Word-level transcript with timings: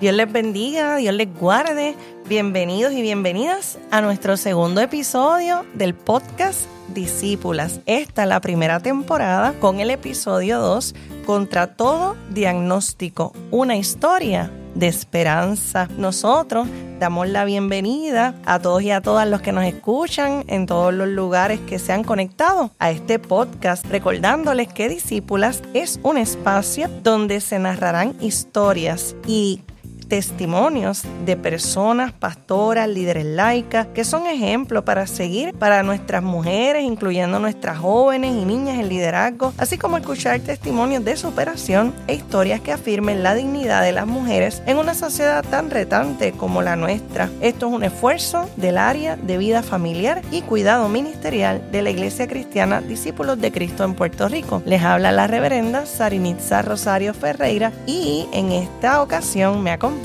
Dios 0.00 0.14
les 0.14 0.30
bendiga, 0.30 0.96
Dios 0.96 1.12
les 1.12 1.34
guarde. 1.34 1.96
Bienvenidos 2.28 2.92
y 2.92 3.02
bienvenidas 3.02 3.78
a 3.90 4.00
nuestro 4.00 4.36
segundo 4.36 4.80
episodio 4.80 5.66
del 5.74 5.92
podcast 5.92 6.66
Discípulas. 6.94 7.80
Esta 7.84 8.22
es 8.22 8.28
la 8.28 8.40
primera 8.40 8.78
temporada 8.78 9.54
con 9.58 9.80
el 9.80 9.90
episodio 9.90 10.60
2, 10.60 10.94
Contra 11.26 11.74
todo 11.74 12.16
diagnóstico, 12.30 13.32
una 13.50 13.76
historia 13.76 14.52
de 14.76 14.86
esperanza. 14.86 15.88
Nosotros 15.98 16.68
damos 17.00 17.28
la 17.28 17.44
bienvenida 17.44 18.36
a 18.46 18.60
todos 18.60 18.82
y 18.82 18.92
a 18.92 19.00
todas 19.00 19.28
los 19.28 19.42
que 19.42 19.50
nos 19.50 19.64
escuchan 19.64 20.44
en 20.46 20.66
todos 20.66 20.94
los 20.94 21.08
lugares 21.08 21.58
que 21.60 21.80
se 21.80 21.92
han 21.92 22.04
conectado 22.04 22.70
a 22.78 22.92
este 22.92 23.18
podcast, 23.18 23.84
recordándoles 23.86 24.72
que 24.72 24.88
Discípulas 24.88 25.60
es 25.74 25.98
un 26.04 26.18
espacio 26.18 26.88
donde 27.02 27.40
se 27.40 27.58
narrarán 27.58 28.14
historias 28.20 29.16
y 29.26 29.62
testimonios 30.08 31.02
de 31.24 31.36
personas, 31.36 32.12
pastoras, 32.12 32.88
líderes 32.88 33.26
laicas, 33.26 33.86
que 33.88 34.04
son 34.04 34.26
ejemplos 34.26 34.84
para 34.84 35.06
seguir 35.06 35.54
para 35.54 35.82
nuestras 35.82 36.22
mujeres, 36.22 36.82
incluyendo 36.82 37.38
nuestras 37.38 37.78
jóvenes 37.78 38.32
y 38.32 38.44
niñas 38.44 38.78
en 38.78 38.88
liderazgo, 38.88 39.52
así 39.58 39.76
como 39.76 39.98
escuchar 39.98 40.40
testimonios 40.40 41.04
de 41.04 41.16
superación 41.16 41.94
e 42.06 42.14
historias 42.14 42.60
que 42.60 42.72
afirmen 42.72 43.22
la 43.22 43.34
dignidad 43.34 43.82
de 43.82 43.92
las 43.92 44.06
mujeres 44.06 44.62
en 44.66 44.78
una 44.78 44.94
sociedad 44.94 45.44
tan 45.44 45.70
retante 45.70 46.32
como 46.32 46.62
la 46.62 46.76
nuestra. 46.76 47.28
Esto 47.40 47.68
es 47.68 47.74
un 47.74 47.84
esfuerzo 47.84 48.48
del 48.56 48.78
área 48.78 49.16
de 49.16 49.36
vida 49.36 49.62
familiar 49.62 50.22
y 50.30 50.42
cuidado 50.42 50.88
ministerial 50.88 51.62
de 51.70 51.82
la 51.82 51.90
Iglesia 51.90 52.26
Cristiana 52.26 52.80
Discípulos 52.80 53.40
de 53.40 53.52
Cristo 53.52 53.84
en 53.84 53.94
Puerto 53.94 54.28
Rico. 54.28 54.62
Les 54.64 54.82
habla 54.82 55.12
la 55.12 55.26
reverenda 55.26 55.84
Sarinitza 55.84 56.62
Rosario 56.62 57.12
Ferreira 57.12 57.72
y 57.86 58.26
en 58.32 58.52
esta 58.52 59.02
ocasión 59.02 59.62
me 59.62 59.70
acompaña 59.70 59.97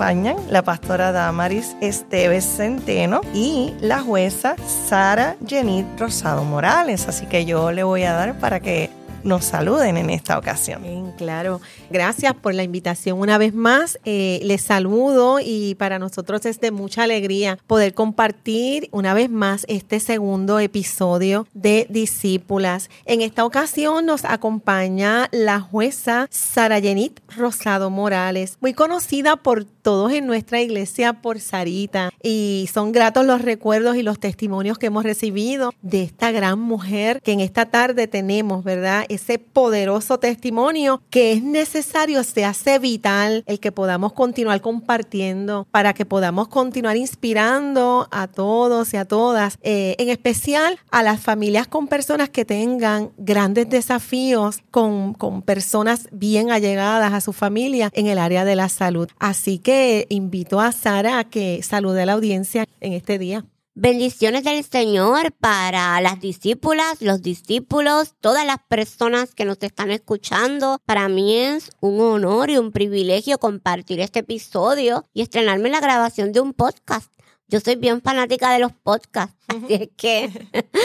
la 0.49 0.63
pastora 0.63 1.11
Damaris 1.11 1.75
Esteves 1.79 2.43
Centeno 2.43 3.21
y 3.33 3.73
la 3.79 4.01
jueza 4.01 4.55
Sara 4.87 5.35
Jenit 5.45 5.85
Rosado 5.99 6.43
Morales. 6.43 7.07
Así 7.07 7.27
que 7.27 7.45
yo 7.45 7.71
le 7.71 7.83
voy 7.83 8.03
a 8.03 8.13
dar 8.13 8.37
para 8.39 8.59
que 8.59 8.89
nos 9.23 9.45
saluden 9.45 9.97
en 9.97 10.09
esta 10.09 10.37
ocasión. 10.37 10.83
Bien, 10.83 11.11
claro. 11.17 11.61
Gracias 11.89 12.33
por 12.33 12.53
la 12.53 12.63
invitación 12.63 13.19
una 13.19 13.37
vez 13.37 13.53
más. 13.53 13.99
Eh, 14.05 14.39
les 14.43 14.61
saludo 14.61 15.39
y 15.43 15.75
para 15.75 15.99
nosotros 15.99 16.45
es 16.45 16.59
de 16.59 16.71
mucha 16.71 17.03
alegría 17.03 17.57
poder 17.67 17.93
compartir 17.93 18.89
una 18.91 19.13
vez 19.13 19.29
más 19.29 19.65
este 19.67 19.99
segundo 19.99 20.59
episodio 20.59 21.47
de 21.53 21.87
Discípulas. 21.89 22.89
En 23.05 23.21
esta 23.21 23.45
ocasión 23.45 24.05
nos 24.05 24.25
acompaña 24.25 25.29
la 25.31 25.59
jueza 25.59 26.27
Sara 26.29 26.79
Yenit 26.79 27.19
Rosado 27.35 27.89
Morales, 27.89 28.57
muy 28.61 28.73
conocida 28.73 29.35
por 29.37 29.65
todos 29.65 30.11
en 30.13 30.25
nuestra 30.25 30.61
iglesia 30.61 31.13
por 31.13 31.39
Sarita 31.39 32.11
y 32.21 32.69
son 32.73 32.91
gratos 32.91 33.25
los 33.25 33.41
recuerdos 33.41 33.97
y 33.97 34.03
los 34.03 34.19
testimonios 34.19 34.77
que 34.77 34.87
hemos 34.87 35.03
recibido 35.03 35.73
de 35.81 36.03
esta 36.03 36.31
gran 36.31 36.59
mujer 36.59 37.21
que 37.21 37.33
en 37.33 37.41
esta 37.41 37.65
tarde 37.65 38.07
tenemos, 38.07 38.63
¿verdad? 38.63 39.05
Ese 39.13 39.37
poderoso 39.37 40.17
testimonio 40.17 41.03
que 41.11 41.33
es 41.33 41.43
necesario, 41.43 42.23
se 42.23 42.45
hace 42.45 42.79
vital 42.79 43.43
el 43.45 43.59
que 43.59 43.71
podamos 43.71 44.13
continuar 44.13 44.59
compartiendo 44.61 45.67
para 45.69 45.93
que 45.93 46.03
podamos 46.03 46.47
continuar 46.47 46.97
inspirando 46.97 48.07
a 48.09 48.27
todos 48.27 48.91
y 48.93 48.97
a 48.97 49.05
todas, 49.05 49.59
eh, 49.61 49.95
en 49.99 50.09
especial 50.09 50.79
a 50.89 51.03
las 51.03 51.21
familias 51.21 51.67
con 51.67 51.87
personas 51.87 52.29
que 52.29 52.43
tengan 52.43 53.11
grandes 53.17 53.69
desafíos 53.69 54.63
con, 54.71 55.13
con 55.13 55.43
personas 55.43 56.07
bien 56.11 56.49
allegadas 56.49 57.13
a 57.13 57.21
su 57.21 57.33
familia 57.33 57.91
en 57.93 58.07
el 58.07 58.17
área 58.17 58.45
de 58.45 58.55
la 58.55 58.67
salud. 58.67 59.09
Así 59.19 59.59
que 59.59 60.07
invito 60.09 60.59
a 60.59 60.71
Sara 60.71 61.19
a 61.19 61.23
que 61.23 61.61
salude 61.61 62.01
a 62.01 62.05
la 62.07 62.13
audiencia 62.13 62.65
en 62.81 62.93
este 62.93 63.19
día. 63.19 63.45
Bendiciones 63.75 64.43
del 64.43 64.63
Señor 64.63 65.31
para 65.31 65.99
las 65.99 66.19
discípulas, 66.21 67.01
los 67.01 67.23
discípulos, 67.23 68.13
todas 68.21 68.45
las 68.45 68.59
personas 68.69 69.33
que 69.33 69.45
nos 69.45 69.57
están 69.63 69.89
escuchando. 69.89 70.77
Para 70.85 71.09
mí 71.09 71.35
es 71.37 71.71
un 71.79 71.99
honor 71.99 72.51
y 72.51 72.59
un 72.59 72.71
privilegio 72.71 73.39
compartir 73.39 73.99
este 73.99 74.19
episodio 74.19 75.05
y 75.11 75.23
estrenarme 75.23 75.71
la 75.71 75.79
grabación 75.79 76.33
de 76.33 76.41
un 76.41 76.53
podcast. 76.53 77.11
Yo 77.47 77.61
soy 77.61 77.75
bien 77.75 78.03
fanática 78.03 78.53
de 78.53 78.59
los 78.59 78.73
podcasts, 78.73 79.35
así 79.47 79.73
es 79.73 79.89
que 79.97 80.29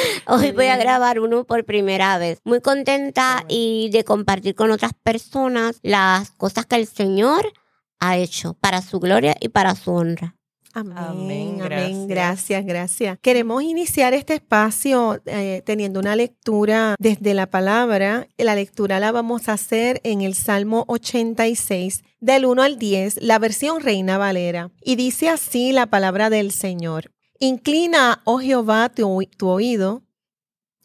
hoy 0.26 0.52
voy 0.52 0.68
a 0.68 0.78
grabar 0.78 1.20
uno 1.20 1.44
por 1.44 1.66
primera 1.66 2.16
vez. 2.16 2.40
Muy 2.44 2.62
contenta 2.62 3.44
y 3.48 3.90
de 3.90 4.02
compartir 4.02 4.54
con 4.54 4.70
otras 4.70 4.92
personas 5.02 5.78
las 5.82 6.30
cosas 6.30 6.64
que 6.64 6.76
el 6.76 6.86
Señor 6.86 7.52
ha 8.00 8.16
hecho 8.16 8.54
para 8.54 8.80
su 8.80 8.98
gloria 8.98 9.36
y 9.38 9.50
para 9.50 9.74
su 9.74 9.92
honra. 9.92 10.37
Amén, 10.80 11.60
amén, 11.60 12.06
gracias. 12.06 12.64
gracias, 12.64 13.18
Queremos 13.20 13.62
iniciar 13.62 14.14
este 14.14 14.34
espacio 14.34 15.20
eh, 15.26 15.62
teniendo 15.64 16.00
una 16.00 16.16
lectura 16.16 16.94
desde 16.98 17.34
la 17.34 17.46
palabra. 17.50 18.28
La 18.36 18.54
lectura 18.54 19.00
la 19.00 19.12
vamos 19.12 19.48
a 19.48 19.54
hacer 19.54 20.00
en 20.04 20.20
el 20.20 20.34
Salmo 20.34 20.84
86, 20.88 22.04
del 22.20 22.46
1 22.46 22.62
al 22.62 22.78
10, 22.78 23.22
la 23.22 23.38
versión 23.38 23.80
Reina 23.80 24.18
Valera. 24.18 24.70
Y 24.82 24.96
dice 24.96 25.28
así 25.28 25.72
la 25.72 25.86
palabra 25.86 26.30
del 26.30 26.52
Señor. 26.52 27.10
Inclina, 27.40 28.22
oh 28.24 28.38
Jehová, 28.38 28.88
tu, 28.88 29.20
tu 29.36 29.48
oído 29.48 30.02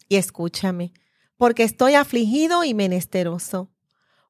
y 0.08 0.16
escúchame, 0.16 0.92
porque 1.36 1.62
estoy 1.62 1.94
afligido 1.94 2.64
y 2.64 2.74
menesteroso. 2.74 3.70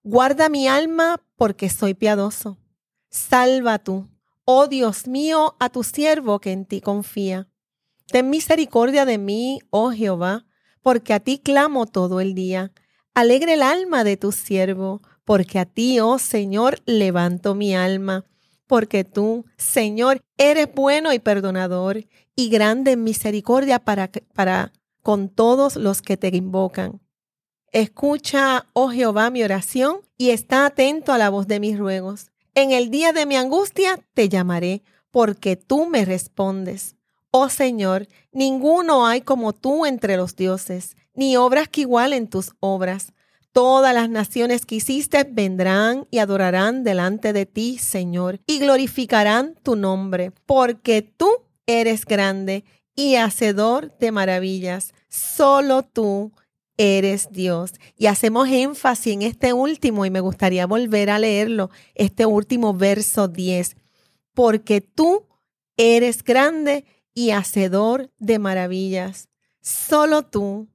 Guarda 0.02 0.48
mi 0.48 0.68
alma 0.68 1.22
porque 1.36 1.70
soy 1.70 1.94
piadoso 1.94 2.58
Salva 3.14 3.78
tú, 3.78 4.08
oh 4.44 4.66
Dios 4.66 5.06
mío, 5.06 5.56
a 5.58 5.70
tu 5.70 5.82
siervo 5.82 6.40
que 6.40 6.52
en 6.52 6.66
ti 6.66 6.80
confía. 6.80 7.48
Ten 8.08 8.30
misericordia 8.30 9.04
de 9.04 9.18
mí, 9.18 9.60
oh 9.70 9.90
Jehová, 9.90 10.46
porque 10.82 11.14
a 11.14 11.20
ti 11.20 11.38
clamo 11.38 11.86
todo 11.86 12.20
el 12.20 12.34
día. 12.34 12.72
Alegre 13.14 13.54
el 13.54 13.62
alma 13.62 14.04
de 14.04 14.16
tu 14.16 14.32
siervo, 14.32 15.00
porque 15.24 15.58
a 15.58 15.64
ti, 15.64 16.00
oh 16.00 16.18
Señor, 16.18 16.80
levanto 16.84 17.54
mi 17.54 17.74
alma. 17.74 18.24
Porque 18.66 19.04
tú, 19.04 19.46
Señor, 19.56 20.20
eres 20.36 20.68
bueno 20.74 21.12
y 21.12 21.18
perdonador, 21.18 22.04
y 22.36 22.48
grande 22.48 22.92
en 22.92 23.04
misericordia 23.04 23.78
para, 23.78 24.10
para 24.34 24.72
con 25.02 25.28
todos 25.28 25.76
los 25.76 26.02
que 26.02 26.16
te 26.16 26.28
invocan. 26.28 27.00
Escucha, 27.72 28.66
oh 28.72 28.90
Jehová, 28.90 29.30
mi 29.30 29.42
oración, 29.42 30.00
y 30.16 30.30
está 30.30 30.66
atento 30.66 31.12
a 31.12 31.18
la 31.18 31.30
voz 31.30 31.46
de 31.46 31.60
mis 31.60 31.78
ruegos. 31.78 32.30
En 32.56 32.70
el 32.70 32.90
día 32.90 33.12
de 33.12 33.26
mi 33.26 33.34
angustia 33.34 33.98
te 34.14 34.28
llamaré, 34.28 34.84
porque 35.10 35.56
tú 35.56 35.86
me 35.86 36.04
respondes. 36.04 36.94
Oh 37.32 37.48
Señor, 37.48 38.06
ninguno 38.30 39.06
hay 39.06 39.22
como 39.22 39.52
tú 39.52 39.86
entre 39.86 40.16
los 40.16 40.36
dioses, 40.36 40.96
ni 41.14 41.36
obras 41.36 41.68
que 41.68 41.80
igualen 41.80 42.28
tus 42.28 42.52
obras. 42.60 43.12
Todas 43.50 43.92
las 43.92 44.08
naciones 44.08 44.66
que 44.66 44.76
hiciste 44.76 45.26
vendrán 45.28 46.06
y 46.12 46.18
adorarán 46.18 46.84
delante 46.84 47.32
de 47.32 47.44
ti, 47.44 47.76
Señor, 47.78 48.38
y 48.46 48.60
glorificarán 48.60 49.56
tu 49.64 49.74
nombre, 49.74 50.30
porque 50.46 51.02
tú 51.02 51.28
eres 51.66 52.04
grande 52.04 52.64
y 52.94 53.16
hacedor 53.16 53.98
de 53.98 54.12
maravillas. 54.12 54.94
Solo 55.08 55.82
tú 55.82 56.30
eres 56.76 57.28
Dios. 57.30 57.72
Y 57.96 58.06
hacemos 58.06 58.48
énfasis 58.48 59.12
en 59.14 59.22
este 59.22 59.52
último, 59.52 60.04
y 60.04 60.10
me 60.10 60.20
gustaría 60.20 60.66
volver 60.66 61.10
a 61.10 61.18
leerlo, 61.18 61.70
este 61.94 62.26
último 62.26 62.74
verso 62.74 63.28
10, 63.28 63.76
porque 64.34 64.80
tú 64.80 65.26
eres 65.76 66.22
grande 66.22 66.84
y 67.14 67.30
hacedor 67.30 68.10
de 68.18 68.38
maravillas. 68.38 69.28
Solo 69.60 70.26
tú 70.26 70.68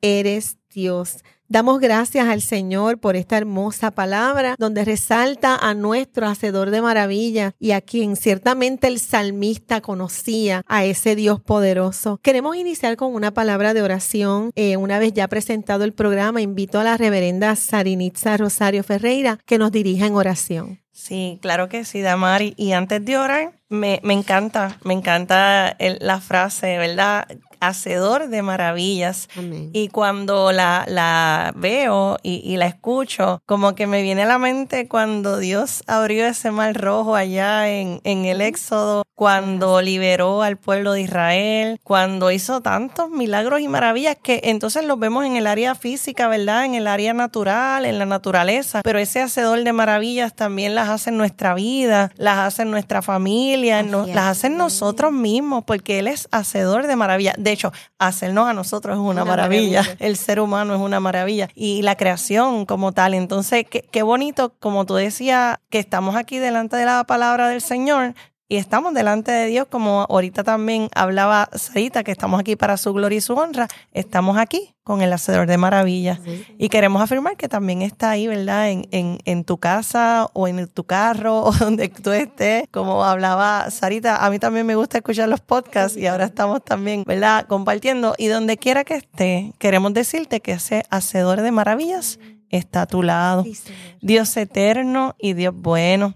eres 0.00 0.58
Dios. 0.70 1.24
Damos 1.46 1.78
gracias 1.78 2.26
al 2.26 2.40
Señor 2.40 2.98
por 2.98 3.16
esta 3.16 3.36
hermosa 3.36 3.90
palabra 3.90 4.56
donde 4.58 4.82
resalta 4.82 5.54
a 5.56 5.74
nuestro 5.74 6.26
Hacedor 6.26 6.70
de 6.70 6.80
Maravilla 6.80 7.52
y 7.58 7.72
a 7.72 7.82
quien 7.82 8.16
ciertamente 8.16 8.86
el 8.86 8.98
salmista 8.98 9.82
conocía, 9.82 10.62
a 10.66 10.84
ese 10.84 11.14
Dios 11.16 11.40
poderoso. 11.40 12.18
Queremos 12.22 12.56
iniciar 12.56 12.96
con 12.96 13.14
una 13.14 13.32
palabra 13.32 13.74
de 13.74 13.82
oración. 13.82 14.50
Eh, 14.54 14.78
una 14.78 14.98
vez 14.98 15.12
ya 15.12 15.28
presentado 15.28 15.84
el 15.84 15.92
programa, 15.92 16.40
invito 16.40 16.80
a 16.80 16.84
la 16.84 16.96
reverenda 16.96 17.54
Sarinitza 17.56 18.38
Rosario 18.38 18.82
Ferreira 18.82 19.38
que 19.44 19.58
nos 19.58 19.70
dirija 19.70 20.06
en 20.06 20.14
oración. 20.14 20.80
Sí, 20.92 21.38
claro 21.42 21.68
que 21.68 21.84
sí, 21.84 22.00
Damari. 22.00 22.54
Y 22.56 22.72
antes 22.72 23.04
de 23.04 23.18
orar, 23.18 23.60
me, 23.68 24.00
me 24.02 24.14
encanta, 24.14 24.78
me 24.84 24.94
encanta 24.94 25.76
la 25.78 26.20
frase, 26.20 26.78
¿verdad? 26.78 27.26
Hacedor 27.66 28.28
de 28.28 28.42
maravillas. 28.42 29.28
Y 29.72 29.88
cuando 29.88 30.52
la, 30.52 30.84
la 30.88 31.52
veo 31.56 32.18
y, 32.22 32.56
la 32.56 32.66
escucho, 32.66 33.42
como 33.46 33.74
que 33.74 33.86
me 33.86 34.02
viene 34.02 34.22
a 34.22 34.26
la 34.26 34.38
mente 34.38 34.88
cuando 34.88 35.38
Dios 35.38 35.82
abrió 35.86 36.26
ese 36.26 36.50
mar 36.50 36.74
rojo 36.80 37.16
allá 37.16 37.68
en, 37.68 38.00
en 38.04 38.24
el 38.24 38.40
Éxodo 38.40 39.04
cuando 39.14 39.80
liberó 39.80 40.42
al 40.42 40.56
pueblo 40.56 40.92
de 40.92 41.02
Israel, 41.02 41.78
cuando 41.84 42.30
hizo 42.30 42.60
tantos 42.60 43.10
milagros 43.10 43.60
y 43.60 43.68
maravillas 43.68 44.16
que 44.20 44.40
entonces 44.44 44.84
los 44.84 44.98
vemos 44.98 45.24
en 45.24 45.36
el 45.36 45.46
área 45.46 45.74
física, 45.74 46.26
¿verdad? 46.26 46.64
En 46.64 46.74
el 46.74 46.86
área 46.86 47.14
natural, 47.14 47.86
en 47.86 47.98
la 47.98 48.06
naturaleza, 48.06 48.80
pero 48.82 48.98
ese 48.98 49.20
hacedor 49.20 49.62
de 49.62 49.72
maravillas 49.72 50.34
también 50.34 50.74
las 50.74 50.88
hace 50.88 51.10
en 51.10 51.16
nuestra 51.16 51.54
vida, 51.54 52.10
las 52.16 52.38
hace 52.38 52.62
en 52.62 52.70
nuestra 52.70 53.02
familia, 53.02 53.82
las 53.82 54.16
hace 54.16 54.48
en 54.48 54.56
nosotros 54.56 55.12
mismos, 55.12 55.64
porque 55.64 56.00
Él 56.00 56.08
es 56.08 56.28
hacedor 56.32 56.86
de 56.86 56.96
maravillas. 56.96 57.34
De 57.38 57.52
hecho, 57.54 57.72
hacernos 57.98 58.48
a 58.48 58.52
nosotros 58.52 58.96
es 58.96 59.02
una, 59.02 59.24
maravilla. 59.24 59.82
el 59.98 60.16
ser 60.16 60.40
humano 60.40 60.74
es 60.74 60.80
una 60.80 61.00
maravilla 61.00 61.48
y 61.54 61.82
la 61.82 61.96
creación 61.96 62.66
como 62.66 62.92
tal. 62.92 63.14
Entonces, 63.14 63.64
qué, 63.68 63.82
qué 63.82 64.02
bonito, 64.02 64.54
como 64.58 64.84
tú 64.86 64.94
decías, 64.94 65.58
que 65.70 65.78
estamos 65.78 66.16
aquí 66.16 66.38
delante 66.38 66.76
de 66.76 66.84
la 66.84 67.04
palabra 67.04 67.48
del 67.48 67.60
Señor, 67.60 68.14
y 68.46 68.56
estamos 68.56 68.92
delante 68.92 69.32
de 69.32 69.46
Dios, 69.46 69.66
como 69.70 70.06
ahorita 70.08 70.44
también 70.44 70.88
hablaba 70.94 71.48
Sarita, 71.54 72.04
que 72.04 72.12
estamos 72.12 72.38
aquí 72.38 72.56
para 72.56 72.76
su 72.76 72.92
gloria 72.92 73.16
y 73.16 73.20
su 73.22 73.32
honra, 73.34 73.68
estamos 73.92 74.36
aquí 74.36 74.74
con 74.82 75.00
el 75.00 75.10
Hacedor 75.14 75.46
de 75.46 75.56
Maravillas. 75.56 76.20
Y 76.58 76.68
queremos 76.68 77.00
afirmar 77.00 77.38
que 77.38 77.48
también 77.48 77.80
está 77.80 78.10
ahí, 78.10 78.26
¿verdad? 78.26 78.68
En, 78.68 78.86
en, 78.90 79.18
en, 79.24 79.44
tu 79.44 79.56
casa 79.56 80.28
o 80.34 80.46
en 80.46 80.68
tu 80.68 80.84
carro 80.84 81.42
o 81.44 81.52
donde 81.52 81.88
tú 81.88 82.12
estés, 82.12 82.68
como 82.70 83.02
hablaba 83.02 83.70
Sarita, 83.70 84.24
a 84.24 84.30
mí 84.30 84.38
también 84.38 84.66
me 84.66 84.76
gusta 84.76 84.98
escuchar 84.98 85.30
los 85.30 85.40
podcasts 85.40 85.96
y 85.96 86.06
ahora 86.06 86.26
estamos 86.26 86.62
también, 86.62 87.04
¿verdad? 87.06 87.46
Compartiendo. 87.46 88.14
Y 88.18 88.26
donde 88.26 88.58
quiera 88.58 88.84
que 88.84 88.96
esté, 88.96 89.54
queremos 89.58 89.94
decirte 89.94 90.40
que 90.40 90.52
ese 90.52 90.82
Hacedor 90.90 91.40
de 91.40 91.50
Maravillas 91.50 92.18
está 92.50 92.82
a 92.82 92.86
tu 92.86 93.02
lado. 93.02 93.44
Dios 94.02 94.36
eterno 94.36 95.14
y 95.18 95.32
Dios 95.32 95.54
bueno. 95.56 96.14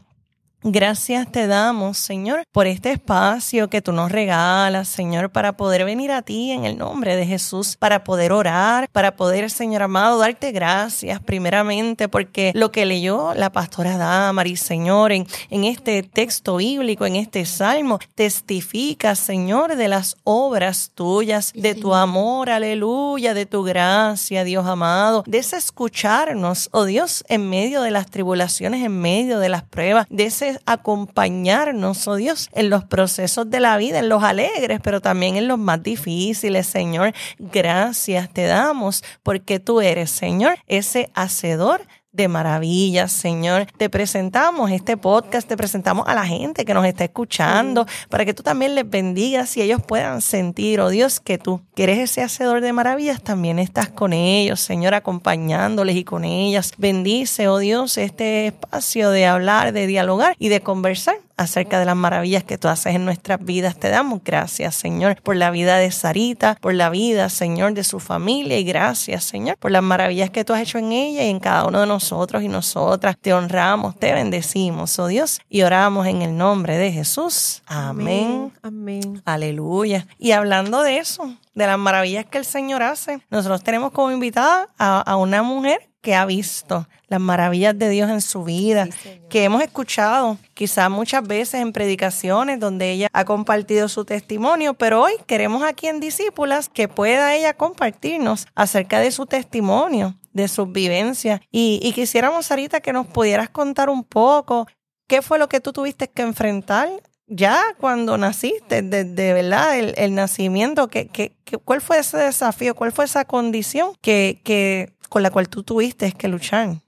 Gracias 0.64 1.30
te 1.30 1.46
damos, 1.46 1.98
Señor, 1.98 2.42
por 2.50 2.66
este 2.66 2.90
espacio 2.90 3.70
que 3.70 3.80
tú 3.80 3.92
nos 3.92 4.10
regalas, 4.10 4.88
Señor, 4.88 5.30
para 5.30 5.56
poder 5.56 5.84
venir 5.84 6.10
a 6.10 6.22
ti 6.22 6.50
en 6.50 6.64
el 6.64 6.76
nombre 6.76 7.14
de 7.14 7.24
Jesús, 7.26 7.76
para 7.76 8.02
poder 8.02 8.32
orar, 8.32 8.88
para 8.90 9.14
poder, 9.14 9.50
Señor 9.50 9.82
amado, 9.82 10.18
darte 10.18 10.50
gracias 10.50 11.20
primeramente 11.20 12.08
porque 12.08 12.50
lo 12.56 12.72
que 12.72 12.86
leyó 12.86 13.34
la 13.34 13.52
pastora 13.52 13.96
Damaris, 13.96 14.58
Señor, 14.60 15.12
en, 15.12 15.28
en 15.50 15.62
este 15.62 16.02
texto 16.02 16.56
bíblico, 16.56 17.06
en 17.06 17.14
este 17.14 17.44
salmo, 17.44 18.00
testifica, 18.16 19.14
Señor, 19.14 19.76
de 19.76 19.86
las 19.86 20.16
obras 20.24 20.90
tuyas, 20.92 21.52
de 21.54 21.76
tu 21.76 21.94
amor, 21.94 22.50
aleluya, 22.50 23.32
de 23.32 23.46
tu 23.46 23.62
gracia, 23.62 24.42
Dios 24.42 24.66
amado, 24.66 25.22
de 25.24 25.38
ese 25.38 25.56
escucharnos, 25.56 26.68
oh 26.72 26.84
Dios, 26.84 27.24
en 27.28 27.48
medio 27.48 27.80
de 27.82 27.92
las 27.92 28.10
tribulaciones, 28.10 28.84
en 28.84 29.00
medio 29.00 29.38
de 29.38 29.50
las 29.50 29.62
pruebas, 29.62 30.08
de 30.10 30.24
ese 30.24 30.47
acompañarnos, 30.66 32.06
oh 32.08 32.16
Dios, 32.16 32.48
en 32.52 32.70
los 32.70 32.84
procesos 32.84 33.50
de 33.50 33.60
la 33.60 33.76
vida, 33.76 33.98
en 33.98 34.08
los 34.08 34.22
alegres, 34.22 34.80
pero 34.82 35.00
también 35.00 35.36
en 35.36 35.48
los 35.48 35.58
más 35.58 35.82
difíciles, 35.82 36.66
Señor. 36.66 37.12
Gracias 37.38 38.28
te 38.32 38.46
damos 38.46 39.02
porque 39.22 39.60
tú 39.60 39.80
eres, 39.80 40.10
Señor, 40.10 40.58
ese 40.66 41.10
hacedor 41.14 41.82
de 42.12 42.26
maravillas, 42.28 43.12
Señor. 43.12 43.66
Te 43.76 43.90
presentamos 43.90 44.70
este 44.70 44.96
podcast, 44.96 45.46
te 45.46 45.56
presentamos 45.56 46.08
a 46.08 46.14
la 46.14 46.24
gente 46.24 46.64
que 46.64 46.72
nos 46.72 46.86
está 46.86 47.04
escuchando, 47.04 47.86
para 48.08 48.24
que 48.24 48.32
tú 48.32 48.42
también 48.42 48.74
les 48.74 48.88
bendigas 48.88 49.56
y 49.56 49.62
ellos 49.62 49.82
puedan 49.86 50.22
sentir, 50.22 50.80
oh 50.80 50.88
Dios, 50.88 51.20
que 51.20 51.36
tú, 51.36 51.60
que 51.74 51.84
eres 51.84 51.98
ese 51.98 52.22
hacedor 52.22 52.60
de 52.62 52.72
maravillas, 52.72 53.22
también 53.22 53.58
estás 53.58 53.90
con 53.90 54.12
ellos, 54.12 54.60
Señor, 54.60 54.94
acompañándoles 54.94 55.96
y 55.96 56.04
con 56.04 56.24
ellas. 56.24 56.72
Bendice, 56.78 57.48
oh 57.48 57.58
Dios, 57.58 57.98
este 57.98 58.46
espacio 58.48 59.10
de 59.10 59.26
hablar, 59.26 59.72
de 59.72 59.86
dialogar 59.86 60.34
y 60.38 60.48
de 60.48 60.60
conversar 60.60 61.16
acerca 61.36 61.78
de 61.78 61.84
las 61.84 61.94
maravillas 61.94 62.42
que 62.42 62.58
tú 62.58 62.66
haces 62.66 62.96
en 62.96 63.04
nuestras 63.04 63.44
vidas. 63.44 63.78
Te 63.78 63.90
damos 63.90 64.24
gracias, 64.24 64.74
Señor, 64.74 65.22
por 65.22 65.36
la 65.36 65.52
vida 65.52 65.76
de 65.76 65.92
Sarita, 65.92 66.56
por 66.60 66.74
la 66.74 66.90
vida, 66.90 67.28
Señor, 67.28 67.74
de 67.74 67.84
su 67.84 68.00
familia 68.00 68.58
y 68.58 68.64
gracias, 68.64 69.22
Señor, 69.22 69.56
por 69.58 69.70
las 69.70 69.84
maravillas 69.84 70.30
que 70.30 70.44
tú 70.44 70.52
has 70.52 70.62
hecho 70.62 70.78
en 70.78 70.90
ella 70.90 71.22
y 71.22 71.28
en 71.28 71.38
cada 71.38 71.64
uno 71.66 71.80
de 71.80 71.86
nosotros 71.86 71.97
y 72.42 72.48
nosotras. 72.48 73.16
Te 73.20 73.32
honramos, 73.32 73.98
te 73.98 74.12
bendecimos, 74.12 74.98
oh 74.98 75.06
Dios, 75.06 75.40
y 75.48 75.62
oramos 75.62 76.06
en 76.06 76.22
el 76.22 76.36
nombre 76.36 76.76
de 76.76 76.92
Jesús. 76.92 77.62
Amén. 77.66 78.52
Amén. 78.62 79.22
Aleluya. 79.24 80.06
Y 80.18 80.32
hablando 80.32 80.82
de 80.82 80.98
eso, 80.98 81.34
de 81.54 81.66
las 81.66 81.78
maravillas 81.78 82.26
que 82.26 82.38
el 82.38 82.44
Señor 82.44 82.82
hace, 82.82 83.20
nosotros 83.30 83.62
tenemos 83.62 83.92
como 83.92 84.10
invitada 84.12 84.68
a, 84.78 85.00
a 85.00 85.16
una 85.16 85.42
mujer 85.42 85.88
que 86.00 86.14
ha 86.14 86.24
visto 86.24 86.86
las 87.08 87.20
maravillas 87.20 87.76
de 87.78 87.88
Dios 87.88 88.10
en 88.10 88.20
su 88.20 88.44
vida, 88.44 88.88
que 89.28 89.44
hemos 89.44 89.62
escuchado 89.62 90.36
quizás 90.54 90.90
muchas 90.90 91.26
veces 91.26 91.60
en 91.60 91.72
predicaciones 91.72 92.60
donde 92.60 92.90
ella 92.90 93.08
ha 93.12 93.24
compartido 93.24 93.88
su 93.88 94.04
testimonio, 94.04 94.74
pero 94.74 95.02
hoy 95.02 95.12
queremos 95.26 95.62
aquí 95.62 95.88
en 95.88 96.00
Discípulas 96.00 96.68
que 96.68 96.86
pueda 96.86 97.34
ella 97.34 97.54
compartirnos 97.54 98.46
acerca 98.54 99.00
de 99.00 99.10
su 99.10 99.26
testimonio, 99.26 100.14
de 100.32 100.48
sus 100.48 100.70
vivencias. 100.70 101.40
Y, 101.50 101.80
y 101.82 101.92
quisiéramos, 101.92 102.46
Sarita, 102.46 102.80
que 102.80 102.92
nos 102.92 103.06
pudieras 103.06 103.50
contar 103.50 103.90
un 103.90 104.04
poco 104.04 104.66
qué 105.06 105.22
fue 105.22 105.38
lo 105.38 105.48
que 105.48 105.60
tú 105.60 105.72
tuviste 105.72 106.08
que 106.08 106.22
enfrentar 106.22 106.88
ya 107.28 107.62
cuando 107.78 108.16
naciste, 108.16 108.82
de 108.82 109.32
verdad, 109.34 109.78
el, 109.78 110.14
nacimiento, 110.14 110.88
que, 110.88 111.08
que, 111.08 111.36
¿cuál 111.64 111.80
fue 111.80 111.98
ese 111.98 112.16
desafío? 112.16 112.74
¿Cuál 112.74 112.90
fue 112.90 113.04
esa 113.04 113.26
condición 113.26 113.92
que, 114.00 114.40
que 114.44 114.94
con 115.10 115.22
la 115.22 115.30
cual 115.30 115.48
tú 115.48 115.62
tuviste 115.62 116.10
que 116.12 116.28
luchar? 116.28 116.82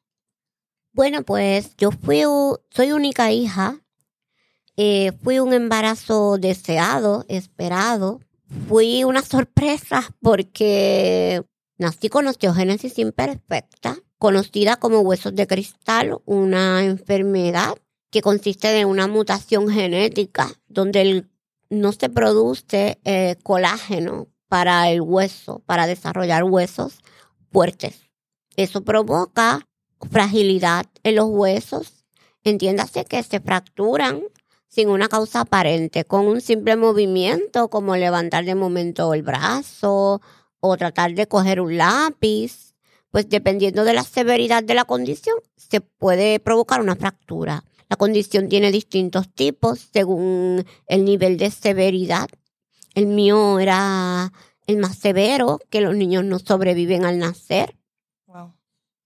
Bueno, 0.93 1.23
pues 1.23 1.77
yo 1.77 1.91
fui, 1.91 2.23
soy 2.71 2.93
única 2.93 3.31
hija, 3.31 3.81
eh, 4.77 5.13
fui 5.23 5.39
un 5.39 5.53
embarazo 5.53 6.39
deseado, 6.39 7.27
esperado, 7.29 8.21
fui 8.67 9.05
una 9.05 9.23
sorpresa 9.23 10.09
porque 10.21 11.43
nací 11.81 12.11
con 12.11 12.27
osteogénesis 12.27 12.99
imperfecta, 12.99 13.97
conocida 14.19 14.77
como 14.77 15.01
huesos 15.01 15.35
de 15.35 15.47
cristal, 15.47 16.19
una 16.27 16.85
enfermedad 16.85 17.75
que 18.11 18.21
consiste 18.21 18.69
de 18.69 18.85
una 18.85 19.07
mutación 19.07 19.71
genética 19.71 20.53
donde 20.69 21.25
no 21.71 21.93
se 21.93 22.11
produce 22.11 23.01
eh, 23.05 23.37
colágeno 23.43 24.29
para 24.47 24.91
el 24.91 25.01
hueso, 25.01 25.63
para 25.65 25.87
desarrollar 25.87 26.45
huesos 26.45 26.99
fuertes. 27.51 28.11
Eso 28.57 28.83
provoca 28.83 29.67
fragilidad 30.11 30.85
en 31.03 31.17
los 31.17 31.31
huesos. 31.31 32.05
Entiéndase 32.45 33.07
que 33.07 33.23
se 33.23 33.41
fracturan 33.41 34.21
sin 34.69 34.91
una 34.91 35.09
causa 35.09 35.41
aparente, 35.41 36.05
con 36.05 36.27
un 36.27 36.43
simple 36.43 36.77
movimiento 36.77 37.69
como 37.69 37.97
levantar 37.97 38.45
de 38.45 38.55
momento 38.55 39.15
el 39.15 39.23
brazo 39.23 40.21
o 40.61 40.77
tratar 40.77 41.15
de 41.15 41.27
coger 41.27 41.61
un 41.61 41.77
lápiz. 41.77 42.75
Pues 43.11 43.29
dependiendo 43.29 43.85
de 43.85 43.93
la 43.93 44.05
severidad 44.05 44.63
de 44.63 44.75
la 44.75 44.85
condición, 44.85 45.37
se 45.57 45.81
puede 45.81 46.39
provocar 46.39 46.81
una 46.81 46.95
fractura. 46.95 47.65
La 47.89 47.97
condición 47.97 48.49
tiene 48.49 48.71
distintos 48.71 49.29
tipos 49.35 49.89
según 49.93 50.65
el 50.87 51.05
nivel 51.05 51.37
de 51.39 51.51
severidad. 51.51 52.29
El 52.95 53.07
mío 53.07 53.59
era 53.59 54.33
el 54.67 54.77
más 54.77 54.97
severo, 54.97 55.59
que 55.71 55.81
los 55.81 55.97
niños 55.97 56.25
no 56.25 56.39
sobreviven 56.39 57.05
al 57.05 57.19
nacer. 57.19 57.77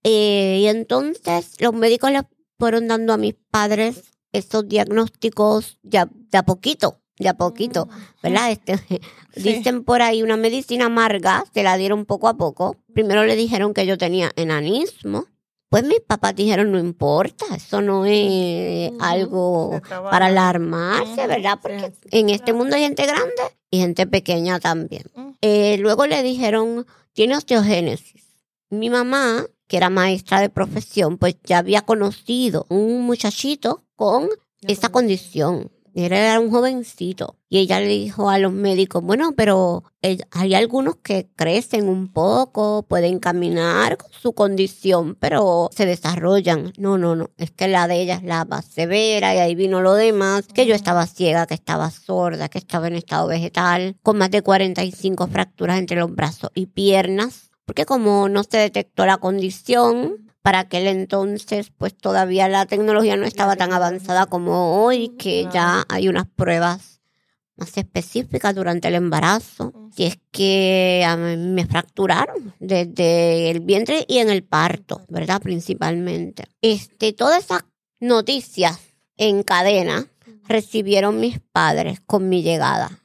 Eh, 0.02 0.58
y 0.60 0.66
entonces 0.66 1.58
los 1.60 1.72
médicos 1.72 2.10
le 2.10 2.20
fueron 2.58 2.88
dando 2.88 3.14
a 3.14 3.16
mis 3.16 3.34
padres 3.50 4.02
esos 4.32 4.68
diagnósticos 4.68 5.78
ya 5.82 6.06
de 6.12 6.38
a 6.38 6.42
poquito, 6.42 7.00
de 7.18 7.28
a 7.28 7.34
poquito. 7.34 7.88
¿verdad? 8.22 8.50
Este, 8.50 8.78
Dicen 9.36 9.84
por 9.84 10.02
ahí 10.02 10.22
una 10.22 10.36
medicina 10.36 10.86
amarga, 10.86 11.44
se 11.52 11.62
la 11.62 11.76
dieron 11.76 12.04
poco 12.04 12.28
a 12.28 12.34
poco. 12.34 12.76
Primero 12.92 13.24
le 13.24 13.36
dijeron 13.36 13.74
que 13.74 13.86
yo 13.86 13.98
tenía 13.98 14.30
enanismo. 14.36 15.26
Pues 15.68 15.82
mis 15.84 16.00
papás 16.00 16.36
dijeron, 16.36 16.70
no 16.70 16.78
importa, 16.78 17.46
eso 17.56 17.80
no 17.80 18.04
es 18.06 18.92
algo 19.00 19.80
para 19.88 20.26
alarmarse, 20.26 21.26
¿verdad? 21.26 21.58
Porque 21.60 21.92
en 22.12 22.30
este 22.30 22.52
mundo 22.52 22.76
hay 22.76 22.82
gente 22.82 23.04
grande 23.04 23.42
y 23.70 23.80
gente 23.80 24.06
pequeña 24.06 24.60
también. 24.60 25.02
Eh, 25.40 25.76
luego 25.78 26.06
le 26.06 26.22
dijeron, 26.22 26.86
tiene 27.12 27.36
osteogénesis. 27.36 28.22
Mi 28.70 28.88
mamá 28.88 29.46
que 29.66 29.76
era 29.76 29.90
maestra 29.90 30.40
de 30.40 30.50
profesión, 30.50 31.18
pues 31.18 31.36
ya 31.44 31.58
había 31.58 31.82
conocido 31.82 32.66
un 32.68 33.02
muchachito 33.02 33.84
con 33.96 34.28
esa 34.62 34.90
condición. 34.90 35.70
Era 35.94 36.40
un 36.40 36.50
jovencito. 36.50 37.36
Y 37.48 37.58
ella 37.58 37.78
le 37.78 37.86
dijo 37.86 38.28
a 38.28 38.38
los 38.38 38.52
médicos, 38.52 39.02
bueno, 39.02 39.32
pero 39.36 39.84
hay 40.32 40.54
algunos 40.54 40.96
que 40.96 41.28
crecen 41.36 41.88
un 41.88 42.12
poco, 42.12 42.84
pueden 42.88 43.20
caminar 43.20 43.96
con 43.96 44.10
su 44.10 44.32
condición, 44.32 45.16
pero 45.20 45.70
se 45.72 45.86
desarrollan. 45.86 46.72
No, 46.76 46.98
no, 46.98 47.14
no. 47.14 47.30
Es 47.38 47.52
que 47.52 47.68
la 47.68 47.86
de 47.86 48.00
ella 48.00 48.16
es 48.16 48.24
la 48.24 48.44
más 48.44 48.64
severa 48.64 49.36
y 49.36 49.38
ahí 49.38 49.54
vino 49.54 49.80
lo 49.82 49.94
demás, 49.94 50.48
que 50.52 50.66
yo 50.66 50.74
estaba 50.74 51.06
ciega, 51.06 51.46
que 51.46 51.54
estaba 51.54 51.90
sorda, 51.90 52.48
que 52.48 52.58
estaba 52.58 52.88
en 52.88 52.96
estado 52.96 53.28
vegetal, 53.28 53.96
con 54.02 54.18
más 54.18 54.32
de 54.32 54.42
45 54.42 55.28
fracturas 55.28 55.78
entre 55.78 55.98
los 55.98 56.12
brazos 56.12 56.50
y 56.54 56.66
piernas 56.66 57.52
porque 57.66 57.86
como 57.86 58.28
no 58.28 58.44
se 58.44 58.58
detectó 58.58 59.06
la 59.06 59.16
condición, 59.16 60.23
para 60.44 60.58
aquel 60.58 60.88
entonces 60.88 61.72
pues 61.78 61.96
todavía 61.96 62.48
la 62.50 62.66
tecnología 62.66 63.16
no 63.16 63.24
estaba 63.24 63.56
tan 63.56 63.72
avanzada 63.72 64.26
como 64.26 64.84
hoy, 64.84 65.08
que 65.18 65.48
ya 65.50 65.86
hay 65.88 66.06
unas 66.06 66.26
pruebas 66.26 67.00
más 67.56 67.74
específicas 67.78 68.54
durante 68.54 68.88
el 68.88 68.94
embarazo. 68.94 69.72
Si 69.96 70.04
es 70.04 70.18
que 70.30 71.02
me 71.38 71.64
fracturaron 71.64 72.52
desde 72.60 73.50
el 73.50 73.60
vientre 73.60 74.04
y 74.06 74.18
en 74.18 74.28
el 74.28 74.44
parto, 74.44 75.00
¿verdad? 75.08 75.40
Principalmente. 75.40 76.44
Este, 76.60 77.14
todas 77.14 77.44
esas 77.44 77.64
noticias 77.98 78.78
en 79.16 79.44
cadena 79.44 80.06
recibieron 80.46 81.20
mis 81.20 81.40
padres 81.40 82.00
con 82.04 82.28
mi 82.28 82.42
llegada. 82.42 83.03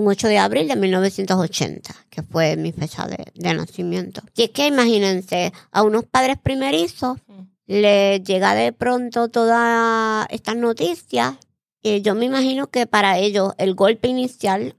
Un 0.00 0.08
8 0.08 0.28
de 0.28 0.38
abril 0.38 0.66
de 0.66 0.76
1980, 0.76 1.94
que 2.08 2.22
fue 2.22 2.56
mi 2.56 2.72
fecha 2.72 3.06
de, 3.06 3.54
nacimiento. 3.54 4.22
Y 4.34 4.44
es 4.44 4.50
que 4.50 4.66
imagínense, 4.66 5.52
a 5.70 5.82
unos 5.82 6.04
padres 6.04 6.38
primerizos 6.42 7.18
les 7.66 8.24
llega 8.24 8.54
de 8.54 8.72
pronto 8.72 9.28
todas 9.28 10.26
estas 10.30 10.56
noticias. 10.56 11.34
Y 11.82 12.00
yo 12.00 12.14
me 12.14 12.24
imagino 12.24 12.68
que 12.68 12.86
para 12.86 13.18
ellos 13.18 13.52
el 13.58 13.74
golpe 13.74 14.08
inicial 14.08 14.74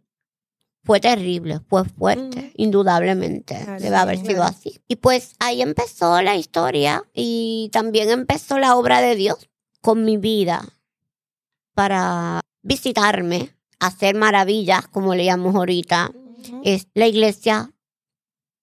fue 0.83 0.99
terrible, 0.99 1.59
fue 1.69 1.85
fuerte, 1.85 2.51
indudablemente. 2.55 3.63
Debe 3.79 3.97
haber 3.97 4.25
sido 4.25 4.41
así. 4.41 4.81
Y 4.87 4.95
pues 4.95 5.35
ahí 5.37 5.61
empezó 5.61 6.19
la 6.23 6.35
historia 6.35 7.03
y 7.13 7.69
también 7.71 8.09
empezó 8.09 8.57
la 8.57 8.75
obra 8.75 9.01
de 9.01 9.15
Dios 9.15 9.37
con 9.81 10.03
mi 10.03 10.17
vida 10.17 10.65
para 11.75 12.41
visitarme, 12.63 13.55
hacer 13.81 14.15
maravillas, 14.15 14.87
como 14.87 15.13
le 15.15 15.25
llamamos 15.25 15.55
ahorita. 15.55 16.11
es, 16.63 16.87
la 16.93 17.07
iglesia 17.07 17.71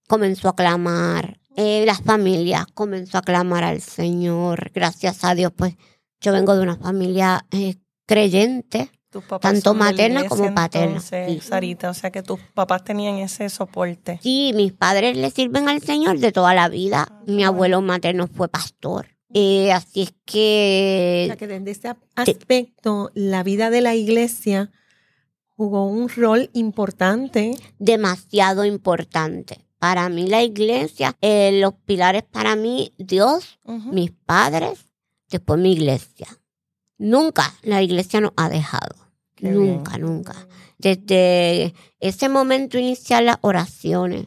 comenzó 0.07 0.49
a 0.49 0.57
clamar, 0.57 1.39
eh, 1.57 1.85
las 1.85 2.01
familias 2.01 2.67
comenzó 2.73 3.19
a 3.19 3.23
clamar 3.23 3.65
al 3.65 3.81
Señor. 3.83 4.71
Gracias 4.73 5.25
a 5.25 5.35
Dios, 5.35 5.53
pues 5.55 5.75
yo 6.21 6.33
vengo 6.33 6.55
de 6.55 6.63
una 6.63 6.77
familia 6.77 7.45
eh, 7.51 7.75
creyente. 8.07 8.91
tanto 9.41 9.75
materna 9.75 10.25
como 10.29 10.55
paterna. 10.55 11.01
Sarita, 11.01 11.91
o 11.91 11.95
sea 11.95 12.11
que 12.11 12.23
tus 12.23 12.39
papás 12.55 12.85
tenían 12.85 13.17
ese 13.17 13.49
soporte. 13.49 14.21
Sí, 14.23 14.53
mis 14.55 14.73
padres 14.73 15.17
le 15.17 15.31
sirven 15.31 15.69
al 15.69 15.83
Señor 15.83 16.21
de 16.21 16.31
toda 16.31 16.55
la 16.55 16.69
vida. 16.69 17.07
Ah, 17.11 17.23
Mi 17.27 17.43
abuelo 17.43 17.81
materno 17.81 18.29
fue 18.29 18.49
pastor. 18.49 19.09
Eh, 19.35 19.73
así 19.73 20.03
es 20.03 20.15
que... 20.25 21.25
O 21.25 21.27
sea, 21.27 21.37
que 21.37 21.49
desde 21.49 21.71
ese 21.71 21.97
aspecto, 22.15 23.11
la 23.15 23.43
vida 23.43 23.69
de 23.69 23.81
la 23.81 23.95
iglesia 23.95 24.71
jugó 25.59 25.87
un 25.87 26.09
rol 26.09 26.51
importante. 26.53 27.59
Demasiado 27.81 28.65
importante. 28.65 29.67
Para 29.81 30.09
mí 30.09 30.29
la 30.29 30.43
iglesia, 30.43 31.17
eh, 31.21 31.61
los 31.61 31.75
pilares 31.85 32.23
para 32.23 32.55
mí, 32.55 32.93
Dios, 32.97 33.59
mis 33.93 34.13
padres, 34.13 34.87
después 35.29 35.59
mi 35.61 35.73
iglesia. 35.73 36.29
Nunca 36.97 37.55
la 37.63 37.83
iglesia 37.83 38.21
nos 38.21 38.33
ha 38.37 38.49
dejado. 38.49 38.95
nunca, 39.41 39.99
nunca. 39.99 40.47
Desde 40.79 41.75
ese 41.99 42.29
momento 42.29 42.79
inicial 42.79 43.27
las 43.27 43.39
oraciones. 43.41 44.27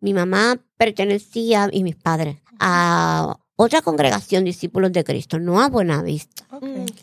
Mi 0.00 0.12
mamá 0.12 0.58
pertenecía, 0.76 1.70
y 1.72 1.82
mis 1.82 1.96
padres, 1.96 2.36
a 2.58 3.38
otra 3.56 3.80
congregación 3.80 4.44
discípulos 4.44 4.92
de 4.92 5.04
Cristo, 5.04 5.38
no 5.38 5.62
a 5.62 5.68
Buenavista. 5.68 6.46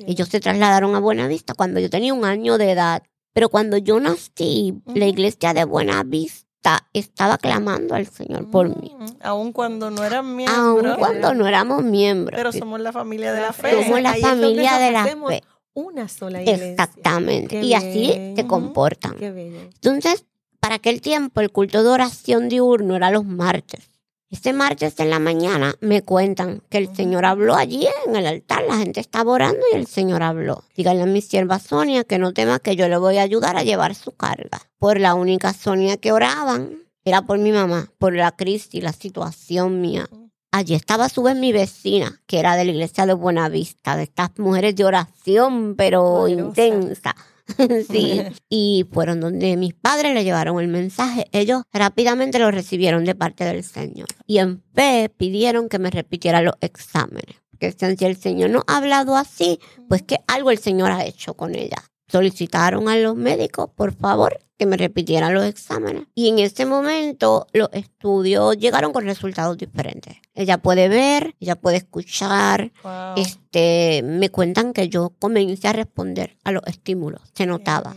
Ellos 0.05 0.29
se 0.29 0.39
trasladaron 0.39 0.93
a 0.95 0.99
Buenavista 0.99 1.55
cuando 1.55 1.79
yo 1.79 1.89
tenía 1.89 2.13
un 2.13 2.25
año 2.25 2.59
de 2.59 2.71
edad. 2.71 3.03
Pero 3.33 3.49
cuando 3.49 3.77
yo 3.77 3.99
nací, 3.99 4.81
la 4.93 5.05
iglesia 5.05 5.53
de 5.53 5.63
Buenavista 5.63 6.87
estaba 6.93 7.37
clamando 7.37 7.95
al 7.95 8.05
Señor 8.07 8.49
por 8.51 8.69
mí. 8.69 8.93
Mm, 8.97 9.05
aun 9.21 9.51
cuando 9.53 9.89
no 9.89 10.03
eran 10.03 10.35
miembros. 10.35 10.59
Aun 10.59 10.95
cuando 10.99 11.33
no 11.33 11.47
éramos 11.47 11.83
miembros. 11.83 12.37
Pero 12.37 12.51
somos 12.51 12.79
la 12.79 12.91
familia 12.91 13.33
de 13.33 13.41
la 13.41 13.53
fe. 13.53 13.83
Somos 13.83 14.01
la 14.01 14.15
familia 14.15 14.77
de 14.77 14.91
la 14.91 15.05
fe. 15.05 15.43
Una 15.73 16.09
sola 16.09 16.41
iglesia. 16.41 16.71
Exactamente. 16.71 17.61
y 17.61 17.73
así 17.73 18.33
se 18.35 18.45
comportan. 18.45 19.15
Entonces, 19.21 20.25
para 20.59 20.75
aquel 20.75 21.01
tiempo, 21.01 21.39
el 21.41 21.51
culto 21.51 21.81
de 21.83 21.89
oración 21.89 22.49
diurno 22.49 22.95
era 22.95 23.09
los 23.09 23.25
martes. 23.25 23.90
Este 24.31 24.53
martes 24.53 24.97
en 25.01 25.09
la 25.09 25.19
mañana 25.19 25.75
me 25.81 26.03
cuentan 26.03 26.63
que 26.69 26.77
el 26.77 26.95
Señor 26.95 27.25
habló 27.25 27.53
allí 27.53 27.85
en 28.07 28.15
el 28.15 28.25
altar. 28.25 28.63
La 28.65 28.77
gente 28.77 29.01
estaba 29.01 29.29
orando 29.29 29.59
y 29.73 29.75
el 29.75 29.87
Señor 29.87 30.23
habló. 30.23 30.63
Díganle 30.73 31.03
a 31.03 31.05
mi 31.05 31.21
sierva 31.21 31.59
Sonia 31.59 32.05
que 32.05 32.17
no 32.17 32.31
tema 32.31 32.59
que 32.59 32.77
yo 32.77 32.87
le 32.87 32.97
voy 32.97 33.17
a 33.17 33.23
ayudar 33.23 33.57
a 33.57 33.63
llevar 33.63 33.93
su 33.93 34.13
carga. 34.13 34.61
Por 34.79 35.01
la 35.01 35.15
única 35.15 35.51
Sonia 35.51 35.97
que 35.97 36.13
oraban 36.13 36.77
era 37.03 37.23
por 37.23 37.39
mi 37.39 37.51
mamá, 37.51 37.91
por 37.97 38.15
la 38.15 38.31
crisis, 38.31 38.81
la 38.81 38.93
situación 38.93 39.81
mía. 39.81 40.07
Allí 40.49 40.75
estaba 40.75 41.05
a 41.05 41.09
su 41.09 41.23
vez 41.23 41.35
mi 41.35 41.51
vecina, 41.51 42.21
que 42.25 42.39
era 42.39 42.55
de 42.55 42.63
la 42.63 42.71
iglesia 42.71 43.05
de 43.05 43.13
Buenavista, 43.13 43.97
de 43.97 44.03
estas 44.03 44.31
mujeres 44.37 44.77
de 44.77 44.85
oración, 44.85 45.75
pero 45.75 46.29
intensa. 46.29 47.17
sí. 47.89 48.21
Y 48.49 48.85
fueron 48.91 49.19
donde 49.19 49.57
mis 49.57 49.73
padres 49.73 50.13
le 50.13 50.23
llevaron 50.23 50.59
el 50.59 50.67
mensaje. 50.67 51.25
Ellos 51.31 51.63
rápidamente 51.71 52.39
lo 52.39 52.51
recibieron 52.51 53.05
de 53.05 53.15
parte 53.15 53.43
del 53.43 53.63
Señor. 53.63 54.07
Y 54.27 54.39
en 54.39 54.63
fe 54.73 55.09
pidieron 55.15 55.69
que 55.69 55.79
me 55.79 55.91
repitiera 55.91 56.41
los 56.41 56.55
exámenes. 56.61 57.35
Que 57.59 57.71
si 57.71 58.05
el 58.05 58.17
Señor 58.17 58.49
no 58.49 58.63
ha 58.67 58.77
hablado 58.77 59.15
así, 59.15 59.59
pues 59.87 60.01
que 60.01 60.17
algo 60.27 60.49
el 60.49 60.57
Señor 60.57 60.91
ha 60.91 61.05
hecho 61.05 61.35
con 61.35 61.53
ella. 61.53 61.90
Solicitaron 62.11 62.89
a 62.89 62.97
los 62.97 63.15
médicos, 63.15 63.69
por 63.75 63.93
favor, 63.93 64.39
que 64.57 64.65
me 64.65 64.77
repitieran 64.77 65.33
los 65.33 65.45
exámenes. 65.45 66.03
Y 66.13 66.27
en 66.27 66.39
ese 66.39 66.65
momento 66.65 67.47
los 67.53 67.69
estudios 67.71 68.57
llegaron 68.57 68.91
con 68.91 69.05
resultados 69.05 69.57
diferentes. 69.57 70.17
Ella 70.33 70.57
puede 70.57 70.89
ver, 70.89 71.35
ella 71.39 71.55
puede 71.55 71.77
escuchar. 71.77 72.71
Este, 73.15 74.03
me 74.03 74.29
cuentan 74.29 74.73
que 74.73 74.89
yo 74.89 75.13
comencé 75.19 75.67
a 75.67 75.73
responder 75.73 76.37
a 76.43 76.51
los 76.51 76.63
estímulos. 76.67 77.21
Se 77.33 77.45
notaba. 77.45 77.95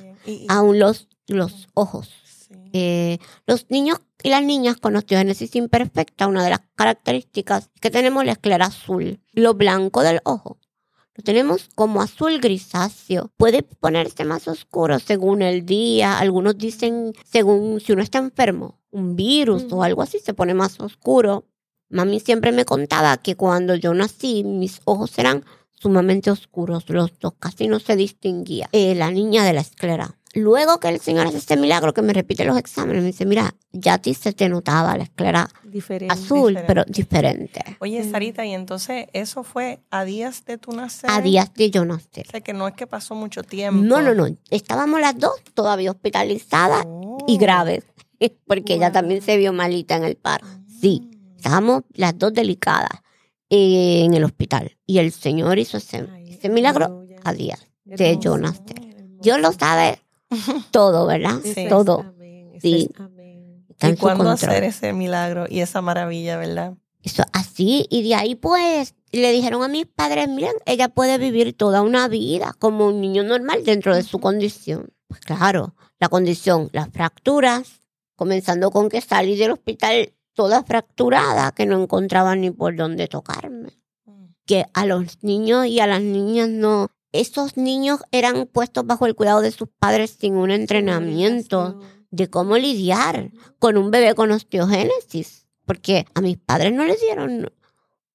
Aún 0.49 0.79
los, 0.79 1.09
los 1.27 1.69
ojos. 1.75 2.11
Eh, 2.73 3.19
los 3.47 3.67
niños 3.69 4.01
y 4.25 4.31
las 4.31 4.43
niñas 4.43 4.79
con 4.79 4.97
osteogénesis 4.97 5.55
imperfecta, 5.55 6.27
una 6.27 6.43
de 6.43 6.51
las 6.51 6.61
características 6.75 7.71
es 7.75 7.81
que 7.81 7.91
tenemos 7.91 8.25
la 8.25 8.33
esclera 8.33 8.67
azul, 8.67 9.21
lo 9.33 9.53
blanco 9.55 10.03
del 10.03 10.21
ojo. 10.25 10.59
Lo 11.17 11.23
tenemos 11.23 11.69
como 11.75 12.03
azul 12.03 12.41
grisáceo. 12.41 13.31
Puede 13.37 13.63
ponerse 13.63 14.25
más 14.25 14.49
oscuro 14.49 14.99
según 14.99 15.43
el 15.43 15.65
día. 15.65 16.19
Algunos 16.19 16.59
dicen 16.59 17.13
según 17.25 17.81
si 17.81 17.93
uno 17.93 18.03
está 18.03 18.19
enfermo, 18.19 18.81
un 18.91 19.15
virus 19.15 19.67
o 19.71 19.85
algo 19.85 20.03
así, 20.03 20.19
se 20.19 20.35
pone 20.35 20.55
más 20.55 20.81
oscuro. 20.81 21.45
Mami 21.89 22.19
siempre 22.19 22.51
me 22.51 22.65
contaba 22.65 23.17
que 23.19 23.37
cuando 23.37 23.77
yo 23.77 23.95
nací, 23.95 24.43
mis 24.43 24.81
ojos 24.85 25.17
eran 25.19 25.45
sumamente 25.71 26.31
oscuros, 26.31 26.89
los 26.89 27.17
dos 27.21 27.35
casi 27.39 27.69
no 27.69 27.79
se 27.79 27.95
distinguía. 27.95 28.69
Eh, 28.73 28.95
la 28.97 29.11
niña 29.11 29.45
de 29.45 29.53
la 29.53 29.61
esclera. 29.61 30.17
Luego 30.35 30.81
que 30.81 30.89
el 30.89 31.01
Señor 31.01 31.29
hace 31.29 31.37
este 31.37 31.57
milagro, 31.57 31.95
que 31.95 32.03
me 32.03 32.13
repite 32.13 32.45
los 32.45 32.59
exámenes, 32.59 33.03
me 33.03 33.07
dice, 33.09 33.25
mira, 33.25 33.55
ya 33.73 33.95
a 33.95 33.99
ti 33.99 34.15
se 34.15 34.33
te 34.33 34.49
notaba 34.49 34.97
la 34.97 35.05
esclera 35.05 35.49
azul, 36.09 36.59
pero 36.67 36.85
diferente. 36.87 37.61
Oye, 37.79 38.03
Sarita, 38.09 38.45
y 38.45 38.53
entonces 38.53 39.07
eso 39.13 39.45
fue 39.45 39.79
a 39.91 40.05
días 40.05 40.45
de 40.45 40.59
tu 40.59 40.73
nacer. 40.73 41.09
A 41.09 41.21
días 41.21 41.55
de 41.55 41.71
yo 41.71 41.85
nacer. 41.85 42.27
O 42.27 42.31
sea, 42.33 42.41
que 42.41 42.53
no 42.53 42.67
es 42.67 42.75
que 42.75 42.89
pasó 42.89 43.15
mucho 43.15 43.45
tiempo. 43.45 43.81
No, 43.81 44.03
no, 44.03 44.13
no. 44.13 44.27
Estábamos 44.51 45.01
las 45.01 45.17
dos 45.17 45.41
todavía 45.55 45.93
hospitalizadas 45.93 46.85
y 47.29 47.37
oh. 47.37 47.39
graves, 47.39 47.85
porque 48.47 48.75
ella 48.75 48.91
también 48.91 49.23
se 49.23 49.37
vio 49.37 49.53
malita 49.53 49.97
en 49.97 50.05
el 50.05 50.17
parto. 50.17 50.49
Sí, 50.81 51.11
estábamos 51.37 51.85
las 51.93 52.19
dos 52.19 52.33
delicadas 52.33 53.03
eh, 53.51 54.03
en 54.05 54.15
el 54.15 54.25
hospital. 54.25 54.77
Y 54.85 54.99
el 54.99 55.13
Señor 55.13 55.61
hizo 55.61 55.77
ese, 55.77 56.09
milagro 56.49 57.07
a 57.23 57.33
días 57.33 57.69
de 57.85 58.19
yo 58.19 58.37
nacer. 58.37 58.81
Dios 59.21 59.41
lo 59.41 59.53
sabe 59.53 60.04
todo, 60.71 61.07
¿verdad? 61.07 61.41
Todo. 61.69 62.15
Sí. 62.61 62.91
¿Y 63.83 63.97
cuándo 63.97 64.31
hacer 64.31 64.65
ese 64.65 64.93
milagro 64.93 65.47
y 65.49 65.61
esa 65.61 65.83
maravilla, 65.83 66.37
verdad? 66.37 66.75
Eso, 67.03 67.23
así, 67.33 67.87
y 67.91 68.09
de 68.09 68.15
ahí 68.15 68.35
pues 68.35 68.95
le 69.13 69.31
dijeron 69.31 69.63
a 69.63 69.69
mis 69.69 69.87
padres, 69.87 70.29
miren, 70.29 70.55
ella 70.65 70.89
puede 70.89 71.19
vivir 71.19 71.53
toda 71.53 71.83
una 71.83 72.09
vida 72.09 72.55
como 72.59 72.87
un 72.87 73.01
niño 73.01 73.23
normal 73.23 73.63
dentro 73.65 73.95
de 73.95 74.03
su 74.03 74.21
condición. 74.21 74.91
Pues 75.07 75.21
claro, 75.21 75.75
la 76.01 76.09
condición, 76.09 76.71
las 76.73 76.89
fracturas, 76.89 77.81
comenzando 78.17 78.71
con 78.71 78.89
que 78.89 79.01
salí 79.03 79.37
del 79.37 79.53
hospital 79.53 80.15
toda 80.33 80.65
fracturada, 80.65 81.53
que 81.53 81.67
no 81.67 81.81
encontraba 81.81 82.35
ni 82.37 82.51
por 82.51 82.75
dónde 82.75 83.07
tocarme. 83.07 83.71
Mm. 84.07 84.25
Que 84.47 84.67
a 84.73 84.87
los 84.87 85.23
niños 85.23 85.67
y 85.67 85.81
a 85.81 85.87
las 85.87 86.03
niñas 86.03 86.49
no, 86.49 86.91
esos 87.15 87.57
niños 87.57 88.01
eran 88.11 88.47
puestos 88.47 88.85
bajo 88.85 89.07
el 89.07 89.15
cuidado 89.15 89.41
de 89.41 89.53
sus 89.53 89.69
padres 89.79 90.17
sin 90.19 90.35
un 90.35 90.51
entrenamiento 90.51 91.81
de 92.11 92.29
cómo 92.29 92.59
lidiar 92.59 93.31
con 93.61 93.77
un 93.77 93.93
bebé 93.93 94.15
con 94.15 94.33
osteogénesis. 94.33 95.47
Porque 95.65 96.07
a 96.15 96.21
mis 96.21 96.37
padres 96.37 96.73
no 96.73 96.85
les 96.85 97.01
dieron 97.01 97.53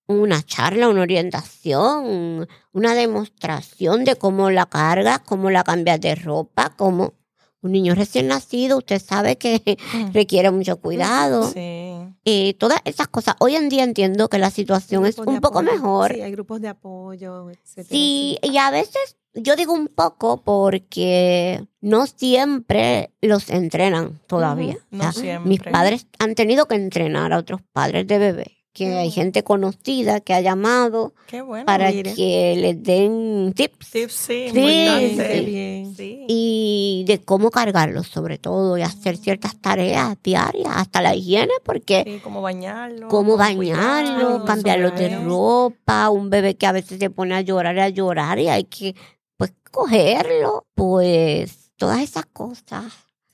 una 0.05 0.43
charla, 0.43 0.89
una 0.89 1.01
orientación, 1.01 2.47
una 2.73 2.93
demostración 2.93 4.03
de 4.03 4.17
cómo 4.17 4.51
la 4.51 4.65
cargas, 4.65 5.19
cómo 5.19 5.49
la 5.49 5.63
cambias 5.63 6.01
de 6.01 6.15
ropa, 6.15 6.73
cómo 6.75 7.13
un 7.61 7.71
niño 7.71 7.95
recién 7.95 8.27
nacido, 8.27 8.77
usted 8.77 9.01
sabe 9.01 9.37
que 9.37 9.77
mm. 9.93 10.11
requiere 10.13 10.51
mucho 10.51 10.77
cuidado. 10.77 11.49
Sí. 11.51 11.93
Y 12.23 12.53
todas 12.53 12.79
esas 12.85 13.07
cosas. 13.07 13.35
Hoy 13.39 13.55
en 13.55 13.69
día 13.69 13.83
entiendo 13.83 14.29
que 14.29 14.37
la 14.37 14.51
situación 14.51 15.05
es 15.05 15.17
un 15.17 15.41
poco 15.41 15.61
mejor. 15.61 16.13
Sí, 16.13 16.21
hay 16.21 16.31
grupos 16.31 16.61
de 16.61 16.69
apoyo, 16.69 17.49
etc. 17.49 17.85
Sí, 17.89 18.37
y 18.41 18.57
a 18.57 18.71
veces 18.71 19.17
yo 19.33 19.55
digo 19.55 19.73
un 19.73 19.87
poco 19.87 20.41
porque 20.43 21.65
no 21.81 22.07
siempre 22.07 23.11
los 23.21 23.49
entrenan 23.49 24.19
todavía. 24.27 24.73
Ujú, 24.73 24.83
no 24.91 25.09
O 25.09 25.11
sea, 25.11 25.11
siempre. 25.11 25.49
Mis 25.49 25.61
padres 25.61 26.07
han 26.19 26.35
tenido 26.35 26.67
que 26.67 26.75
entrenar 26.75 27.33
a 27.33 27.37
otros 27.37 27.61
padres 27.73 28.07
de 28.07 28.17
bebé. 28.17 28.58
Que 28.79 28.95
hay 28.97 29.11
gente 29.11 29.43
conocida 29.43 30.21
que 30.21 30.33
ha 30.33 30.41
llamado 30.41 31.13
bueno. 31.45 31.65
para 31.65 31.91
mire. 31.91 32.13
que 32.15 32.55
les 32.57 32.81
den 32.81 33.53
tips 33.55 33.91
Tips, 33.91 34.13
sí, 34.13 34.47
Sí, 34.53 34.59
importante. 34.59 35.37
sí. 35.39 35.45
bien. 35.45 35.95
Sí. 35.95 36.25
y 36.29 37.03
de 37.07 37.19
cómo 37.19 37.49
cargarlos 37.51 38.07
sobre 38.07 38.37
todo 38.37 38.77
y 38.77 38.81
hacer 38.81 39.17
ciertas 39.17 39.59
tareas 39.59 40.15
diarias, 40.23 40.71
hasta 40.73 41.01
la 41.01 41.13
higiene, 41.15 41.53
porque 41.63 42.21
cómo 42.23 42.41
bañarlo. 42.41 43.07
cómo 43.09 43.35
bañarlo, 43.37 44.15
cuidado, 44.27 44.45
cambiarlo 44.45 44.91
de 44.91 45.09
ropa, 45.19 46.09
un 46.09 46.29
bebé 46.29 46.55
que 46.55 46.65
a 46.67 46.71
veces 46.71 46.99
se 46.99 47.09
pone 47.09 47.35
a 47.35 47.41
llorar 47.41 47.75
y 47.75 47.79
a 47.81 47.89
llorar 47.89 48.39
y 48.39 48.47
hay 48.47 48.63
que 48.63 48.95
pues 49.37 49.53
cogerlo, 49.71 50.65
pues 50.75 51.71
todas 51.75 51.99
esas 52.01 52.25
cosas 52.27 52.85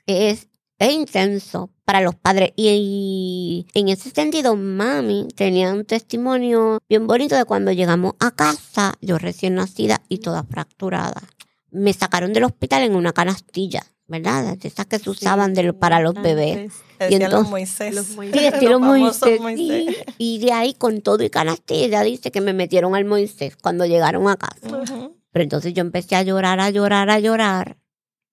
es, 0.08 0.48
es 0.80 0.92
intenso 0.94 1.70
para 1.86 2.02
los 2.02 2.16
padres 2.16 2.52
y, 2.56 3.66
y 3.74 3.80
en 3.80 3.90
ese 3.90 4.10
sentido 4.10 4.56
mami 4.56 5.28
tenía 5.36 5.72
un 5.74 5.86
testimonio 5.86 6.80
bien 6.90 7.08
bonito 7.08 7.36
de 7.36 7.46
cuando 7.46 7.72
llegamos 7.72 8.14
a 8.20 8.32
casa, 8.32 8.94
yo 9.02 9.18
recién 9.18 9.56
nacida 9.56 10.02
y 10.10 10.18
toda 10.18 10.44
fracturada. 10.44 11.22
Me 11.72 11.94
sacaron 11.94 12.34
del 12.34 12.46
hospital 12.46 12.84
en 12.84 12.96
una 12.96 13.14
canastilla, 13.14 13.84
¿verdad? 14.08 14.58
De 14.58 14.68
esas 14.68 14.86
que 14.86 15.00
se 15.00 15.10
usaban 15.10 15.54
de 15.54 15.74
para 15.74 16.00
los 16.00 16.14
bebés. 16.16 16.74
Y 17.00 17.04
los 17.04 17.12
entonces- 17.22 17.50
Moisés. 17.52 17.94
los 17.96 18.10
Moisés. 18.12 18.40
Sí, 18.40 18.48
estilo 18.48 18.72
Los 18.72 18.82
Moisés. 18.82 19.40
Moisés. 19.42 19.86
sí. 19.88 20.14
Y 20.18 20.40
de 20.40 20.54
ahí 20.54 20.74
con 20.74 21.02
todo 21.02 21.24
y 21.24 21.30
canastilla 21.30 22.02
dice 22.04 22.32
que 22.32 22.42
me 22.42 22.54
metieron 22.54 22.96
al 22.96 23.06
Moisés 23.06 23.56
cuando 23.58 23.86
llegaron 23.86 24.28
a 24.28 24.38
casa. 24.38 24.82
Pero 25.32 25.44
entonces 25.44 25.74
yo 25.74 25.82
empecé 25.82 26.16
a 26.16 26.24
llorar, 26.24 26.60
a 26.62 26.70
llorar, 26.70 27.10
a 27.10 27.20
llorar. 27.20 27.78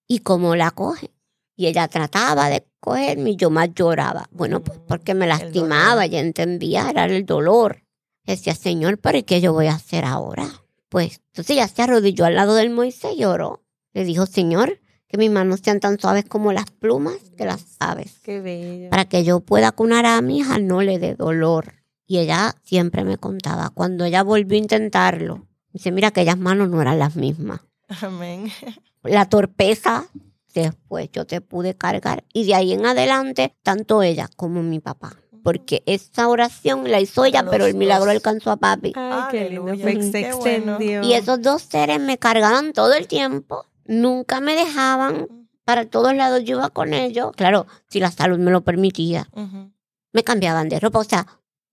Y 0.07 0.21
como 0.21 0.55
la 0.55 0.71
coge. 0.71 1.11
Y 1.56 1.66
ella 1.66 1.88
trataba 1.88 2.49
de 2.49 2.66
cogerme 2.80 3.30
y 3.30 3.37
yo 3.37 3.50
más 3.50 3.71
lloraba. 3.75 4.28
Bueno, 4.30 4.62
pues 4.62 4.78
porque 4.88 5.14
me 5.14 5.26
lastimaba, 5.26 6.04
ella 6.04 6.21
entendía, 6.21 6.88
era 6.90 7.04
el 7.04 7.26
dolor. 7.26 7.85
Decía, 8.25 8.54
Señor, 8.54 8.99
¿pero 8.99 9.18
¿y 9.18 9.23
qué 9.25 9.40
yo 9.40 9.52
voy 9.52 9.66
a 9.66 9.75
hacer 9.75 10.04
ahora? 10.04 10.49
Pues 10.88 11.21
entonces 11.28 11.56
ella 11.56 11.68
se 11.68 11.82
arrodilló 11.82 12.25
al 12.25 12.35
lado 12.37 12.54
del 12.54 12.71
Moisés 12.71 13.12
y 13.14 13.21
lloró. 13.21 13.62
Le 13.92 14.04
dijo, 14.04 14.26
Señor, 14.26 14.80
que 15.09 15.18
mis 15.18 15.30
manos 15.30 15.61
sean 15.62 15.80
tan 15.80 15.99
suaves 15.99 16.25
como 16.25 16.52
las 16.52 16.71
plumas 16.71 17.37
de 17.37 17.44
las 17.44 17.76
aves 17.80 18.18
Qué 18.23 18.40
bello. 18.40 18.88
para 18.90 19.04
que 19.04 19.25
yo 19.25 19.40
pueda 19.40 19.71
cunar 19.73 20.06
a 20.06 20.21
mi 20.23 20.38
hija 20.38 20.59
no 20.59 20.80
le 20.80 20.99
dé 20.99 21.14
dolor. 21.14 21.75
Y 22.06 22.18
ella 22.18 22.54
siempre 22.62 23.04
me 23.04 23.16
contaba, 23.18 23.71
cuando 23.71 24.04
ella 24.04 24.23
volvió 24.23 24.56
a 24.56 24.62
intentarlo, 24.62 25.47
dice, 25.73 25.92
mira, 25.92 26.09
aquellas 26.09 26.38
manos 26.38 26.68
no 26.68 26.80
eran 26.80 26.99
las 26.99 27.16
mismas. 27.16 27.61
Amén. 28.00 28.50
La 29.02 29.28
torpeza, 29.28 30.06
después 30.54 31.09
yo 31.12 31.26
te 31.26 31.40
pude 31.40 31.75
cargar. 31.76 32.25
Y 32.32 32.47
de 32.47 32.54
ahí 32.54 32.73
en 32.73 32.87
adelante, 32.87 33.56
tanto 33.62 34.02
ella 34.02 34.28
como 34.37 34.62
mi 34.62 34.80
papá. 34.80 35.16
Porque 35.44 35.82
esa 35.87 36.28
oración 36.28 36.88
la 36.90 37.00
hizo 37.00 37.25
ella, 37.25 37.42
Los 37.42 37.50
pero 37.50 37.66
el 37.66 37.75
milagro 37.75 38.06
dos. 38.06 38.14
alcanzó 38.14 38.50
a 38.52 38.56
papi. 38.59 38.92
Ay, 38.94 39.23
qué 39.30 39.50
lindo. 39.50 39.73
Aleluya. 39.73 39.82
Fue- 39.82 39.94
Qué 39.94 40.02
Se 40.02 40.32
bueno. 40.35 40.73
extendió. 40.76 41.02
Y 41.02 41.14
esos 41.14 41.42
dos 41.42 41.62
seres 41.62 41.99
me 42.00 42.16
cargaban 42.18 42.73
todo 42.73 42.92
el 42.94 43.09
tiempo. 43.09 43.64
Nunca 43.85 44.40
me 44.40 44.54
dejaban. 44.54 45.49
Para 45.64 45.85
todos 45.87 46.14
lados 46.14 46.44
yo 46.44 46.56
iba 46.59 46.71
con 46.71 46.94
ellos. 46.94 47.32
Claro, 47.37 47.66
si 47.88 47.99
la 48.00 48.11
salud 48.11 48.38
me 48.38 48.50
lo 48.52 48.62
permitía. 48.62 49.28
Me 50.12 50.23
cambiaban 50.25 50.69
de 50.69 50.78
ropa, 50.78 50.99
o 51.00 51.04
sea, 51.04 51.26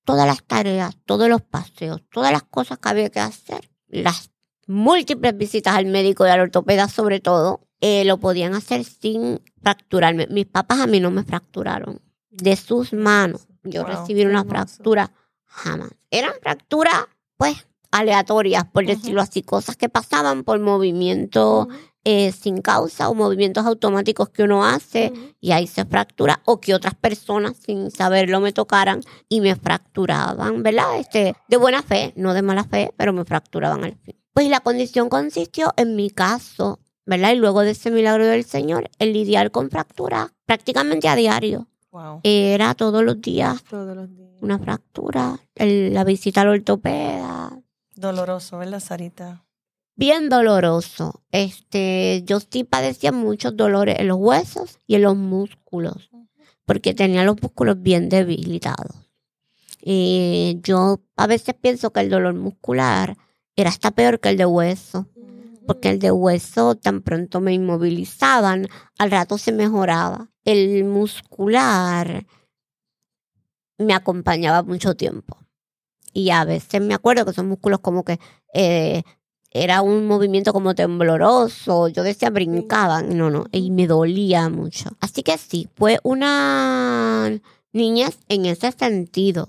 todas 0.05 0.25
las 0.25 0.43
tareas, 0.43 0.95
todos 1.05 1.27
los 1.29 1.41
paseos, 1.41 2.01
todas 2.11 2.31
las 2.31 2.43
cosas 2.43 2.79
que 2.79 2.89
había 2.89 3.09
que 3.09 3.19
hacer, 3.19 3.69
las 3.87 4.31
múltiples 4.65 5.35
visitas 5.37 5.75
al 5.75 5.85
médico 5.87 6.25
y 6.25 6.29
al 6.29 6.39
ortopeda 6.39 6.87
sobre 6.87 7.19
todo, 7.19 7.67
eh, 7.81 8.03
lo 8.05 8.17
podían 8.19 8.53
hacer 8.55 8.83
sin 8.83 9.41
fracturarme. 9.61 10.27
Mis 10.27 10.45
papás 10.45 10.79
a 10.79 10.87
mí 10.87 10.99
no 10.99 11.11
me 11.11 11.23
fracturaron. 11.23 12.01
De 12.29 12.55
sus 12.55 12.93
manos, 12.93 13.47
yo 13.63 13.83
Wow, 13.83 13.91
recibí 13.91 14.21
una 14.21 14.39
hermoso. 14.39 14.49
fractura 14.49 15.11
jamás. 15.45 15.89
Eran 16.11 16.33
fracturas, 16.41 17.05
pues, 17.37 17.55
aleatorias, 17.91 18.65
por 18.65 18.85
decirlo 18.85 19.21
así, 19.21 19.41
cosas 19.41 19.75
que 19.75 19.89
pasaban 19.89 20.43
por 20.43 20.59
movimiento 20.59 21.67
eh, 22.05 22.31
sin 22.31 22.61
causa 22.61 23.09
o 23.09 23.13
movimientos 23.15 23.65
automáticos 23.65 24.29
que 24.29 24.43
uno 24.43 24.63
hace 24.63 25.11
y 25.41 25.51
ahí 25.51 25.67
se 25.67 25.85
fractura 25.85 26.39
o 26.45 26.61
que 26.61 26.73
otras 26.73 26.95
personas 26.95 27.57
sin 27.57 27.91
saberlo 27.91 28.39
me 28.39 28.53
tocaran 28.53 29.01
y 29.27 29.41
me 29.41 29.55
fracturaban, 29.55 30.63
¿verdad? 30.63 30.97
Este, 30.99 31.35
de 31.47 31.57
buena 31.57 31.81
fe, 31.83 32.13
no 32.15 32.33
de 32.33 32.41
mala 32.41 32.63
fe, 32.63 32.93
pero 32.95 33.11
me 33.11 33.25
fracturaban 33.25 33.83
al 33.83 33.95
fin. 33.97 34.15
Pues 34.33 34.47
la 34.49 34.59
condición 34.61 35.09
consistió 35.09 35.73
en 35.75 35.95
mi 35.95 36.09
caso, 36.09 36.79
¿verdad? 37.09 37.31
Y 37.33 37.37
luego 37.37 37.61
de 37.61 37.71
ese 37.71 37.89
milagro 37.89 38.25
del 38.27 38.43
Señor, 38.45 38.89
el 38.99 39.13
lidiar 39.13 39.49
con 39.49 39.71
fracturas 39.71 40.31
prácticamente 40.45 41.07
a 41.09 41.15
diario. 41.15 41.67
Wow. 41.91 42.19
Era 42.23 42.75
todos 42.75 43.03
los 43.03 43.19
días 43.19 43.63
Todos 43.63 43.95
los 43.95 44.15
días. 44.15 44.29
una 44.41 44.59
fractura, 44.59 45.39
el- 45.55 45.91
la 45.91 46.03
visita 46.03 46.41
al 46.41 46.49
ortopeda, 46.49 47.59
Doloroso, 47.95 48.59
¿verdad, 48.59 48.79
Sarita? 48.79 49.43
bien 49.95 50.29
doloroso. 50.29 51.23
Este, 51.31 52.21
yo 52.25 52.39
sí 52.39 52.63
padecía 52.63 53.11
muchos 53.11 53.57
dolores 53.57 53.95
en 53.99 54.07
los 54.07 54.17
huesos 54.19 54.77
y 54.87 54.95
en 54.95 55.01
los 55.01 55.17
músculos, 55.17 56.11
porque 56.65 56.93
tenía 56.93 57.23
los 57.23 57.41
músculos 57.41 57.81
bien 57.81 58.07
debilitados. 58.07 58.95
Y 59.81 60.59
yo 60.63 60.99
a 61.17 61.25
veces 61.27 61.55
pienso 61.59 61.91
que 61.91 62.01
el 62.01 62.09
dolor 62.09 62.35
muscular 62.35 63.17
era 63.55 63.69
hasta 63.69 63.91
peor 63.91 64.19
que 64.19 64.29
el 64.29 64.37
de 64.37 64.45
hueso, 64.45 65.07
porque 65.69 65.89
el 65.91 65.99
de 65.99 66.09
hueso 66.11 66.73
tan 66.73 67.01
pronto 67.03 67.41
me 67.41 67.53
inmovilizaban, 67.53 68.67
al 68.97 69.11
rato 69.11 69.37
se 69.37 69.51
mejoraba. 69.51 70.29
El 70.43 70.83
muscular 70.83 72.25
me 73.77 73.93
acompañaba 73.93 74.63
mucho 74.63 74.95
tiempo. 74.95 75.37
Y 76.11 76.31
a 76.31 76.43
veces 76.43 76.81
me 76.81 76.95
acuerdo 76.95 77.23
que 77.23 77.33
son 77.33 77.47
músculos 77.47 77.81
como 77.81 78.03
que 78.03 78.19
eh, 78.55 79.03
era 79.51 79.83
un 79.83 80.07
movimiento 80.07 80.53
como 80.53 80.73
tembloroso. 80.73 81.87
Yo 81.87 82.01
decía 82.01 82.31
brincaban, 82.31 83.15
no, 83.15 83.29
no, 83.29 83.45
y 83.51 83.69
me 83.69 83.85
dolía 83.85 84.49
mucho. 84.49 84.89
Así 84.99 85.21
que 85.21 85.37
sí, 85.37 85.69
fue 85.75 85.99
una 86.01 87.29
niñez 87.73 88.17
en 88.27 88.47
ese 88.47 88.71
sentido, 88.71 89.47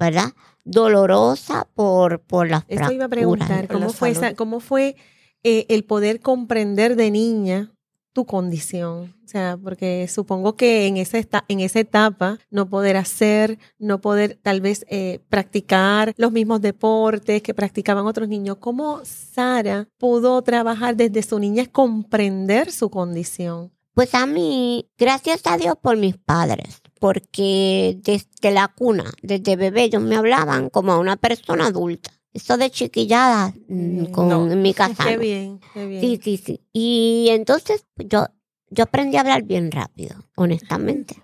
¿verdad? 0.00 0.32
Dolorosa 0.64 1.68
por, 1.74 2.18
por 2.22 2.50
las 2.50 2.64
Eso 2.66 2.90
iba 2.90 3.04
a 3.04 3.08
fracturas. 3.08 3.46
preguntar, 3.46 3.66
Por 3.68 3.76
la 3.76 3.86
¿cómo 3.86 3.92
fue, 3.92 4.14
salud. 4.14 4.24
esa- 4.26 4.34
cómo 4.34 4.58
fue 4.58 4.96
eh, 5.44 5.66
el 5.68 5.84
poder 5.84 6.20
comprender 6.20 6.96
de 6.96 7.10
niña 7.10 7.72
tu 8.12 8.24
condición? 8.24 9.14
O 9.24 9.28
sea, 9.28 9.56
porque 9.62 10.06
supongo 10.08 10.56
que 10.56 10.86
en 10.86 10.96
esa, 10.96 11.18
en 11.48 11.60
esa 11.60 11.80
etapa 11.80 12.38
no 12.50 12.68
poder 12.68 12.96
hacer, 12.96 13.58
no 13.78 14.00
poder 14.00 14.38
tal 14.42 14.60
vez 14.60 14.84
eh, 14.88 15.20
practicar 15.28 16.12
los 16.16 16.32
mismos 16.32 16.60
deportes 16.60 17.42
que 17.42 17.54
practicaban 17.54 18.06
otros 18.06 18.28
niños. 18.28 18.56
¿Cómo 18.58 19.00
Sara 19.04 19.88
pudo 19.98 20.42
trabajar 20.42 20.96
desde 20.96 21.22
su 21.22 21.38
niñez 21.38 21.68
comprender 21.68 22.70
su 22.72 22.90
condición? 22.90 23.72
Pues 23.94 24.12
a 24.14 24.26
mí, 24.26 24.90
gracias 24.98 25.42
a 25.44 25.56
Dios 25.56 25.76
por 25.80 25.96
mis 25.96 26.16
padres, 26.16 26.82
porque 26.98 27.96
desde 28.02 28.50
la 28.50 28.66
cuna, 28.66 29.04
desde 29.22 29.54
bebé, 29.54 29.84
ellos 29.84 30.02
me 30.02 30.16
hablaban 30.16 30.68
como 30.68 30.92
a 30.92 30.98
una 30.98 31.16
persona 31.16 31.68
adulta. 31.68 32.10
Eso 32.34 32.56
de 32.58 32.68
chiquillada, 32.70 33.54
mm, 33.68 33.90
Bien. 33.94 34.06
con 34.12 34.28
No. 34.28 34.50
en 34.50 34.60
mi 34.60 34.74
casa. 34.74 35.04
Qué 35.08 35.16
bien, 35.16 35.60
qué 35.72 35.86
bien. 35.86 36.00
Sí, 36.02 36.20
sí, 36.22 36.36
sí. 36.36 36.60
Y 36.72 37.28
entonces 37.30 37.86
pues, 37.94 38.08
yo, 38.08 38.26
yo 38.70 38.84
aprendí 38.84 39.16
a 39.16 39.20
hablar 39.20 39.44
bien 39.44 39.70
rápido, 39.70 40.16
honestamente. 40.36 41.16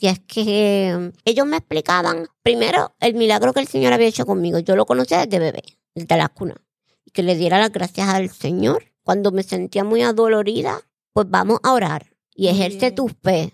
Y 0.00 0.06
es 0.08 0.20
que 0.20 0.96
mm, 0.98 1.18
ellos 1.26 1.46
me 1.46 1.58
explicaban, 1.58 2.26
primero, 2.42 2.94
el 3.00 3.14
milagro 3.14 3.52
que 3.52 3.60
el 3.60 3.68
Señor 3.68 3.92
había 3.92 4.08
hecho 4.08 4.24
conmigo. 4.26 4.58
Yo 4.58 4.74
lo 4.74 4.86
conocía 4.86 5.18
desde 5.26 5.38
bebé, 5.38 5.62
desde 5.94 6.16
la 6.16 6.28
cuna. 6.28 6.56
Y 7.04 7.10
que 7.10 7.22
le 7.22 7.36
diera 7.36 7.58
las 7.58 7.70
gracias 7.70 8.08
al 8.08 8.30
Señor. 8.30 8.84
Cuando 9.02 9.32
me 9.32 9.42
sentía 9.42 9.84
muy 9.84 10.02
adolorida, 10.02 10.80
pues 11.12 11.26
vamos 11.28 11.58
a 11.62 11.72
orar. 11.72 12.06
Y 12.34 12.48
ejerce 12.48 12.90
tu 12.90 13.08
fe. 13.08 13.52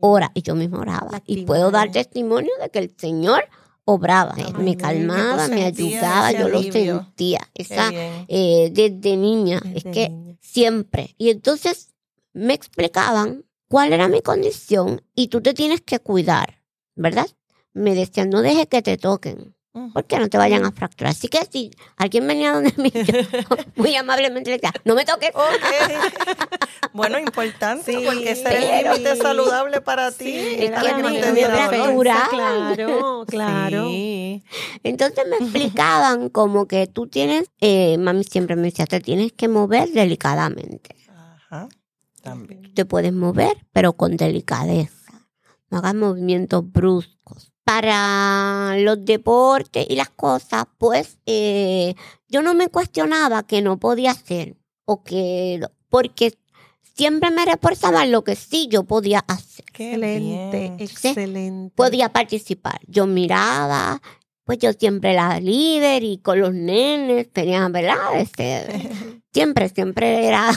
Ora. 0.00 0.30
Y 0.34 0.42
yo 0.42 0.54
misma 0.54 0.80
oraba. 0.80 1.22
Y 1.26 1.44
puedo 1.44 1.70
dar 1.70 1.90
testimonio 1.92 2.50
de 2.60 2.70
que 2.70 2.78
el 2.80 2.94
Señor 2.96 3.44
obraba. 3.84 4.34
Me 4.58 4.76
calmaba, 4.76 5.48
me 5.48 5.64
ayudaba, 5.64 6.32
yo 6.32 6.48
lo 6.48 6.62
sentía. 6.62 7.50
Esa, 7.54 7.90
eh, 8.28 8.70
desde 8.72 9.16
niña. 9.16 9.60
es 9.74 9.84
que 9.84 10.08
niña. 10.08 10.36
siempre. 10.40 11.14
Y 11.18 11.30
entonces 11.30 11.94
me 12.32 12.54
explicaban 12.54 13.44
cuál 13.68 13.92
era 13.92 14.08
mi 14.08 14.20
condición 14.20 15.02
y 15.14 15.28
tú 15.28 15.40
te 15.40 15.54
tienes 15.54 15.80
que 15.80 15.98
cuidar, 15.98 16.62
¿verdad? 16.94 17.26
Me 17.72 17.94
decían, 17.94 18.30
no 18.30 18.42
dejes 18.42 18.66
que 18.68 18.82
te 18.82 18.96
toquen. 18.96 19.53
Porque 19.92 20.18
no 20.18 20.28
te 20.28 20.38
vayan 20.38 20.64
a 20.64 20.70
fracturar. 20.70 21.10
Así 21.10 21.28
que 21.28 21.40
si 21.50 21.70
alguien 21.96 22.26
venía 22.26 22.52
donde 22.52 22.72
mí, 22.76 22.92
yo 22.94 23.02
muy 23.76 23.96
amablemente 23.96 24.50
le 24.50 24.56
decía, 24.56 24.72
no 24.84 24.94
me 24.94 25.04
toques. 25.04 25.30
Ok. 25.34 25.44
Bueno, 26.92 27.18
importante, 27.18 27.92
Sí, 27.92 28.04
porque 28.04 28.30
ese 28.30 28.78
el 28.78 28.84
límite 28.84 29.16
saludable 29.16 29.80
para 29.80 30.12
ti. 30.12 30.26
Sí, 30.26 30.56
Es 30.60 30.70
que 30.70 30.86
la 30.86 30.96
me-. 30.98 31.20
Claro, 32.30 33.24
claro. 33.26 33.88
Sí. 33.88 34.44
Entonces 34.84 35.24
me 35.28 35.36
explicaban 35.44 36.28
como 36.28 36.68
que 36.68 36.86
tú 36.86 37.08
tienes, 37.08 37.50
eh, 37.60 37.98
mami 37.98 38.22
siempre 38.22 38.54
me 38.54 38.62
decía, 38.62 38.86
te 38.86 39.00
tienes 39.00 39.32
que 39.32 39.48
mover 39.48 39.90
delicadamente. 39.90 40.94
Ajá. 41.08 41.68
También. 42.22 42.72
Te 42.74 42.84
puedes 42.84 43.12
mover, 43.12 43.56
pero 43.72 43.94
con 43.94 44.16
delicadeza. 44.16 45.26
No 45.70 45.78
hagas 45.78 45.96
movimientos 45.96 46.70
bruscos. 46.70 47.13
Para 47.64 48.76
los 48.78 49.04
deportes 49.04 49.86
y 49.88 49.96
las 49.96 50.10
cosas, 50.10 50.64
pues 50.78 51.18
eh, 51.26 51.94
yo 52.28 52.42
no 52.42 52.54
me 52.54 52.68
cuestionaba 52.68 53.42
que 53.44 53.62
no 53.62 53.78
podía 53.78 54.10
hacer 54.10 54.56
o 54.84 55.02
que 55.02 55.60
porque 55.88 56.34
siempre 56.94 57.30
me 57.30 57.44
reforzaban 57.44 58.12
lo 58.12 58.22
que 58.22 58.36
sí 58.36 58.68
yo 58.70 58.84
podía 58.84 59.24
hacer. 59.26 59.64
Excelente, 59.68 60.74
excelente. 60.78 61.74
podía 61.74 62.12
participar. 62.12 62.80
Yo 62.86 63.06
miraba, 63.06 64.00
pues 64.44 64.58
yo 64.58 64.72
siempre 64.72 65.14
la 65.14 65.40
líder 65.40 66.04
y 66.04 66.18
con 66.18 66.40
los 66.40 66.54
nenes 66.54 67.32
tenía, 67.32 67.68
¿verdad? 67.68 67.96
Este, 68.16 68.90
siempre, 69.32 69.68
siempre 69.68 70.26
era 70.26 70.50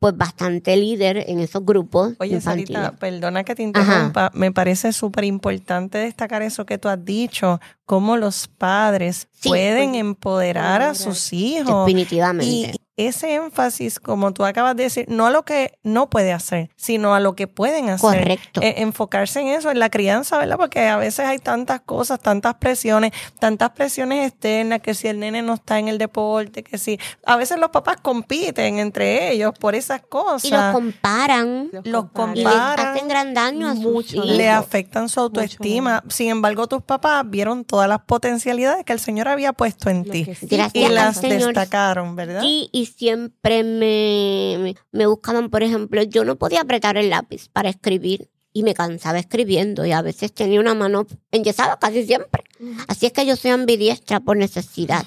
pues 0.00 0.16
bastante 0.16 0.76
líder 0.78 1.24
en 1.28 1.40
esos 1.40 1.64
grupos 1.64 2.14
Oye, 2.18 2.36
infantiles. 2.36 2.72
Sarita, 2.74 2.96
perdona 2.98 3.44
que 3.44 3.54
te 3.54 3.62
interrumpa. 3.62 4.30
Me 4.34 4.50
parece 4.50 4.92
súper 4.94 5.24
importante 5.24 5.98
destacar 5.98 6.40
eso 6.40 6.64
que 6.64 6.78
tú 6.78 6.88
has 6.88 7.04
dicho, 7.04 7.60
cómo 7.84 8.16
los 8.16 8.48
padres 8.48 9.28
Sí, 9.32 9.50
pueden 9.50 9.90
pues, 9.90 10.00
empoderar 10.00 10.80
a 10.82 10.88
empoderar. 10.88 10.96
sus 10.96 11.32
hijos. 11.34 11.86
Definitivamente. 11.86 12.79
Ese 12.96 13.34
énfasis, 13.34 13.98
como 13.98 14.32
tú 14.32 14.44
acabas 14.44 14.76
de 14.76 14.82
decir, 14.84 15.06
no 15.08 15.26
a 15.26 15.30
lo 15.30 15.44
que 15.44 15.78
no 15.82 16.10
puede 16.10 16.32
hacer, 16.32 16.70
sino 16.76 17.14
a 17.14 17.20
lo 17.20 17.34
que 17.34 17.46
pueden 17.46 17.88
hacer. 17.88 18.18
Correcto. 18.20 18.60
Eh, 18.62 18.74
enfocarse 18.78 19.40
en 19.40 19.48
eso, 19.48 19.70
en 19.70 19.78
la 19.78 19.88
crianza, 19.88 20.36
¿verdad? 20.38 20.56
Porque 20.58 20.80
a 20.86 20.96
veces 20.98 21.24
hay 21.26 21.38
tantas 21.38 21.80
cosas, 21.80 22.20
tantas 22.20 22.54
presiones, 22.56 23.12
tantas 23.38 23.70
presiones 23.70 24.28
externas, 24.28 24.80
que 24.82 24.92
si 24.94 25.08
el 25.08 25.18
nene 25.18 25.40
no 25.40 25.54
está 25.54 25.78
en 25.78 25.88
el 25.88 25.96
deporte, 25.98 26.62
que 26.62 26.76
si... 26.76 26.98
A 27.24 27.36
veces 27.36 27.58
los 27.58 27.70
papás 27.70 27.96
compiten 28.02 28.78
entre 28.78 29.32
ellos 29.32 29.52
por 29.58 29.74
esas 29.74 30.02
cosas. 30.02 30.44
y 30.44 30.50
los 30.50 30.72
comparan 30.72 31.70
los 31.72 31.84
y 31.84 31.88
les 31.90 32.02
comparan. 32.12 32.86
hacen 32.86 33.08
gran 33.08 33.32
daño 33.34 33.68
a 33.68 33.74
sus 33.76 33.84
Mucho 33.84 34.16
hijos. 34.16 34.26
le 34.30 34.50
afectan 34.50 35.08
su 35.08 35.20
autoestima. 35.20 36.02
Sin 36.08 36.28
embargo, 36.28 36.66
tus 36.66 36.82
papás 36.82 37.22
vieron 37.28 37.64
todas 37.64 37.88
las 37.88 38.00
potencialidades 38.02 38.84
que 38.84 38.92
el 38.92 39.00
Señor 39.00 39.28
había 39.28 39.52
puesto 39.52 39.88
en 39.90 40.04
Lo 40.06 40.12
ti 40.12 40.24
sí 40.34 40.48
y 40.74 40.84
al 40.84 40.94
las 40.94 41.16
Señor. 41.18 41.46
destacaron, 41.54 42.14
¿verdad? 42.16 42.40
Sí, 42.42 42.68
y 42.72 42.89
siempre 42.96 43.64
me, 43.64 44.74
me, 44.92 45.06
buscaban, 45.06 45.50
por 45.50 45.62
ejemplo, 45.62 46.02
yo 46.02 46.24
no 46.24 46.36
podía 46.36 46.62
apretar 46.62 46.96
el 46.96 47.10
lápiz 47.10 47.48
para 47.48 47.68
escribir 47.68 48.30
y 48.52 48.62
me 48.62 48.74
cansaba 48.74 49.18
escribiendo 49.18 49.86
y 49.86 49.92
a 49.92 50.02
veces 50.02 50.32
tenía 50.32 50.60
una 50.60 50.74
mano 50.74 51.06
enyesada 51.30 51.78
casi 51.78 52.04
siempre. 52.04 52.44
Así 52.88 53.06
es 53.06 53.12
que 53.12 53.26
yo 53.26 53.36
soy 53.36 53.52
ambidiestra 53.52 54.20
por 54.20 54.36
necesidad 54.36 55.04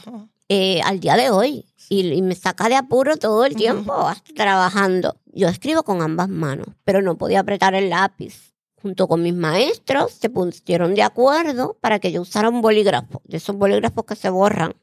eh, 0.49 0.81
al 0.81 0.99
día 0.99 1.15
de 1.15 1.29
hoy 1.29 1.65
y, 1.89 2.13
y 2.13 2.21
me 2.21 2.35
saca 2.35 2.69
de 2.69 2.75
apuro 2.75 3.17
todo 3.17 3.45
el 3.45 3.55
tiempo 3.55 3.93
hasta 3.93 4.33
trabajando. 4.33 5.17
Yo 5.25 5.47
escribo 5.47 5.83
con 5.83 6.01
ambas 6.01 6.29
manos, 6.29 6.67
pero 6.83 7.01
no 7.01 7.17
podía 7.17 7.41
apretar 7.41 7.75
el 7.75 7.89
lápiz. 7.89 8.53
Junto 8.81 9.07
con 9.07 9.21
mis 9.21 9.33
maestros 9.33 10.11
se 10.11 10.29
pusieron 10.29 10.93
de 10.93 11.03
acuerdo 11.03 11.77
para 11.79 11.99
que 11.99 12.11
yo 12.11 12.21
usara 12.21 12.49
un 12.49 12.61
bolígrafo, 12.61 13.21
de 13.23 13.37
esos 13.37 13.55
bolígrafos 13.55 14.03
que 14.03 14.15
se 14.15 14.29
borran 14.29 14.75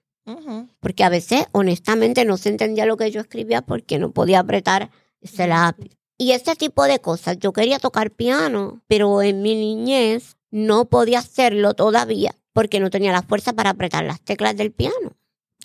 Porque 0.81 1.05
a 1.05 1.09
veces 1.09 1.47
honestamente 1.53 2.25
no 2.25 2.37
se 2.37 2.51
entendía 2.51 2.87
lo 2.87 2.97
que 2.97 3.11
yo 3.11 3.21
escribía 3.21 3.63
porque 3.63 3.99
no 3.99 4.13
podía 4.13 4.41
apretar 4.41 4.91
ese 5.21 5.47
lápiz. 5.47 5.97
Y 6.19 6.33
ese 6.33 6.55
tipo 6.55 6.85
de 6.85 6.99
cosas. 7.01 7.39
Yo 7.39 7.53
quería 7.53 7.79
tocar 7.79 8.11
piano, 8.11 8.83
pero 8.87 9.23
en 9.23 9.43
mi 9.43 9.55
niñez 9.55 10.37
no 10.51 10.85
podía 10.85 11.21
hacerlo 11.21 11.75
todavía 11.75 12.35
porque 12.53 12.81
no 12.81 12.91
tenía 12.91 13.13
la 13.13 13.23
fuerza 13.23 13.53
para 13.55 13.71
apretar 13.71 14.05
las 14.05 14.21
teclas 14.21 14.57
del 14.57 14.73
piano. 14.73 15.17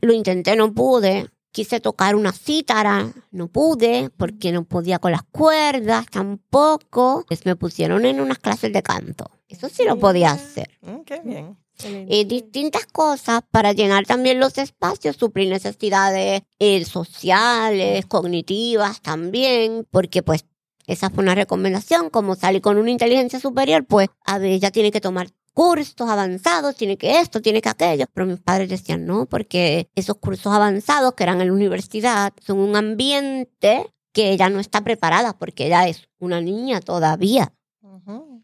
Lo 0.02 0.14
intenté, 0.14 0.56
no 0.56 0.74
pude. 0.74 1.30
Quise 1.52 1.80
tocar 1.80 2.16
una 2.16 2.34
cítara, 2.34 3.14
no 3.32 3.48
pude 3.48 4.10
porque 4.18 4.52
no 4.52 4.66
podía 4.66 5.00
con 5.00 5.12
las 5.12 5.24
cuerdas 5.24 6.06
tampoco. 6.12 7.24
Pues 7.28 7.46
me 7.46 7.56
pusieron 7.56 8.06
en 8.06 8.20
unas 8.20 8.40
clases 8.40 8.74
de 8.74 8.84
canto. 8.84 9.32
Eso 9.48 9.70
sí 9.70 9.84
lo 9.86 9.98
podía 9.98 10.32
hacer 10.32 10.70
Mm, 10.82 11.02
qué 11.06 11.20
bien. 11.20 11.58
Eh, 11.84 12.26
distintas 12.26 12.86
cosas 12.86 13.42
para 13.52 13.74
llenar 13.74 14.06
también 14.06 14.40
los 14.40 14.58
espacios, 14.58 15.18
suplir 15.18 15.50
necesidades 15.50 16.44
eh, 16.60 16.86
sociales, 16.86 18.06
cognitivas 18.06 19.02
también, 19.02 19.86
porque 19.92 20.24
pues 20.24 20.46
esa 20.88 21.10
fue 21.10 21.24
una 21.24 21.36
recomendación, 21.36 22.10
como 22.10 22.36
salí 22.36 22.62
con 22.62 22.78
una 22.78 22.92
inteligencia 22.92 23.40
superior, 23.40 23.86
pues 23.86 24.08
a 24.26 24.38
ver, 24.38 24.52
ella 24.52 24.72
tiene 24.72 24.92
que 24.92 25.02
tomar 25.02 25.28
cursos 25.54 26.10
avanzados, 26.10 26.76
tiene 26.76 26.98
que 26.98 27.20
esto, 27.20 27.42
tiene 27.42 27.62
que 27.62 27.70
aquello, 27.70 28.06
pero 28.14 28.28
mis 28.28 28.40
padres 28.40 28.70
decían 28.70 29.06
no, 29.06 29.26
porque 29.26 29.90
esos 29.96 30.18
cursos 30.18 30.54
avanzados 30.54 31.14
que 31.14 31.24
eran 31.24 31.42
en 31.42 31.48
la 31.48 31.54
universidad 31.54 32.34
son 32.46 32.60
un 32.60 32.76
ambiente 32.76 33.92
que 34.14 34.32
ella 34.32 34.50
no 34.50 34.60
está 34.60 34.82
preparada 34.82 35.38
porque 35.38 35.66
ella 35.68 35.88
es 35.88 36.08
una 36.20 36.40
niña 36.40 36.80
todavía 36.80 37.54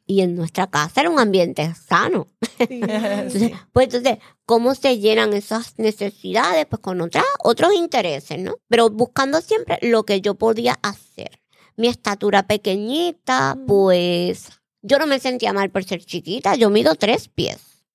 Y 0.05 0.21
en 0.21 0.35
nuestra 0.35 0.67
casa 0.67 1.01
era 1.01 1.09
un 1.09 1.19
ambiente 1.19 1.73
sano. 1.75 2.27
Sí. 2.57 2.65
Entonces, 2.69 3.51
pues 3.71 3.85
entonces, 3.85 4.17
¿cómo 4.45 4.75
se 4.75 4.99
llenan 4.99 5.33
esas 5.33 5.77
necesidades? 5.77 6.65
Pues 6.67 6.81
con 6.81 7.01
otras, 7.01 7.25
otros 7.43 7.73
intereses, 7.73 8.39
¿no? 8.39 8.55
Pero 8.67 8.89
buscando 8.89 9.41
siempre 9.41 9.77
lo 9.81 10.03
que 10.03 10.21
yo 10.21 10.35
podía 10.35 10.77
hacer. 10.83 11.41
Mi 11.75 11.87
estatura 11.87 12.47
pequeñita, 12.47 13.57
pues 13.67 14.49
yo 14.81 14.99
no 14.99 15.07
me 15.07 15.19
sentía 15.19 15.53
mal 15.53 15.71
por 15.71 15.83
ser 15.83 16.03
chiquita. 16.03 16.55
Yo 16.55 16.69
mido 16.69 16.95
tres 16.95 17.27
pies. 17.27 17.85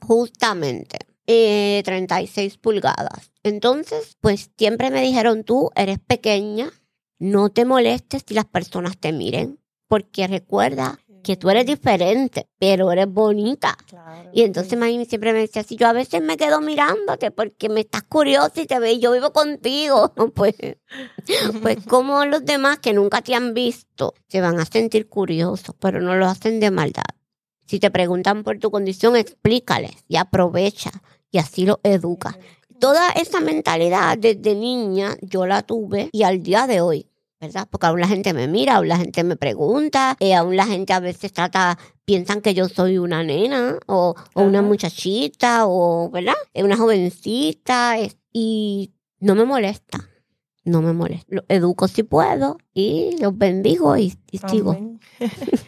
Justamente. 0.00 0.98
Eh, 1.26 1.82
36 1.84 2.56
pulgadas. 2.58 3.32
Entonces, 3.42 4.16
pues 4.20 4.50
siempre 4.56 4.90
me 4.90 5.02
dijeron, 5.02 5.42
tú 5.42 5.70
eres 5.74 5.98
pequeña, 5.98 6.72
no 7.18 7.50
te 7.50 7.64
molestes 7.64 8.22
si 8.26 8.34
las 8.34 8.44
personas 8.44 8.96
te 8.98 9.12
miren, 9.12 9.58
porque 9.88 10.26
recuerda 10.26 10.98
que 11.26 11.36
tú 11.36 11.50
eres 11.50 11.66
diferente, 11.66 12.48
pero 12.56 12.92
eres 12.92 13.08
bonita. 13.08 13.76
Claro. 13.88 14.30
Y 14.32 14.42
entonces 14.42 14.78
mami 14.78 15.04
siempre 15.06 15.32
me 15.32 15.40
decía, 15.40 15.64
si 15.64 15.74
yo 15.74 15.88
a 15.88 15.92
veces 15.92 16.22
me 16.22 16.36
quedo 16.36 16.60
mirándote 16.60 17.32
porque 17.32 17.68
me 17.68 17.80
estás 17.80 18.04
curiosa 18.04 18.60
y 18.60 18.66
te 18.66 18.78
ve, 18.78 18.92
y 18.92 19.00
yo 19.00 19.10
vivo 19.10 19.32
contigo, 19.32 20.12
pues, 20.34 20.54
pues 21.62 21.78
como 21.88 22.24
los 22.26 22.44
demás 22.44 22.78
que 22.78 22.92
nunca 22.92 23.22
te 23.22 23.34
han 23.34 23.54
visto 23.54 24.14
se 24.28 24.40
van 24.40 24.60
a 24.60 24.64
sentir 24.66 25.08
curiosos, 25.08 25.74
pero 25.80 26.00
no 26.00 26.14
lo 26.14 26.26
hacen 26.26 26.60
de 26.60 26.70
maldad. 26.70 27.02
Si 27.66 27.80
te 27.80 27.90
preguntan 27.90 28.44
por 28.44 28.60
tu 28.60 28.70
condición, 28.70 29.16
explícales 29.16 30.04
y 30.06 30.16
aprovecha 30.16 30.92
y 31.32 31.38
así 31.38 31.66
lo 31.66 31.80
educa. 31.82 32.38
Toda 32.78 33.10
esa 33.10 33.40
mentalidad 33.40 34.16
desde 34.16 34.54
niña 34.54 35.16
yo 35.22 35.44
la 35.44 35.62
tuve 35.62 36.08
y 36.12 36.22
al 36.22 36.42
día 36.44 36.68
de 36.68 36.80
hoy, 36.80 37.10
¿verdad? 37.40 37.68
Porque 37.70 37.86
aún 37.86 38.00
la 38.00 38.08
gente 38.08 38.32
me 38.32 38.48
mira, 38.48 38.76
aún 38.76 38.88
la 38.88 38.96
gente 38.96 39.22
me 39.24 39.36
pregunta, 39.36 40.16
eh, 40.20 40.34
aún 40.34 40.56
la 40.56 40.66
gente 40.66 40.92
a 40.92 41.00
veces 41.00 41.32
trata, 41.32 41.78
piensan 42.04 42.40
que 42.40 42.54
yo 42.54 42.68
soy 42.68 42.98
una 42.98 43.22
nena 43.22 43.78
o, 43.86 44.14
o 44.34 44.42
una 44.42 44.62
muchachita 44.62 45.66
o, 45.66 46.10
¿verdad? 46.10 46.34
Eh, 46.54 46.64
Una 46.64 46.76
jovencita 46.76 47.98
es- 47.98 48.16
y 48.32 48.92
no 49.20 49.34
me 49.34 49.44
molesta, 49.44 50.08
no 50.64 50.82
me 50.82 50.92
molesta. 50.92 51.26
Lo 51.28 51.44
educo 51.48 51.88
si 51.88 52.02
puedo 52.02 52.58
y 52.74 53.16
los 53.20 53.36
bendigo 53.36 53.96
y, 53.96 54.14
y 54.30 54.38
sigo. 54.38 54.76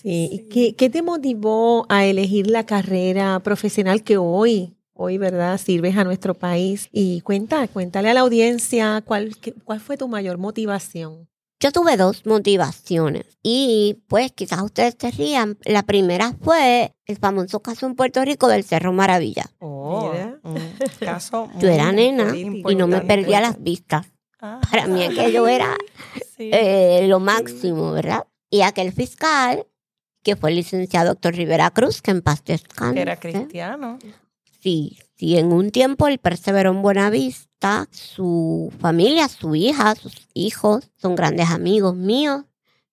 Sí. 0.00 0.28
¿Y 0.32 0.48
¿Qué, 0.48 0.74
qué 0.76 0.88
te 0.88 1.02
motivó 1.02 1.84
a 1.90 2.04
elegir 2.04 2.46
la 2.48 2.64
carrera 2.64 3.40
profesional 3.40 4.02
que 4.04 4.16
hoy, 4.16 4.75
hoy, 4.96 5.18
verdad, 5.18 5.58
sirves 5.58 5.96
a 5.96 6.04
nuestro 6.04 6.34
país? 6.34 6.88
Y 6.92 7.20
cuenta, 7.22 7.66
cuéntale 7.68 8.10
a 8.10 8.14
la 8.14 8.20
audiencia 8.20 9.02
cuál, 9.06 9.36
qué- 9.38 9.52
cuál 9.52 9.80
fue 9.80 9.96
tu 9.96 10.08
mayor 10.08 10.38
motivación. 10.38 11.28
Yo 11.58 11.72
tuve 11.72 11.96
dos 11.96 12.26
motivaciones 12.26 13.38
y 13.42 14.02
pues 14.08 14.30
quizás 14.32 14.60
ustedes 14.62 14.94
se 14.98 15.10
rían. 15.10 15.56
La 15.64 15.82
primera 15.84 16.34
fue 16.42 16.94
el 17.06 17.16
famoso 17.16 17.60
caso 17.60 17.86
en 17.86 17.94
Puerto 17.94 18.22
Rico 18.24 18.46
del 18.48 18.62
Cerro 18.62 18.92
Maravilla. 18.92 19.46
Oh, 19.60 20.10
Mira. 20.12 20.38
un 20.42 20.58
caso 21.00 21.48
Yo 21.58 21.68
era 21.68 21.92
nena 21.92 22.36
y 22.36 22.74
no 22.74 22.86
me 22.86 23.00
perdía 23.00 23.40
las 23.40 23.62
vistas. 23.62 24.06
Ah, 24.38 24.60
Para 24.70 24.86
mí 24.86 25.02
aquello 25.02 25.48
era 25.48 25.74
sí. 26.36 26.50
eh, 26.52 27.06
lo 27.08 27.20
máximo, 27.20 27.90
¿verdad? 27.92 28.26
Y 28.50 28.60
aquel 28.60 28.92
fiscal, 28.92 29.66
que 30.22 30.36
fue 30.36 30.50
el 30.50 30.56
licenciado 30.56 31.08
doctor 31.08 31.34
Rivera 31.34 31.70
Cruz, 31.70 32.02
que 32.02 32.10
en 32.10 32.20
paz 32.20 32.44
descanse. 32.44 32.94
que 32.96 33.00
era 33.00 33.16
cristiano. 33.16 33.98
Sí, 34.66 34.98
sí, 35.14 35.36
en 35.36 35.52
un 35.52 35.70
tiempo 35.70 36.08
él 36.08 36.18
perseveró 36.18 36.72
en 36.72 36.82
Buenavista, 36.82 37.86
su 37.92 38.72
familia, 38.80 39.28
su 39.28 39.54
hija, 39.54 39.94
sus 39.94 40.26
hijos 40.34 40.90
son 40.96 41.14
grandes 41.14 41.50
amigos 41.50 41.94
míos 41.94 42.42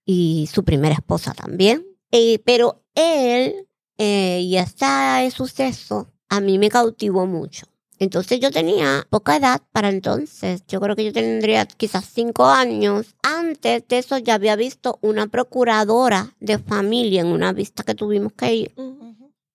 y 0.06 0.48
su 0.54 0.64
primera 0.64 0.94
esposa 0.94 1.34
también. 1.34 1.84
Eh, 2.12 2.38
pero 2.46 2.84
él 2.94 3.68
eh, 3.98 4.42
y 4.42 4.58
ese 4.58 5.32
suceso 5.32 6.14
a 6.30 6.42
mí 6.42 6.60
me 6.60 6.70
cautivó 6.70 7.26
mucho. 7.26 7.66
Entonces 7.98 8.40
yo 8.40 8.52
tenía 8.52 9.08
poca 9.10 9.38
edad 9.38 9.64
para 9.72 9.90
entonces. 9.90 10.64
Yo 10.68 10.80
creo 10.80 10.96
que 10.96 11.06
yo 11.06 11.12
tendría 11.12 11.66
quizás 11.66 12.06
cinco 12.06 12.46
años. 12.46 13.16
Antes 13.24 13.88
de 13.88 13.98
eso 13.98 14.20
ya 14.20 14.36
había 14.36 14.56
visto 14.56 15.00
una 15.02 15.26
procuradora 15.26 16.36
de 16.40 16.60
familia 16.60 17.22
en 17.22 17.28
una 17.30 17.52
vista 17.52 17.82
que 17.82 17.96
tuvimos 17.96 18.32
que 18.34 18.54
ir 18.54 18.76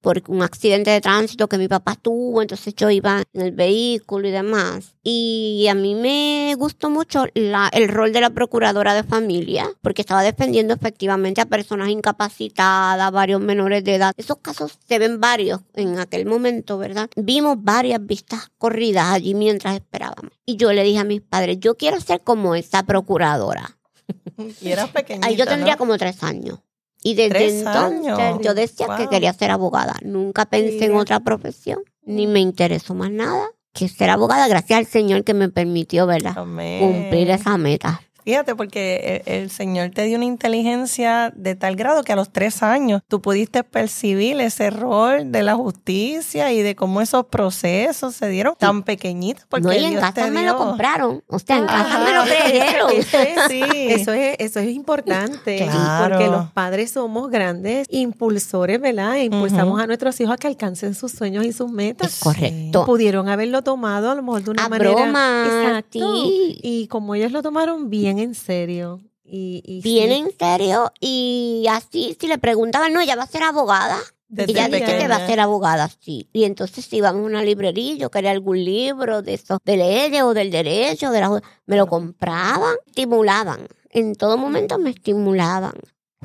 por 0.01 0.23
un 0.29 0.43
accidente 0.43 0.91
de 0.91 1.01
tránsito 1.01 1.49
que 1.49 1.59
mi 1.59 1.69
papá 1.69 1.97
tuvo, 1.97 2.41
entonces 2.43 2.75
yo 2.75 2.91
iba 2.91 3.23
en 3.33 3.41
el 3.41 3.53
vehículo 3.53 4.29
y 4.29 4.31
demás. 4.31 4.95
Y 5.03 5.67
a 5.71 5.75
mí 5.75 5.95
me 5.95 6.55
gustó 6.57 6.91
mucho 6.91 7.27
la, 7.35 7.69
el 7.73 7.89
rol 7.89 8.13
de 8.13 8.21
la 8.21 8.31
procuradora 8.31 8.95
de 8.95 9.03
familia, 9.03 9.71
porque 9.83 10.03
estaba 10.03 10.23
defendiendo 10.23 10.75
efectivamente 10.75 11.41
a 11.41 11.47
personas 11.47 11.89
incapacitadas, 11.89 13.11
varios 13.11 13.41
menores 13.41 13.85
de 13.85 13.97
edad. 13.97 14.13
Esos 14.17 14.39
casos 14.39 14.79
se 14.87 14.99
ven 14.99 15.21
varios 15.21 15.61
en 15.75 15.99
aquel 15.99 16.27
momento, 16.27 16.79
¿verdad? 16.79 17.11
Vimos 17.17 17.57
varias 17.61 18.05
vistas 18.05 18.51
corridas 18.59 19.13
allí 19.13 19.35
mientras 19.35 19.75
esperábamos. 19.75 20.33
Y 20.47 20.57
yo 20.57 20.73
le 20.73 20.85
dije 20.85 20.99
a 20.99 21.05
mis 21.05 21.21
padres, 21.21 21.59
yo 21.61 21.77
quiero 21.77 22.01
ser 22.01 22.21
como 22.21 22.55
esa 22.55 22.83
procuradora. 22.85 23.77
Y 24.63 24.71
eras 24.71 24.91
pequeñita, 24.91 25.27
Ahí 25.27 25.37
yo 25.37 25.47
tendría 25.47 25.75
¿no? 25.75 25.79
como 25.79 25.99
tres 25.99 26.23
años. 26.23 26.61
Y 27.03 27.15
desde 27.15 27.31
Tres 27.31 27.53
entonces 27.61 28.09
años. 28.09 28.41
yo 28.43 28.55
decía 28.55 28.87
que 28.97 29.09
quería 29.09 29.33
ser 29.33 29.51
abogada. 29.51 29.95
Nunca 30.03 30.47
pensé 30.47 30.87
en 30.87 30.97
otra 30.97 31.21
profesión, 31.21 31.79
ni 32.05 32.27
me 32.27 32.41
interesó 32.41 32.95
más 32.95 33.11
nada 33.11 33.49
que 33.73 33.89
ser 33.89 34.11
abogada, 34.11 34.49
gracias 34.49 34.79
al 34.79 34.87
Señor 34.87 35.25
que 35.25 35.35
me 35.35 35.49
permitió, 35.49 36.07
¿verdad? 36.07 36.35
Amén. 36.37 36.81
Cumplir 36.81 37.31
esa 37.31 37.57
meta. 37.57 38.01
Fíjate, 38.29 38.55
porque 38.55 39.23
el, 39.27 39.33
el 39.45 39.51
Señor 39.51 39.89
te 39.91 40.03
dio 40.03 40.17
una 40.17 40.27
inteligencia 40.27 41.33
de 41.35 41.55
tal 41.55 41.77
grado 41.77 42.03
que 42.03 42.13
a 42.13 42.17
los 42.17 42.31
tres 42.31 42.63
años 42.63 43.01
tú 43.09 43.23
pudiste 43.23 43.65
percibir 43.65 44.39
ese 44.43 44.69
rol 44.69 45.33
de 45.33 45.43
la 45.43 45.55
justicia 45.55 46.53
y 46.53 46.61
de 46.61 46.77
cómo 46.77 47.01
esos 47.01 47.25
procesos 47.25 48.15
se 48.15 48.29
dieron 48.29 48.55
tan 48.59 48.83
pequeñitos. 48.83 49.47
Porque 49.49 49.67
no, 49.67 49.73
y 49.73 49.79
en 49.85 49.91
Dios 49.93 50.01
casa 50.03 50.25
te 50.27 50.31
me 50.31 50.45
lo 50.45 50.59
compraron. 50.59 51.23
O 51.27 51.39
sea, 51.39 51.57
en 51.57 51.65
casa 51.67 52.05
me 52.05 52.13
lo 52.13 52.25
creyeron. 52.25 52.91
Eso 52.93 53.19
es, 53.19 53.39
Sí. 53.49 53.63
eso 53.89 54.13
es, 54.13 54.37
eso 54.39 54.61
es 54.61 54.69
importante. 54.75 55.57
Claro. 55.65 56.17
Porque 56.17 56.27
los 56.31 56.51
padres 56.51 56.91
somos 56.91 57.31
grandes 57.31 57.87
impulsores, 57.91 58.79
¿verdad? 58.79 59.17
E 59.17 59.25
impulsamos 59.25 59.81
a 59.81 59.87
nuestros 59.87 60.21
hijos 60.21 60.35
a 60.35 60.37
que 60.37 60.49
alcancen 60.49 60.95
sus 60.95 61.13
sueños 61.13 61.47
y 61.47 61.53
sus 61.55 61.71
metas. 61.71 62.13
Es 62.15 62.21
correcto. 62.21 62.85
Pudieron 62.85 63.31
haberlo 63.31 63.63
tomado 63.63 64.11
a 64.11 64.15
lo 64.15 64.23
mejor 64.23 64.43
de 64.43 64.51
una 64.51 64.65
A 64.67 64.69
manera. 64.69 64.91
broma, 64.91 65.45
Exacto. 65.47 65.99
sí. 66.15 66.59
Y 66.63 66.87
como 66.89 67.15
ellos 67.15 67.33
lo 67.33 67.43
tomaron 67.43 67.89
bien 67.89 68.18
en 68.19 68.35
serio. 68.35 69.01
Y, 69.25 69.63
y 69.65 69.83
Bien 69.83 70.11
sí, 70.11 70.17
en 70.17 70.39
serio. 70.39 70.93
Y 71.01 71.67
así, 71.71 72.17
si 72.19 72.27
le 72.27 72.39
preguntaban, 72.39 72.93
no, 72.93 73.01
ella 73.01 73.17
va 73.17 73.25
a 73.25 73.29
ser 73.29 73.43
abogada. 73.43 73.99
Desde 74.29 74.53
Ella 74.53 74.69
dice 74.69 74.99
que 74.99 75.09
va 75.09 75.17
a 75.17 75.27
ser 75.27 75.41
abogada, 75.41 75.89
sí. 76.01 76.29
Y 76.35 76.45
entonces 76.45 76.93
íbamos 76.93 77.23
a 77.23 77.25
una 77.25 77.43
librería, 77.43 77.95
yo 77.95 78.11
quería 78.11 78.31
algún 78.31 78.63
libro 78.63 79.23
de 79.23 79.35
eso, 79.35 79.59
de 79.65 79.79
leyes 79.79 80.23
o 80.23 80.35
del 80.35 80.51
derecho, 80.51 81.11
de 81.11 81.21
la, 81.21 81.43
me 81.65 81.77
lo 81.77 81.87
compraban, 81.87 82.75
estimulaban. 82.87 83.67
En 83.89 84.15
todo 84.15 84.37
momento 84.37 84.79
me 84.79 84.91
estimulaban. 84.91 85.73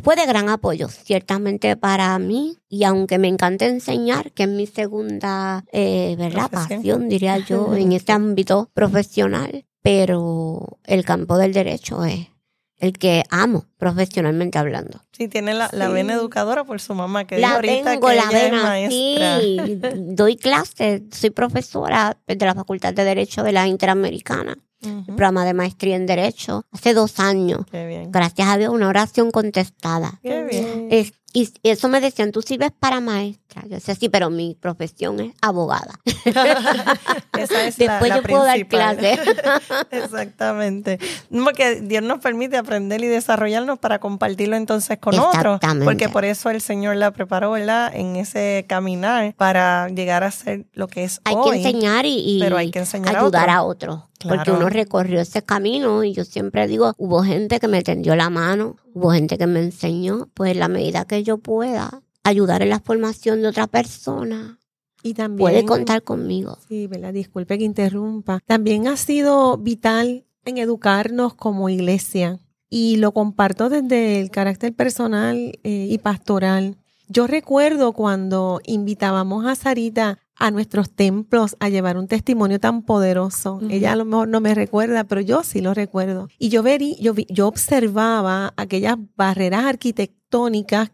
Fue 0.02 0.18
de 0.18 0.26
gran 0.26 0.50
apoyo, 0.50 0.90
ciertamente 0.90 1.78
para 1.78 2.18
mí, 2.20 2.58
y 2.68 2.84
aunque 2.84 3.20
me 3.20 3.30
encanta 3.30 3.68
enseñar, 3.68 4.34
que 4.34 4.44
es 4.44 4.50
mi 4.50 4.68
segunda, 4.68 5.64
eh, 5.72 6.16
¿verdad? 6.18 6.50
Profesión. 6.50 6.80
Pasión, 6.80 7.10
diría 7.10 7.38
yo, 7.38 7.74
en 7.76 7.94
este 7.94 8.12
ámbito 8.12 8.70
profesional, 8.74 9.66
pero 9.84 10.80
el 10.86 11.06
campo 11.06 11.38
del 11.38 11.54
derecho 11.54 12.04
es 12.06 12.28
el 12.78 12.94
que 12.94 13.24
amo 13.30 13.66
profesionalmente 13.78 14.58
hablando. 14.58 15.02
Sí, 15.12 15.28
tiene 15.28 15.54
la, 15.54 15.70
la 15.72 15.88
vena 15.90 16.14
educadora 16.14 16.64
por 16.64 16.82
su 16.82 16.94
mamá, 16.96 17.26
que 17.26 17.36
dijo 17.38 17.48
La 17.48 17.56
ahorita 17.56 17.92
tengo, 17.92 18.08
que 18.08 18.16
la 18.16 18.24
ella 18.24 18.38
es 18.38 18.52
vena, 18.52 18.64
maestra. 18.64 19.40
sí. 19.40 19.80
Doy 20.16 20.36
clases, 20.38 21.02
soy 21.12 21.30
profesora 21.30 22.18
de 22.28 22.36
la 22.46 22.56
Facultad 22.56 22.94
de 22.94 23.04
Derecho 23.04 23.44
de 23.44 23.52
la 23.52 23.68
Interamericana, 23.68 24.58
el 24.82 25.04
programa 25.06 25.46
de 25.46 25.54
maestría 25.54 25.96
en 25.96 26.06
Derecho, 26.06 26.66
hace 26.72 26.94
dos 26.94 27.20
años. 27.22 27.62
Qué 27.72 27.86
bien. 27.88 28.12
Gracias 28.12 28.48
a 28.50 28.58
Dios, 28.58 28.74
una 28.74 28.90
oración 28.90 29.32
contestada. 29.32 30.20
Qué 30.22 30.44
bien. 30.44 30.88
Es- 30.92 31.14
y 31.36 31.50
eso 31.64 31.90
me 31.90 32.00
decían, 32.00 32.32
tú 32.32 32.42
sirves 32.44 32.72
para 32.78 33.00
maestra. 33.00 33.43
Yo 33.64 33.70
decía, 33.76 33.94
sí, 33.96 34.10
pero 34.10 34.30
mi 34.30 34.56
profesión 34.60 35.20
es 35.20 35.34
abogada. 35.42 35.94
Esa 37.38 37.66
es 37.68 37.78
Después 37.78 38.10
la 38.10 38.18
yo 38.18 38.24
puedo 38.24 38.44
dar 38.44 38.54
principal. 38.56 38.98
clases. 38.98 39.20
Exactamente. 39.92 41.00
Porque 41.44 41.82
Dios 41.82 42.04
nos 42.04 42.20
permite 42.20 42.58
aprender 42.58 43.04
y 43.04 43.08
desarrollarnos 43.08 43.80
para 43.80 44.00
compartirlo 44.00 44.56
entonces 44.56 44.98
con 45.00 45.18
otros. 45.20 45.60
Porque 45.84 46.10
por 46.10 46.26
eso 46.26 46.50
el 46.50 46.62
Señor 46.62 46.96
la 46.98 47.12
preparó, 47.12 47.52
¿verdad? 47.52 47.92
En 47.94 48.16
ese 48.16 48.66
caminar 48.68 49.34
para 49.36 49.90
llegar 49.90 50.24
a 50.24 50.32
ser 50.32 50.66
lo 50.74 50.88
que 50.88 51.04
es 51.04 51.22
Hay 51.26 51.36
hoy. 51.36 51.52
que 51.52 51.58
enseñar 51.58 52.06
y, 52.06 52.38
y 52.38 52.40
pero 52.40 52.58
hay 52.58 52.72
que 52.72 52.80
enseñar 52.80 53.16
a 53.16 53.20
ayudar 53.22 53.50
a 53.50 53.64
otros. 53.64 54.02
Porque 54.22 54.36
Claro. 54.46 54.56
uno 54.58 54.70
recorrió 54.70 55.20
ese 55.20 55.42
camino 55.44 56.04
y 56.06 56.14
yo 56.14 56.24
siempre 56.24 56.66
digo, 56.68 56.94
hubo 56.98 57.24
gente 57.24 57.60
que 57.60 57.68
me 57.68 57.82
tendió 57.82 58.16
la 58.16 58.30
mano, 58.30 58.78
hubo 58.94 59.12
gente 59.12 59.38
que 59.38 59.48
me 59.48 59.60
enseñó, 59.60 60.30
pues 60.34 60.54
en 60.54 60.60
la 60.60 60.70
medida 60.70 61.04
que 61.04 61.24
yo 61.24 61.40
pueda 61.40 62.03
ayudar 62.24 62.62
en 62.62 62.70
la 62.70 62.80
formación 62.80 63.42
de 63.42 63.48
otra 63.50 63.68
persona, 63.68 64.58
Y 65.04 65.14
también. 65.14 65.38
puede 65.40 65.66
contar 65.66 66.04
conmigo. 66.04 66.58
Sí, 66.68 66.88
¿verdad? 66.88 67.14
Disculpe 67.14 67.58
que 67.58 67.66
interrumpa. 67.66 68.40
También 68.46 68.88
ha 68.88 68.98
sido 68.98 69.58
vital 69.58 70.26
en 70.46 70.58
educarnos 70.58 71.34
como 71.36 71.70
iglesia 71.70 72.40
y 72.70 72.96
lo 72.98 73.12
comparto 73.14 73.70
desde 73.70 74.20
el 74.20 74.30
carácter 74.32 74.74
personal 74.74 75.60
eh, 75.64 75.88
y 75.90 75.98
pastoral. 76.00 76.78
Yo 77.10 77.28
recuerdo 77.28 77.92
cuando 77.94 78.60
invitábamos 78.66 79.46
a 79.46 79.56
Sarita 79.56 80.20
a 80.36 80.50
nuestros 80.50 80.90
templos 80.90 81.56
a 81.60 81.70
llevar 81.70 81.98
un 81.98 82.08
testimonio 82.08 82.60
tan 82.60 82.82
poderoso. 82.82 83.56
Ujú. 83.56 83.68
Ella 83.70 83.92
a 83.92 83.96
lo 83.96 84.06
mejor 84.06 84.28
no 84.30 84.42
me 84.42 84.56
recuerda, 84.56 85.04
pero 85.04 85.22
yo 85.22 85.44
sí 85.44 85.62
lo 85.62 85.74
recuerdo. 85.76 86.28
Y 86.40 86.50
yo 86.50 86.64
verí, 86.64 86.96
yo, 87.00 87.14
vi- 87.14 87.28
yo 87.30 87.48
observaba 87.48 88.54
aquellas 88.58 88.98
barreras 89.16 89.66
arquitectónicas 89.66 90.23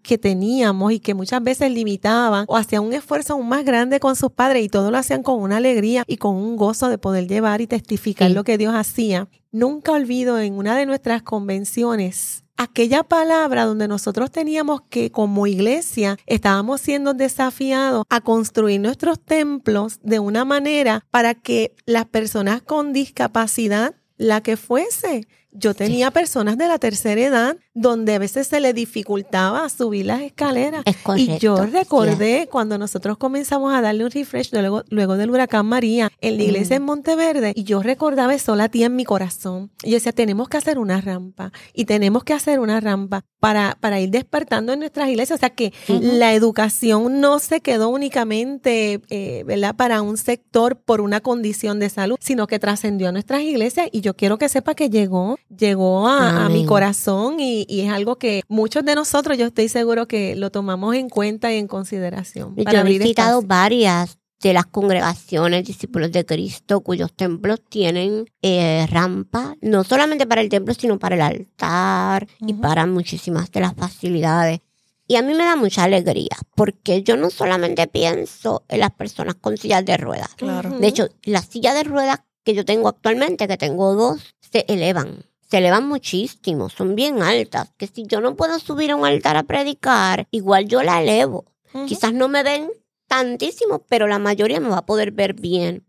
que 0.02 0.18
teníamos 0.18 0.92
y 0.92 1.00
que 1.00 1.14
muchas 1.14 1.42
veces 1.42 1.72
limitaban 1.72 2.46
o 2.48 2.58
hacían 2.58 2.84
un 2.84 2.94
esfuerzo 2.94 3.34
aún 3.34 3.48
más 3.48 3.64
grande 3.64 4.00
con 4.00 4.16
sus 4.16 4.32
padres 4.32 4.66
y 4.66 4.70
todo 4.70 4.92
lo 4.92 4.98
hacían 4.98 5.24
con 5.24 5.42
una 5.42 5.58
alegría 5.58 6.04
y 6.08 6.18
con 6.18 6.36
un 6.36 6.58
gozo 6.58 6.90
de 6.90 6.98
poder 6.98 7.28
llevar 7.28 7.62
y 7.62 7.68
testificar 7.68 8.28
Sí. 8.30 8.34
lo 8.34 8.44
que 8.44 8.58
Dios 8.58 8.74
hacía. 8.76 9.28
Nunca 9.52 9.94
olvido 9.94 10.40
en 10.40 10.56
una 10.56 10.76
de 10.76 10.86
nuestras 10.86 11.22
convenciones 11.24 12.44
aquella 12.58 13.04
palabra 13.04 13.64
donde 13.64 13.88
nosotros 13.88 14.30
teníamos 14.32 14.82
que 14.90 15.12
como 15.12 15.48
iglesia 15.48 16.18
estábamos 16.26 16.82
siendo 16.82 17.14
desafiados 17.14 18.04
a 18.10 18.20
construir 18.20 18.82
nuestros 18.82 19.18
templos 19.22 20.00
de 20.04 20.20
una 20.20 20.44
manera 20.44 21.06
para 21.10 21.34
que 21.36 21.74
las 21.86 22.06
personas 22.06 22.62
con 22.62 22.92
discapacidad, 22.92 23.96
la 24.18 24.42
que 24.42 24.58
fuese, 24.58 25.26
yo 25.52 25.74
tenía 25.74 26.12
personas 26.12 26.58
de 26.58 26.68
la 26.68 26.78
tercera 26.78 27.22
edad 27.22 27.58
donde 27.80 28.16
a 28.16 28.20
veces 28.20 28.48
se 28.48 28.60
le 28.60 28.74
dificultaba 28.74 29.68
subir 29.70 30.06
las 30.06 30.22
escaleras. 30.22 30.84
Es 30.86 30.98
correcto. 30.98 31.36
Y 31.36 31.40
yo 31.40 31.58
sí 31.58 31.72
recordé 31.72 32.48
cuando 32.52 32.78
nosotros 32.78 33.18
comenzamos 33.18 33.74
a 33.74 33.82
darle 33.82 34.04
un 34.04 34.12
refresh 34.12 34.52
luego, 34.52 34.84
luego 34.90 35.18
del 35.18 35.30
huracán 35.30 35.66
María 35.66 36.12
en 36.22 36.38
la 36.38 36.44
iglesia 36.44 36.76
en 36.76 36.84
Monteverde 36.84 37.54
y 37.56 37.64
yo 37.64 37.82
recordaba 37.82 38.34
eso 38.34 38.56
latía 38.56 38.88
en 38.88 38.96
mi 38.96 39.06
corazón. 39.06 39.72
Y 39.84 39.92
yo 39.92 39.96
decía, 39.96 40.12
tenemos 40.12 40.50
que 40.50 40.58
hacer 40.58 40.78
una 40.78 41.00
rampa 41.00 41.52
y 41.74 41.86
tenemos 41.86 42.24
que 42.24 42.34
hacer 42.34 42.60
una 42.60 42.80
rampa 42.80 43.24
para, 43.40 43.78
para 43.80 44.00
ir 44.02 44.10
despertando 44.10 44.74
en 44.74 44.80
nuestras 44.80 45.08
iglesias. 45.10 45.38
O 45.38 45.40
sea 45.40 45.52
que 45.52 45.74
la 45.88 46.34
educación 46.34 47.22
no 47.22 47.40
se 47.40 47.62
quedó 47.62 47.90
únicamente, 47.90 49.02
eh, 49.10 49.44
¿verdad? 49.46 49.76
Para 49.76 50.02
un 50.02 50.18
sector 50.18 50.76
por 50.78 51.00
una 51.02 51.22
condición 51.22 51.80
de 51.80 51.90
salud, 51.90 52.18
sino 52.20 52.48
que 52.48 52.60
trascendió 52.60 53.10
a 53.10 53.12
nuestras 53.12 53.42
iglesias 53.42 53.88
y 53.92 54.02
yo 54.02 54.16
quiero 54.16 54.38
que 54.38 54.50
sepa 54.50 54.76
que 54.76 54.90
llegó, 54.90 55.38
llegó 55.56 56.08
a, 56.08 56.46
a 56.46 56.50
mi 56.50 56.66
corazón 56.66 57.40
y, 57.40 57.66
y 57.70 57.82
es 57.82 57.92
algo 57.92 58.18
que 58.18 58.42
muchos 58.48 58.84
de 58.84 58.96
nosotros, 58.96 59.38
yo 59.38 59.46
estoy 59.46 59.70
seguro 59.70 60.08
que 60.08 60.36
lo 60.36 60.50
tomamos 60.52 60.96
en 60.96 61.08
cuenta 61.08 61.54
y 61.54 61.58
en 61.58 61.68
consideración. 61.68 62.56
Yo 62.56 62.64
para 62.64 62.82
he 62.82 62.84
visitado 62.84 63.42
varias 63.44 64.18
de 64.42 64.54
las 64.54 64.66
congregaciones 64.66 65.66
discípulos 65.66 66.12
de 66.12 66.26
Cristo 66.26 66.82
cuyos 66.82 67.14
templos 67.14 67.62
tienen 67.68 68.26
eh, 68.42 68.88
rampa, 68.90 69.56
no 69.62 69.84
solamente 69.84 70.26
para 70.26 70.42
el 70.42 70.50
templo, 70.50 70.74
sino 70.74 70.98
para 70.98 71.16
el 71.16 71.22
altar 71.22 72.28
y 72.40 72.54
para 72.54 72.86
muchísimas 72.86 73.52
de 73.52 73.60
las 73.60 73.76
facilidades. 73.76 74.62
Y 75.08 75.16
a 75.16 75.22
mí 75.24 75.34
me 75.34 75.44
da 75.44 75.56
mucha 75.56 75.84
alegría, 75.84 76.38
porque 76.56 77.02
yo 77.02 77.18
no 77.18 77.32
solamente 77.32 77.88
pienso 77.88 78.64
en 78.68 78.80
las 78.80 78.92
personas 78.92 79.36
con 79.36 79.58
sillas 79.58 79.84
de 79.84 79.98
ruedas. 79.98 80.36
Claro. 80.36 80.78
De 80.78 80.88
hecho, 80.88 81.10
las 81.24 81.46
sillas 81.46 81.74
de 81.74 81.84
ruedas 81.84 82.20
que 82.44 82.54
yo 82.54 82.64
tengo 82.64 82.88
actualmente, 82.88 83.48
que 83.48 83.58
tengo 83.58 83.96
dos, 83.96 84.36
se 84.40 84.66
elevan. 84.68 85.26
Se 85.50 85.58
elevan 85.58 85.88
muchísimo, 85.88 86.70
son 86.70 86.96
bien 86.96 87.22
altas. 87.22 87.72
Que 87.78 87.88
si 87.88 88.06
yo 88.06 88.22
no 88.22 88.36
puedo 88.36 88.60
subir 88.60 88.92
a 88.92 88.96
un 88.96 89.06
altar 89.06 89.36
a 89.36 89.44
predicar, 89.44 90.28
igual 90.32 90.68
yo 90.68 90.84
la 90.84 91.02
elevo. 91.02 91.46
Quizás 91.88 92.14
no 92.14 92.28
me 92.28 92.44
ven 92.44 92.70
tantísimo, 93.08 93.80
pero 93.88 94.08
la 94.08 94.20
mayoría 94.20 94.60
me 94.60 94.70
va 94.70 94.80
a 94.80 94.86
poder 94.86 95.12
ver 95.12 95.34
bien. 95.34 95.86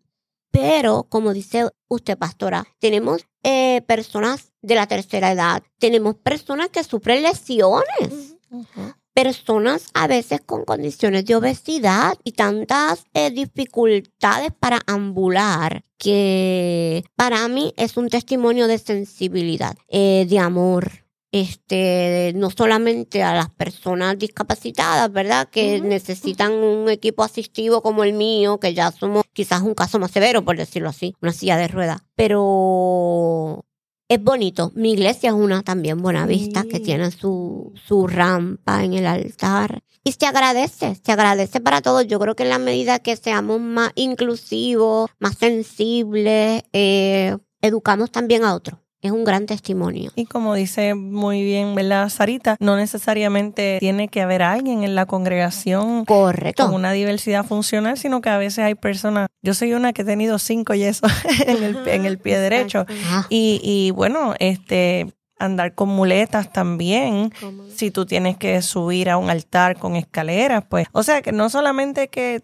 Pero, 0.51 1.05
como 1.05 1.33
dice 1.33 1.69
usted, 1.89 2.19
pastora, 2.19 2.67
tenemos 2.81 3.27
eh, 3.43 3.83
personas 3.87 4.53
de 4.63 4.75
la 4.75 4.87
tercera 4.87 5.31
edad, 5.33 5.63
tenemos 5.79 6.17
personas 6.17 6.69
que 6.71 6.83
sufren 6.83 7.23
lesiones. 7.23 8.37
Ujú. 8.51 8.95
Personas 9.15 9.89
a 9.95 10.07
veces 10.07 10.41
con 10.45 10.65
condiciones 10.65 11.25
de 11.27 11.37
obesidad 11.37 12.15
y 12.25 12.33
tantas 12.33 13.05
eh, 13.15 13.31
dificultades 13.31 14.53
para 14.59 14.81
ambular 14.87 15.85
que 15.99 17.05
para 17.17 17.47
mí 17.49 17.75
es 17.77 17.97
un 17.97 18.09
testimonio 18.09 18.67
de 18.67 18.79
sensibilidad, 18.79 19.77
eh, 19.89 20.27
de 20.29 20.39
amor, 20.39 21.05
este, 21.33 22.33
no 22.35 22.51
solamente 22.51 23.23
a 23.23 23.35
las 23.35 23.51
personas 23.51 24.19
discapacitadas, 24.19 25.13
¿verdad? 25.13 25.49
Que 25.49 25.81
necesitan 25.81 26.53
un 26.53 26.89
equipo 26.89 27.23
asistivo 27.23 27.83
como 27.83 28.03
el 28.03 28.15
mío, 28.15 28.59
que 28.59 28.75
ya 28.75 28.91
somos 28.91 29.25
quizás 29.33 29.63
un 29.63 29.75
caso 29.75 29.99
más 29.99 30.11
severo, 30.11 30.45
por 30.45 30.57
decirlo 30.57 30.89
así, 30.89 31.15
una 31.21 31.33
silla 31.33 31.57
de 31.57 31.69
ruedas. 31.69 32.03
Pero 32.17 33.65
es 34.11 34.21
bonito. 34.21 34.73
Mi 34.75 34.93
iglesia 34.93 35.29
es 35.29 35.35
una 35.35 35.63
también 35.63 36.03
buena 36.03 36.27
vista, 36.27 36.65
que 36.65 36.81
tiene 36.81 37.13
su, 37.13 37.73
su 37.87 38.09
rampa 38.09 38.83
en 38.83 38.95
el 38.95 39.07
altar. 39.07 39.85
Y 40.03 40.11
se 40.13 40.27
agradece, 40.27 40.97
se 40.97 41.13
agradece 41.13 41.61
para 41.61 41.81
todos. 41.81 42.09
Yo 42.09 42.19
creo 42.19 42.35
que 42.35 42.43
en 42.43 42.49
la 42.49 42.59
medida 42.59 42.99
que 42.99 43.15
seamos 43.15 43.61
más 43.61 43.93
inclusivos, 43.95 45.11
más 45.21 45.37
sensibles, 45.39 46.65
eh, 46.73 47.39
educamos 47.63 48.11
también 48.11 48.43
a 48.43 48.55
otros 48.55 48.81
es 49.03 49.13
un 49.13 49.25
gran 49.25 49.47
testimonio. 49.47 50.13
Y 50.15 50.27
como 50.27 50.55
dice 50.55 50.95
muy 50.95 51.43
bien, 51.43 51.75
¿verdad, 51.75 52.09
Sarita? 52.09 52.57
No 52.61 52.77
necesariamente 52.77 53.79
tiene 53.81 54.09
que 54.09 54.21
haber 54.21 54.43
alguien 54.43 54.85
en 54.85 54.95
la 54.95 55.07
congregación 55.07 56.05
Correcto. 56.05 56.67
con 56.67 56.75
una 56.75 56.93
diversidad 56.93 57.45
funcional, 57.45 57.97
sino 57.97 58.21
que 58.21 58.29
a 58.29 58.39
veces 58.39 58.65
hay 58.65 58.75
personas, 58.75 59.29
yo 59.43 59.55
soy 59.55 59.73
una 59.73 59.93
que 59.93 60.03
he 60.03 60.05
tenido 60.05 60.39
cinco 60.39 60.75
yesos 60.75 61.11
en 61.47 61.63
el, 61.63 61.89
en 61.89 62.05
el 62.05 62.19
pie 62.19 62.39
derecho. 62.39 62.85
Ah. 63.07 63.27
Y, 63.31 63.61
y 63.63 63.91
bueno, 63.93 64.35
este 64.39 65.15
andar 65.41 65.75
con 65.75 65.89
muletas 65.89 66.53
también, 66.53 67.33
si 67.75 67.91
tú 67.91 68.07
tienes 68.07 68.37
que 68.37 68.61
subir 68.63 69.09
a 69.09 69.17
un 69.17 69.31
altar 69.31 69.79
con 69.79 69.97
escaleras, 69.97 70.65
pues, 70.69 70.87
o 70.93 71.03
sea 71.03 71.23
que 71.23 71.33
no 71.33 71.49
solamente 71.49 72.09
que 72.09 72.43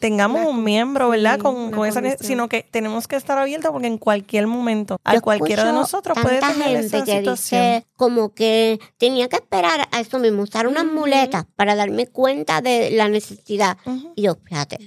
tengamos 0.00 0.46
un 0.46 0.62
miembro, 0.64 1.08
¿verdad? 1.08 1.36
sí, 1.36 1.42
con, 1.42 1.70
con 1.70 1.88
esa, 1.88 2.02
sino 2.18 2.48
que 2.48 2.66
tenemos 2.70 3.08
que 3.08 3.16
estar 3.16 3.38
abiertos 3.38 3.70
porque 3.72 3.86
en 3.86 3.98
cualquier 3.98 4.46
momento, 4.46 4.98
a 5.04 5.14
Yo 5.14 5.22
cualquiera 5.22 5.64
de 5.64 5.72
nosotros 5.72 6.18
puede 6.20 6.40
tener 6.40 6.80
gente 6.80 6.86
esa 6.86 7.04
que 7.04 7.18
situación. 7.18 7.34
dice 7.34 7.86
como 7.96 8.34
que 8.34 8.78
tenía 8.98 9.28
que 9.28 9.36
esperar 9.36 9.88
a 9.90 10.00
eso 10.00 10.18
mismo, 10.18 10.42
usar 10.42 10.66
unas 10.66 10.84
muletas 10.84 11.46
para 11.56 11.74
darme 11.74 12.06
cuenta 12.06 12.60
de 12.60 12.90
la 12.90 13.08
necesidad. 13.08 13.78
Y 14.16 14.22
yo, 14.22 14.36
fíjate, 14.44 14.78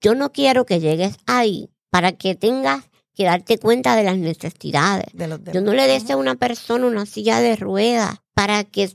yo 0.00 0.14
no 0.14 0.32
quiero 0.32 0.66
que 0.66 0.80
llegues 0.80 1.16
ahí 1.26 1.70
para 1.90 2.12
que 2.12 2.34
tengas 2.34 2.84
que 3.14 3.24
darte 3.24 3.58
cuenta 3.58 3.96
de 3.96 4.02
las 4.04 4.18
necesidades. 4.18 5.06
De 5.14 5.26
los 5.26 5.40
Yo 5.52 5.62
no 5.62 5.72
le 5.72 5.86
deseo 5.86 6.16
a 6.16 6.20
una 6.20 6.34
persona 6.34 6.86
una 6.86 7.06
silla 7.06 7.40
de 7.40 7.56
ruedas 7.56 8.18
para 8.34 8.64
que 8.64 8.90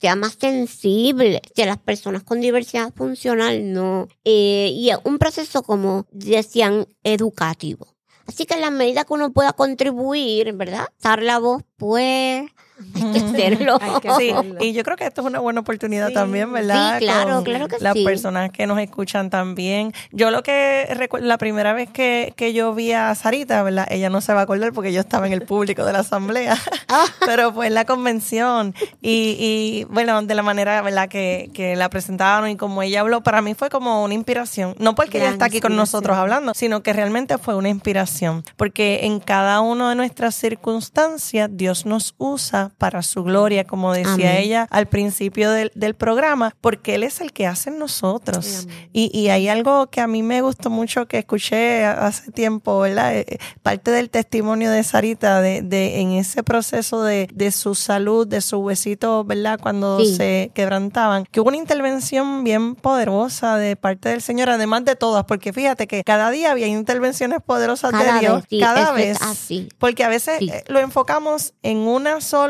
sea 0.00 0.16
más 0.16 0.36
sensible. 0.40 1.42
Si 1.54 1.62
a 1.62 1.66
las 1.66 1.78
personas 1.78 2.22
con 2.22 2.40
diversidad 2.40 2.92
funcional 2.94 3.72
no. 3.72 4.08
Eh, 4.24 4.70
y 4.72 4.90
es 4.90 4.98
un 5.04 5.18
proceso, 5.18 5.62
como 5.62 6.06
decían, 6.10 6.86
educativo. 7.02 7.96
Así 8.26 8.44
que 8.44 8.54
en 8.54 8.60
la 8.60 8.70
medida 8.70 9.04
que 9.04 9.12
uno 9.12 9.32
pueda 9.32 9.52
contribuir, 9.52 10.52
¿verdad? 10.52 10.88
Dar 11.00 11.22
la 11.22 11.38
voz, 11.38 11.62
pues 11.76 12.50
hay 12.94 13.12
que 13.12 13.18
hacerlo. 13.18 13.78
Hay 13.80 14.00
que 14.00 14.10
Sí, 14.16 14.32
y 14.60 14.72
yo 14.72 14.82
creo 14.84 14.96
que 14.96 15.04
esto 15.04 15.20
es 15.22 15.26
una 15.26 15.38
buena 15.40 15.60
oportunidad 15.60 16.08
Sí. 16.08 16.14
también, 16.14 16.52
¿verdad? 16.52 16.98
Sí, 16.98 17.04
claro, 17.04 17.34
Con 17.36 17.44
claro 17.44 17.68
que 17.68 17.76
Las 17.80 17.94
sí. 17.94 18.04
personas 18.04 18.50
que 18.50 18.66
nos 18.66 18.78
escuchan 18.78 19.30
también. 19.30 19.92
Yo 20.12 20.30
lo 20.30 20.42
que 20.42 20.86
recuerdo, 20.90 21.26
la 21.26 21.38
primera 21.38 21.72
vez 21.72 21.90
que, 21.90 22.32
que 22.36 22.52
yo 22.52 22.74
vi 22.74 22.92
a 22.92 23.14
Sarita, 23.14 23.62
¿verdad? 23.62 23.86
Ella 23.90 24.10
no 24.10 24.20
se 24.20 24.32
va 24.32 24.40
a 24.40 24.42
acordar 24.44 24.72
porque 24.72 24.92
yo 24.92 25.00
estaba 25.00 25.26
en 25.26 25.32
el 25.32 25.42
público 25.42 25.84
de 25.84 25.92
la 25.92 26.00
asamblea, 26.00 26.56
pero 27.26 27.52
fue 27.52 27.66
en 27.68 27.74
la 27.74 27.84
convención. 27.84 28.74
Y, 29.02 29.36
y 29.38 29.84
bueno, 29.90 30.22
de 30.22 30.34
la 30.34 30.42
manera, 30.42 30.80
¿verdad? 30.82 31.08
Que, 31.08 31.50
que 31.54 31.76
la 31.76 31.88
presentaron 31.88 32.48
y 32.50 32.56
como 32.56 32.82
ella 32.82 33.00
habló, 33.00 33.22
para 33.22 33.42
mí 33.42 33.54
fue 33.54 33.70
como 33.70 34.02
una 34.04 34.14
inspiración. 34.14 34.74
No 34.78 34.94
porque 34.94 35.18
ella 35.18 35.30
está 35.30 35.46
aquí 35.46 35.60
con 35.60 35.76
nosotros 35.76 36.16
hablando, 36.16 36.52
sino 36.54 36.82
que 36.82 36.92
realmente 36.92 37.38
fue 37.38 37.54
una 37.56 37.68
inspiración. 37.68 38.44
Porque 38.56 39.00
en 39.02 39.20
cada 39.20 39.60
una 39.60 39.90
de 39.90 39.94
nuestras 39.96 40.34
circunstancias, 40.34 41.48
Dios 41.52 41.86
nos 41.86 42.14
usa 42.18 42.65
para 42.70 43.02
su 43.02 43.22
gloria, 43.24 43.64
como 43.64 43.92
decía 43.92 44.12
Amén. 44.14 44.36
ella 44.38 44.66
al 44.70 44.86
principio 44.86 45.50
del, 45.50 45.70
del 45.74 45.94
programa, 45.94 46.54
porque 46.60 46.94
Él 46.94 47.02
es 47.02 47.20
el 47.20 47.32
que 47.32 47.46
hace 47.46 47.70
en 47.70 47.78
nosotros. 47.78 48.66
Y, 48.92 49.10
y 49.16 49.28
hay 49.30 49.48
algo 49.48 49.88
que 49.88 50.00
a 50.00 50.06
mí 50.06 50.22
me 50.22 50.40
gustó 50.42 50.70
mucho 50.70 51.06
que 51.06 51.18
escuché 51.18 51.84
hace 51.84 52.30
tiempo, 52.32 52.80
¿verdad? 52.80 53.14
Eh, 53.16 53.24
eh, 53.28 53.38
Parte 53.62 53.90
del 53.90 54.10
testimonio 54.10 54.70
de 54.70 54.82
Sarita, 54.84 55.40
de, 55.40 55.62
de 55.62 56.00
en 56.00 56.12
ese 56.12 56.42
proceso 56.42 57.02
de, 57.02 57.28
de 57.32 57.50
su 57.50 57.74
salud, 57.74 58.26
de 58.26 58.40
su 58.40 58.58
huesito, 58.58 59.24
¿verdad? 59.24 59.58
Cuando 59.60 59.98
Sí. 60.00 60.14
se 60.16 60.50
quebrantaban, 60.54 61.24
que 61.30 61.40
hubo 61.40 61.48
una 61.48 61.56
intervención 61.56 62.44
bien 62.44 62.74
poderosa 62.74 63.56
de 63.56 63.76
parte 63.76 64.08
del 64.08 64.22
Señor, 64.22 64.50
además 64.50 64.84
de 64.84 64.96
todas, 64.96 65.24
porque 65.24 65.52
fíjate 65.52 65.86
que 65.86 66.02
cada 66.04 66.30
día 66.30 66.50
había 66.52 66.66
intervenciones 66.66 67.40
poderosas 67.44 67.90
Cada 67.92 68.14
de 68.14 68.20
Dios, 68.20 68.34
vez, 68.36 68.44
sí, 68.50 68.60
cada 68.60 68.92
vez. 68.92 69.18
así. 69.22 69.68
Porque 69.78 70.04
a 70.04 70.08
veces 70.08 70.38
Sí. 70.38 70.50
eh, 70.50 70.64
lo 70.68 70.80
enfocamos 70.80 71.54
en 71.62 71.78
un 71.78 72.06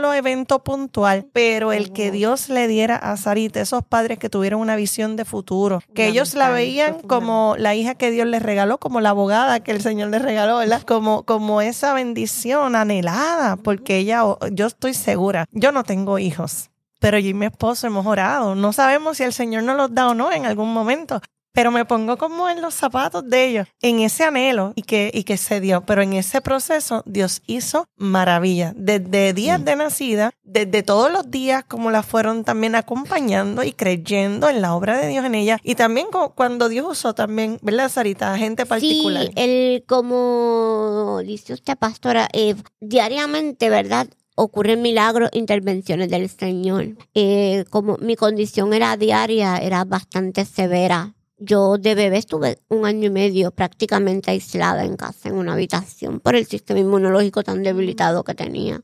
solo 0.07 0.15
evento 0.15 0.63
puntual, 0.63 1.27
pero 1.33 1.73
el 1.73 1.93
que 1.93 2.11
Dios 2.11 2.49
le 2.49 2.69
diera 2.69 2.97
a 2.97 3.17
Sarita, 3.17 3.61
esos 3.61 3.85
padres 3.85 4.19
que 4.19 4.29
tuvieron 4.29 4.61
una 4.61 4.77
visión 4.77 5.17
de 5.17 5.25
futuro, 5.25 5.83
que 5.95 6.07
ellos 6.07 6.35
la 6.35 6.51
veían 6.51 7.01
como 7.01 7.57
la 7.59 7.75
hija 7.75 7.95
que 7.95 8.11
Dios 8.11 8.27
les 8.27 8.43
regaló, 8.43 8.79
como 8.79 9.01
la 9.01 9.11
abogada 9.11 9.61
que 9.61 9.73
el 9.73 9.81
Señor 9.83 10.11
les 10.11 10.23
regaló, 10.23 10.59
¿verdad? 10.59 10.83
Como, 10.83 11.25
como 11.25 11.61
esa 11.61 11.93
bendición 11.93 12.77
anhelada, 12.77 13.57
porque 13.57 13.99
ella, 13.99 14.23
yo 14.53 14.67
estoy 14.67 14.95
segura, 14.95 15.47
yo 15.51 15.73
no 15.73 15.83
tengo 15.83 16.19
hijos. 16.19 16.71
Pero 16.99 17.19
yo 17.19 17.29
y 17.29 17.35
mi 17.35 17.47
esposo 17.47 17.87
hemos 17.87 18.07
orado. 18.07 18.55
No 18.55 18.73
sabemos 18.73 19.19
si 19.19 19.25
el 19.25 19.33
Señor 19.33 19.65
nos 19.65 19.77
los 19.77 19.95
da 19.95 20.09
o 20.09 20.15
no 20.15 20.33
en 20.33 20.47
algún 20.47 20.73
momento. 20.73 21.21
Pero 21.57 21.71
me 21.71 21.87
pongo 21.87 22.19
como 22.19 22.51
en 22.51 22.61
los 22.61 22.75
zapatos 22.75 23.29
de 23.29 23.47
ellos, 23.47 23.67
en 23.81 24.01
ese 24.01 24.25
anhelo 24.25 24.75
y 24.77 24.83
que, 24.83 25.11
y 25.15 25.25
que 25.25 25.39
se 25.39 25.59
dio. 25.59 25.85
Pero 25.87 26.03
en 26.03 26.13
ese 26.13 26.43
proceso 26.43 27.03
Dios 27.07 27.41
hizo 27.47 27.87
maravilla. 27.97 28.75
Desde 28.77 29.33
días 29.33 29.65
de 29.65 29.75
nacida, 29.75 30.33
desde 30.45 30.83
todos 30.83 31.11
los 31.11 31.31
días, 31.31 31.65
como 31.67 31.91
la 31.91 32.03
fueron 32.03 32.45
también 32.45 32.75
acompañando 32.75 33.63
y 33.65 33.73
creyendo 33.73 34.51
en 34.51 34.61
la 34.61 34.75
obra 34.75 34.99
de 34.99 35.09
Dios 35.09 35.25
en 35.25 35.35
ella. 35.35 35.59
Y 35.65 35.77
también 35.77 36.09
cu- 36.13 36.33
cuando 36.35 36.69
Dios 36.69 36.87
usó 36.91 37.15
también, 37.15 37.59
¿verdad, 37.63 37.89
Sarita? 37.91 38.37
Gente 38.37 38.67
particular. 38.67 39.25
Sí, 39.25 39.31
el, 39.37 39.85
como 39.87 41.21
dice 41.25 41.55
usted, 41.55 41.77
pastora, 41.79 42.29
eh, 42.35 42.55
diariamente, 42.81 43.71
¿verdad? 43.71 44.09
Ocurren 44.35 44.83
milagros, 44.83 45.31
intervenciones 45.33 46.11
del 46.11 46.29
Señor. 46.29 46.89
Eh, 47.15 47.65
como 47.71 47.97
mi 47.97 48.15
condición 48.17 48.75
era 48.75 48.97
diaria, 48.99 49.57
era 49.57 49.85
bastante 49.85 50.45
severa. 50.45 51.15
Yo 51.39 51.77
de 51.77 51.95
bebé 51.95 52.19
estuve 52.19 52.59
un 52.69 52.87
año 52.87 53.07
y 53.07 53.11
medio 53.11 53.51
prácticamente 53.51 54.31
aislada 54.31 54.85
en 54.85 54.97
casa, 54.97 55.29
en 55.29 55.35
una 55.35 55.53
habitación, 55.53 56.21
por 56.21 56.35
el 56.35 56.47
sistema 56.47 56.81
inmunológico 56.81 57.43
tan 57.43 57.63
debilitado 57.63 58.25
que 58.25 58.35
tenía. 58.35 58.83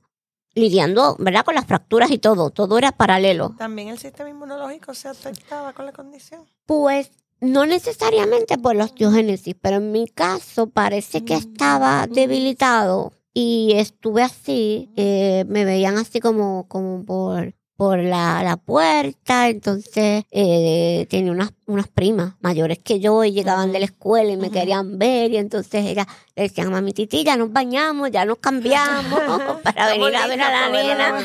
Lidiando, 0.54 1.16
¿verdad? 1.18 1.46
Con 1.46 1.54
las 1.54 1.64
fracturas 1.64 2.10
y 2.10 2.18
todo, 2.18 2.50
todo 2.50 2.76
era 2.76 2.92
paralelo. 2.92 3.54
También 3.56 3.88
el 3.88 3.98
sistema 3.98 4.28
inmunológico 4.28 4.92
se 4.92 5.08
afectaba 5.08 5.72
con 5.72 5.86
la 5.86 5.92
condición. 5.92 6.44
Pues 6.66 7.10
no 7.40 7.64
necesariamente 7.64 8.58
por 8.58 8.76
la 8.76 8.84
osteogénesis, 8.84 9.56
pero 9.60 9.78
en 9.78 9.90
mi 9.90 10.06
caso 10.06 10.68
parece 10.68 11.24
que 11.24 11.34
estaba 11.34 12.06
debilitado 12.06 13.12
y 13.34 13.72
estuve 13.76 14.22
así, 14.22 14.90
eh, 14.96 15.44
me 15.48 15.64
veían 15.64 15.96
así 15.96 16.20
como, 16.20 16.68
como 16.68 17.04
por, 17.04 17.54
por 17.82 17.98
la, 17.98 18.44
la 18.44 18.56
puerta, 18.58 19.48
entonces 19.48 20.22
eh, 20.30 21.04
tenía 21.10 21.32
unas, 21.32 21.50
unas 21.66 21.88
primas 21.88 22.34
mayores 22.40 22.78
que 22.78 23.00
yo 23.00 23.24
y 23.24 23.32
llegaban 23.32 23.72
de 23.72 23.80
la 23.80 23.86
escuela 23.86 24.30
y 24.30 24.36
me 24.36 24.52
querían 24.52 25.00
ver 25.00 25.32
y 25.32 25.36
entonces 25.36 25.84
ellas 25.86 26.06
le 26.36 26.44
decían, 26.44 26.70
mami 26.70 26.92
titi, 26.92 27.24
ya 27.24 27.36
nos 27.36 27.52
bañamos, 27.52 28.12
ya 28.12 28.24
nos 28.24 28.38
cambiamos 28.38 29.20
para 29.64 29.88
venir 29.88 30.14
a 30.14 30.28
ver 30.28 30.42
a 30.42 30.50
la 30.50 30.68
nena. 30.68 31.20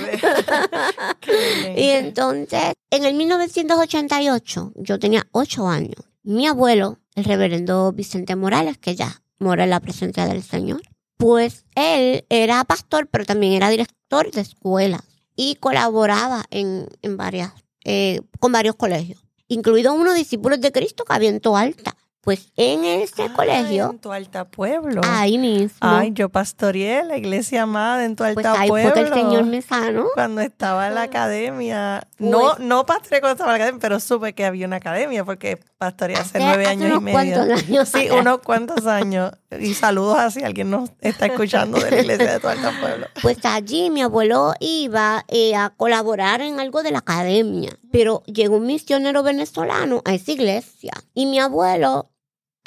Y 1.77 1.89
entonces, 1.89 2.73
en 2.89 3.05
el 3.05 3.13
1988, 3.13 4.73
yo 4.77 4.97
tenía 4.97 5.27
ocho 5.33 5.67
años. 5.67 6.09
Mi 6.23 6.47
abuelo, 6.47 6.97
el 7.13 7.25
reverendo 7.25 7.91
Vicente 7.91 8.35
Morales, 8.35 8.79
que 8.79 8.95
ya 8.95 9.21
mora 9.37 9.65
en 9.65 9.69
la 9.69 9.79
presencia 9.79 10.25
del 10.25 10.41
Señor, 10.41 10.81
pues 11.17 11.65
él 11.75 12.25
era 12.29 12.63
pastor, 12.63 13.07
pero 13.11 13.25
también 13.25 13.53
era 13.53 13.69
director 13.69 14.31
de 14.31 14.41
escuelas 14.41 15.03
y 15.37 15.55
colaboraba 15.55 16.43
en, 16.51 16.89
en 17.01 17.15
varias, 17.15 17.53
eh, 17.85 18.19
con 18.39 18.51
varios 18.51 18.75
colegios, 18.75 19.23
incluido 19.47 19.93
uno 19.93 20.13
discípulos 20.13 20.59
de 20.59 20.73
Cristo 20.73 21.05
que 21.05 21.13
había 21.13 21.29
en 21.29 21.39
Toalta. 21.39 21.95
Pues 22.27 22.51
en 22.57 22.81
Ah, 23.19 23.33
colegio, 23.33 23.89
En 23.91 23.99
tu 23.99 24.11
alta 24.11 24.43
pueblo. 24.43 24.99
ahí 25.05 25.37
mismo, 25.37 25.77
Ay, 25.79 26.11
yo 26.13 26.27
pastoreé 26.27 27.05
la 27.05 27.15
iglesia 27.15 27.61
amada 27.61 28.03
en 28.03 28.17
tu 28.17 28.25
alta 28.25 28.33
pues 28.33 28.45
ahí 28.59 28.67
pueblo. 28.67 28.91
fue 28.91 29.01
que 29.01 29.07
el 29.07 29.13
Señor 29.13 29.45
me 29.45 29.61
sanó. 29.61 30.07
Cuando 30.13 30.41
estaba 30.41 30.87
en 30.89 30.95
la 30.95 31.03
academia. 31.03 32.05
Pues- 32.17 32.29
No, 32.29 32.55
no 32.59 32.85
pastoreé 32.85 33.21
cuando 33.21 33.35
estaba 33.35 33.51
en 33.51 33.59
la 33.59 33.63
academia, 33.63 33.79
pero 33.81 33.99
supe 34.01 34.33
que 34.33 34.43
había 34.43 34.67
una 34.67 34.75
academia 34.75 35.23
porque 35.23 35.57
pastoreé 35.77 36.17
hace, 36.17 36.37
Hace- 36.37 36.39
nueve 36.39 36.63
hace 36.65 36.71
años 36.73 36.97
y 36.97 36.99
medio. 37.01 37.13
cuantos 37.13 37.63
años 37.63 37.89
Sí, 37.89 38.05
atrás. 38.07 38.19
unos 38.21 38.39
cuantos 38.39 38.85
años. 38.87 39.31
Y 39.57 39.73
saludos 39.75 40.17
a 40.19 40.29
si 40.29 40.43
alguien 40.43 40.69
nos 40.69 40.89
está 40.99 41.27
escuchando 41.27 41.79
de 41.79 41.91
la 41.91 41.99
iglesia 42.01 42.33
de 42.33 42.39
tu 42.41 42.47
alta 42.49 42.73
pueblo. 42.81 43.07
Pues 43.21 43.37
allí 43.45 43.89
mi 43.89 44.01
abuelo 44.01 44.53
iba 44.59 45.23
eh, 45.29 45.55
a 45.55 45.69
colaborar 45.69 46.41
en 46.41 46.59
algo 46.59 46.83
de 46.83 46.91
la 46.91 46.99
academia, 46.99 47.71
pero 47.89 48.21
llegó 48.25 48.57
un 48.57 48.65
misionero 48.65 49.23
venezolano 49.23 50.01
a 50.03 50.13
esa 50.13 50.33
iglesia 50.33 50.91
y 51.13 51.25
mi 51.27 51.39
abuelo 51.39 52.09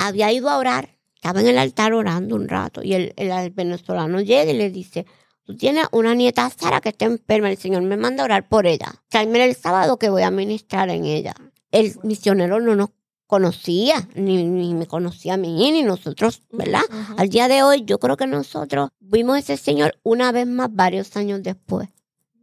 había 0.06 0.32
ido 0.32 0.48
a 0.50 0.58
orar, 0.58 0.96
estaba 1.14 1.40
en 1.40 1.46
el 1.48 1.58
altar 1.58 1.92
orando 1.92 2.34
un 2.36 2.48
rato 2.48 2.82
y 2.82 2.94
el, 2.94 3.12
el- 3.16 3.30
el 3.30 3.50
venezolano 3.50 4.20
llega 4.20 4.50
y 4.50 4.56
le 4.56 4.70
dice, 4.70 5.06
tú 5.44 5.56
tienes 5.56 5.86
una 5.92 6.14
nieta 6.14 6.48
Sara 6.50 6.80
que 6.80 6.88
está 6.90 7.04
enferma, 7.04 7.50
el 7.50 7.58
Señor 7.58 7.82
me 7.82 7.96
manda 7.96 8.22
a 8.22 8.26
orar 8.26 8.48
por 8.48 8.66
ella, 8.66 8.92
tráeme 9.08 9.44
el 9.44 9.54
sábado 9.54 9.98
que 9.98 10.08
voy 10.10 10.22
a 10.22 10.30
ministrar 10.30 10.88
en 10.90 11.04
ella. 11.04 11.34
El 11.70 11.94
misionero 12.02 12.58
no 12.60 12.74
nos 12.74 12.88
conocía, 13.26 14.08
ni, 14.16 14.42
ni 14.44 14.74
me 14.74 14.86
conocía 14.88 15.34
a 15.34 15.36
mí, 15.36 15.70
ni 15.70 15.82
nosotros, 15.84 16.42
¿verdad? 16.50 16.82
Al 17.16 17.28
día 17.28 17.46
de 17.46 17.62
hoy, 17.62 17.84
yo 17.84 18.00
creo 18.00 18.16
que 18.16 18.26
nosotros 18.26 18.90
vimos 18.98 19.36
a 19.36 19.38
ese 19.38 19.56
Señor 19.56 19.94
una 20.02 20.32
vez 20.32 20.48
más 20.48 20.68
varios 20.74 21.16
años 21.16 21.40
después. 21.42 21.88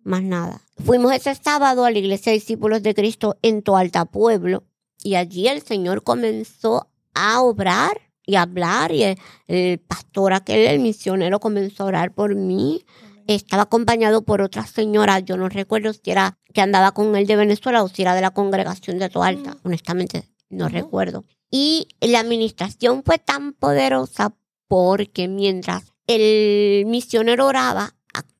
Más 0.03 0.23
nada. 0.23 0.61
Fuimos 0.85 1.11
ese 1.11 1.35
sábado 1.35 1.83
a 1.83 1.91
la 1.91 1.99
iglesia 1.99 2.31
de 2.31 2.37
discípulos 2.37 2.81
de 2.83 2.95
Cristo 2.95 3.35
en 3.41 3.63
Toalta 3.63 4.05
Pueblo 4.05 4.63
y 5.03 5.15
allí 5.15 5.49
el 5.49 5.61
Señor 5.61 6.03
comenzó 6.03 6.87
a 7.17 7.41
obrar 7.41 8.01
y 8.25 8.35
a 8.35 8.43
hablar 8.43 8.91
y 8.91 9.03
el, 9.03 9.17
el 9.47 9.79
pastor 9.79 10.33
aquel, 10.33 10.67
el 10.67 10.79
misionero 10.79 11.39
comenzó 11.39 11.83
a 11.83 11.87
orar 11.87 12.13
por 12.13 12.35
mí. 12.35 12.85
Estaba 13.25 13.63
acompañado 13.63 14.23
por 14.23 14.41
otra 14.41 14.65
señora, 14.65 15.19
yo 15.19 15.35
no 15.35 15.49
recuerdo 15.49 15.91
si 15.93 16.11
era 16.11 16.37
que 16.53 16.61
andaba 16.61 16.93
con 16.93 17.15
él 17.15 17.27
de 17.27 17.35
Venezuela 17.35 17.83
o 17.83 17.89
si 17.89 18.01
era 18.01 18.15
de 18.15 18.21
la 18.21 18.31
congregación 18.31 18.99
de 18.99 19.09
Toalta, 19.09 19.57
honestamente 19.63 20.29
no 20.49 20.69
recuerdo. 20.69 21.25
Y 21.51 21.87
la 21.99 22.19
administración 22.19 23.03
fue 23.03 23.17
tan 23.17 23.53
poderosa 23.53 24.35
porque 24.67 25.27
mientras 25.27 25.93
el 26.07 26.85
misionero 26.85 27.47
oraba, 27.47 27.96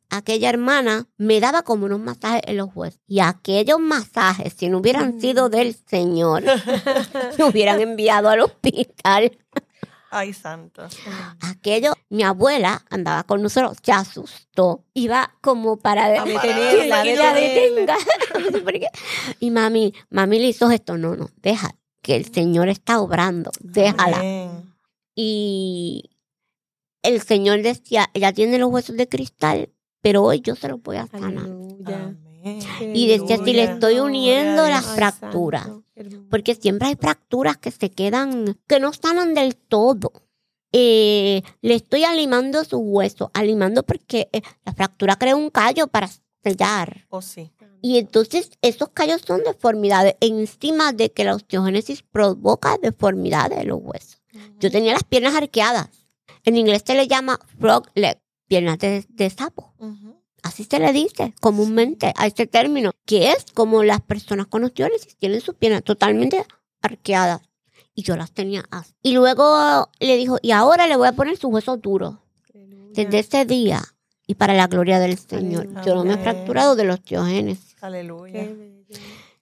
aquella 0.10 0.50
hermana 0.50 1.08
me 1.18 1.40
daba 1.40 1.64
como 1.64 1.86
unos 1.86 2.00
masajes 2.00 2.42
en 2.46 2.58
los 2.58 2.70
huesos. 2.76 3.00
Y 3.08 3.20
aquellos 3.20 3.80
masajes, 3.80 4.54
si 4.58 4.70
no 4.70 4.78
hubieran 4.80 5.20
sido 5.20 5.50
del 5.50 5.76
Señor, 5.76 6.44
me 7.38 7.44
hubieran 7.44 7.80
enviado 7.82 8.30
al 8.30 8.42
hospital. 8.42 9.38
Ay, 10.10 10.32
santo. 10.34 10.88
Aquello, 11.42 11.92
mi 12.10 12.24
abuela 12.24 12.86
andaba 12.90 13.24
con 13.24 13.42
nosotros, 13.42 13.78
se 13.84 13.92
asustó, 13.92 14.86
iba 14.94 15.36
como 15.42 15.78
para 15.78 16.08
de- 16.08 16.22
detenerla, 16.32 17.04
que 17.04 17.16
la 17.18 17.34
detenga. 17.34 17.98
Y 19.40 19.52
mami, 19.52 19.94
mami 20.10 20.40
le 20.40 20.48
hizo 20.48 20.72
esto, 20.72 20.98
no, 20.98 21.16
no, 21.16 21.30
deja, 21.42 21.76
que 22.02 22.16
el 22.16 22.32
Señor 22.34 22.70
está 22.70 23.02
obrando, 23.02 23.52
déjala. 23.60 24.18
Amén. 24.20 24.74
Y 25.14 26.10
el 27.04 27.22
Señor 27.22 27.62
decía, 27.62 28.10
ella 28.14 28.32
tiene 28.32 28.58
los 28.60 28.70
huesos 28.72 28.96
de 28.96 29.10
cristal, 29.10 29.70
pero 30.08 30.24
hoy 30.24 30.40
yo 30.40 30.56
se 30.56 30.70
los 30.70 30.82
voy 30.82 30.96
a 30.96 31.06
sanar. 31.06 31.44
Aleluya. 31.44 32.16
Y 32.80 33.08
decía, 33.08 33.44
si 33.44 33.52
le 33.52 33.64
estoy 33.64 34.00
uniendo 34.00 34.66
las 34.70 34.86
fracturas, 34.86 35.68
porque 36.30 36.56
siempre 36.56 36.88
hay 36.88 36.96
fracturas 36.96 37.58
que 37.58 37.72
se 37.72 37.90
quedan, 37.90 38.58
que 38.68 38.80
no 38.80 38.94
sanan 38.94 39.34
del 39.34 39.58
todo. 39.58 40.14
Eh, 40.72 41.42
le 41.62 41.76
estoy 41.76 42.06
alimando 42.06 42.64
su 42.64 42.78
hueso, 42.78 43.32
alimando 43.34 43.84
porque 43.84 44.30
eh, 44.32 44.42
la 44.64 44.72
fractura 44.72 45.18
crea 45.18 45.36
un 45.36 45.50
callo 45.50 45.88
para 45.88 46.10
sellar. 46.42 47.06
Oh, 47.10 47.22
sí. 47.22 47.52
Y 47.82 47.98
entonces 47.98 48.52
esos 48.62 48.88
callos 48.92 49.24
son 49.28 49.44
deformidades, 49.44 50.16
encima 50.22 50.94
de 50.94 51.12
que 51.12 51.26
la 51.26 51.36
osteogénesis 51.36 52.02
provoca 52.02 52.78
deformidades 52.82 53.58
de 53.58 53.66
los 53.66 53.80
huesos. 53.82 54.22
Yo 54.62 54.72
tenía 54.72 54.94
las 54.94 55.04
piernas 55.04 55.36
arqueadas. 55.36 55.90
En 56.46 56.56
inglés 56.56 56.84
se 56.88 56.96
le 56.96 57.10
llama 57.10 57.42
frog 57.60 57.90
leg, 57.94 58.22
piernas 58.48 58.80
de, 58.80 59.06
de 59.10 59.30
sapo. 59.30 59.74
Así 60.44 60.64
se 60.64 60.80
le 60.80 60.94
dice 60.94 61.34
comúnmente 61.42 62.14
a 62.16 62.26
este 62.28 62.48
término, 62.48 62.92
que 63.06 63.32
es 63.32 63.46
como 63.54 63.84
las 63.84 64.02
personas 64.02 64.48
con 64.48 64.64
osteólisis 64.64 65.18
tienen 65.18 65.42
sus 65.42 65.56
piernas 65.56 65.84
totalmente 65.84 66.46
arqueadas. 66.82 67.42
Y 67.94 68.04
yo 68.04 68.16
las 68.16 68.32
tenía 68.32 68.64
así. 68.70 68.94
Y 69.02 69.14
luego 69.14 69.90
le 70.00 70.18
dijo, 70.18 70.38
y 70.42 70.52
ahora 70.52 70.88
le 70.88 70.96
voy 70.96 71.08
a 71.08 71.14
poner 71.14 71.36
sus 71.38 71.52
huesos 71.52 71.82
duros. 71.82 72.16
Desde 72.94 73.20
ese 73.20 73.46
día, 73.46 73.84
y 74.26 74.36
para 74.36 74.54
la 74.54 74.68
gloria 74.68 75.00
del 75.00 75.18
Señor, 75.18 75.62
Aleluya. 75.64 75.84
yo 75.84 75.96
no 75.96 76.04
me 76.04 76.14
he 76.14 76.18
fracturado 76.18 76.76
de 76.76 76.84
la 76.84 76.94
osteogénesis. 76.96 77.76
Aleluya. 77.82 78.44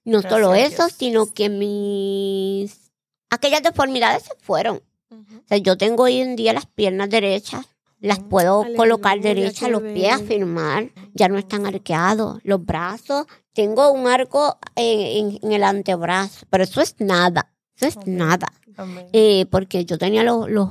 No 0.06 0.20
Gracias 0.20 0.32
solo 0.32 0.56
eso, 0.56 0.88
sino 0.90 1.34
que 1.34 1.50
mis... 1.50 2.92
Aquellas 3.30 3.64
deformidades 3.64 4.24
se 4.24 4.36
fueron. 4.40 4.82
O 5.10 5.48
sea, 5.48 5.58
yo 5.58 5.78
tengo 5.78 6.04
hoy 6.04 6.20
en 6.20 6.36
día 6.36 6.54
las 6.54 6.66
piernas 6.66 7.10
derechas, 7.10 7.66
las 8.00 8.20
puedo 8.20 8.62
Aleluya, 8.62 8.78
colocar 8.78 9.20
derechas, 9.22 9.66
qué 9.66 9.72
los 9.72 9.82
pies 9.82 10.14
a 10.14 10.20
firmar, 10.20 10.92
ya 11.14 11.28
no 11.30 11.38
están 11.38 11.66
arqueados, 11.66 12.40
los 12.44 12.64
brazos, 12.66 13.26
tengo 13.54 13.92
un 13.92 14.08
arco 14.08 14.58
en, 14.76 15.28
en- 15.34 15.40
en 15.42 15.52
el 15.54 15.64
antebrazo, 15.64 16.46
pero 16.50 16.64
eso 16.66 16.82
es 16.82 16.96
nada, 17.00 17.52
eso 17.76 17.88
es 17.88 17.98
nada, 18.08 18.48
Amén. 18.78 19.08
Eh, 19.14 19.46
porque 19.50 19.86
yo 19.86 19.98
tenía 19.98 20.24
los, 20.24 20.50
los 20.50 20.70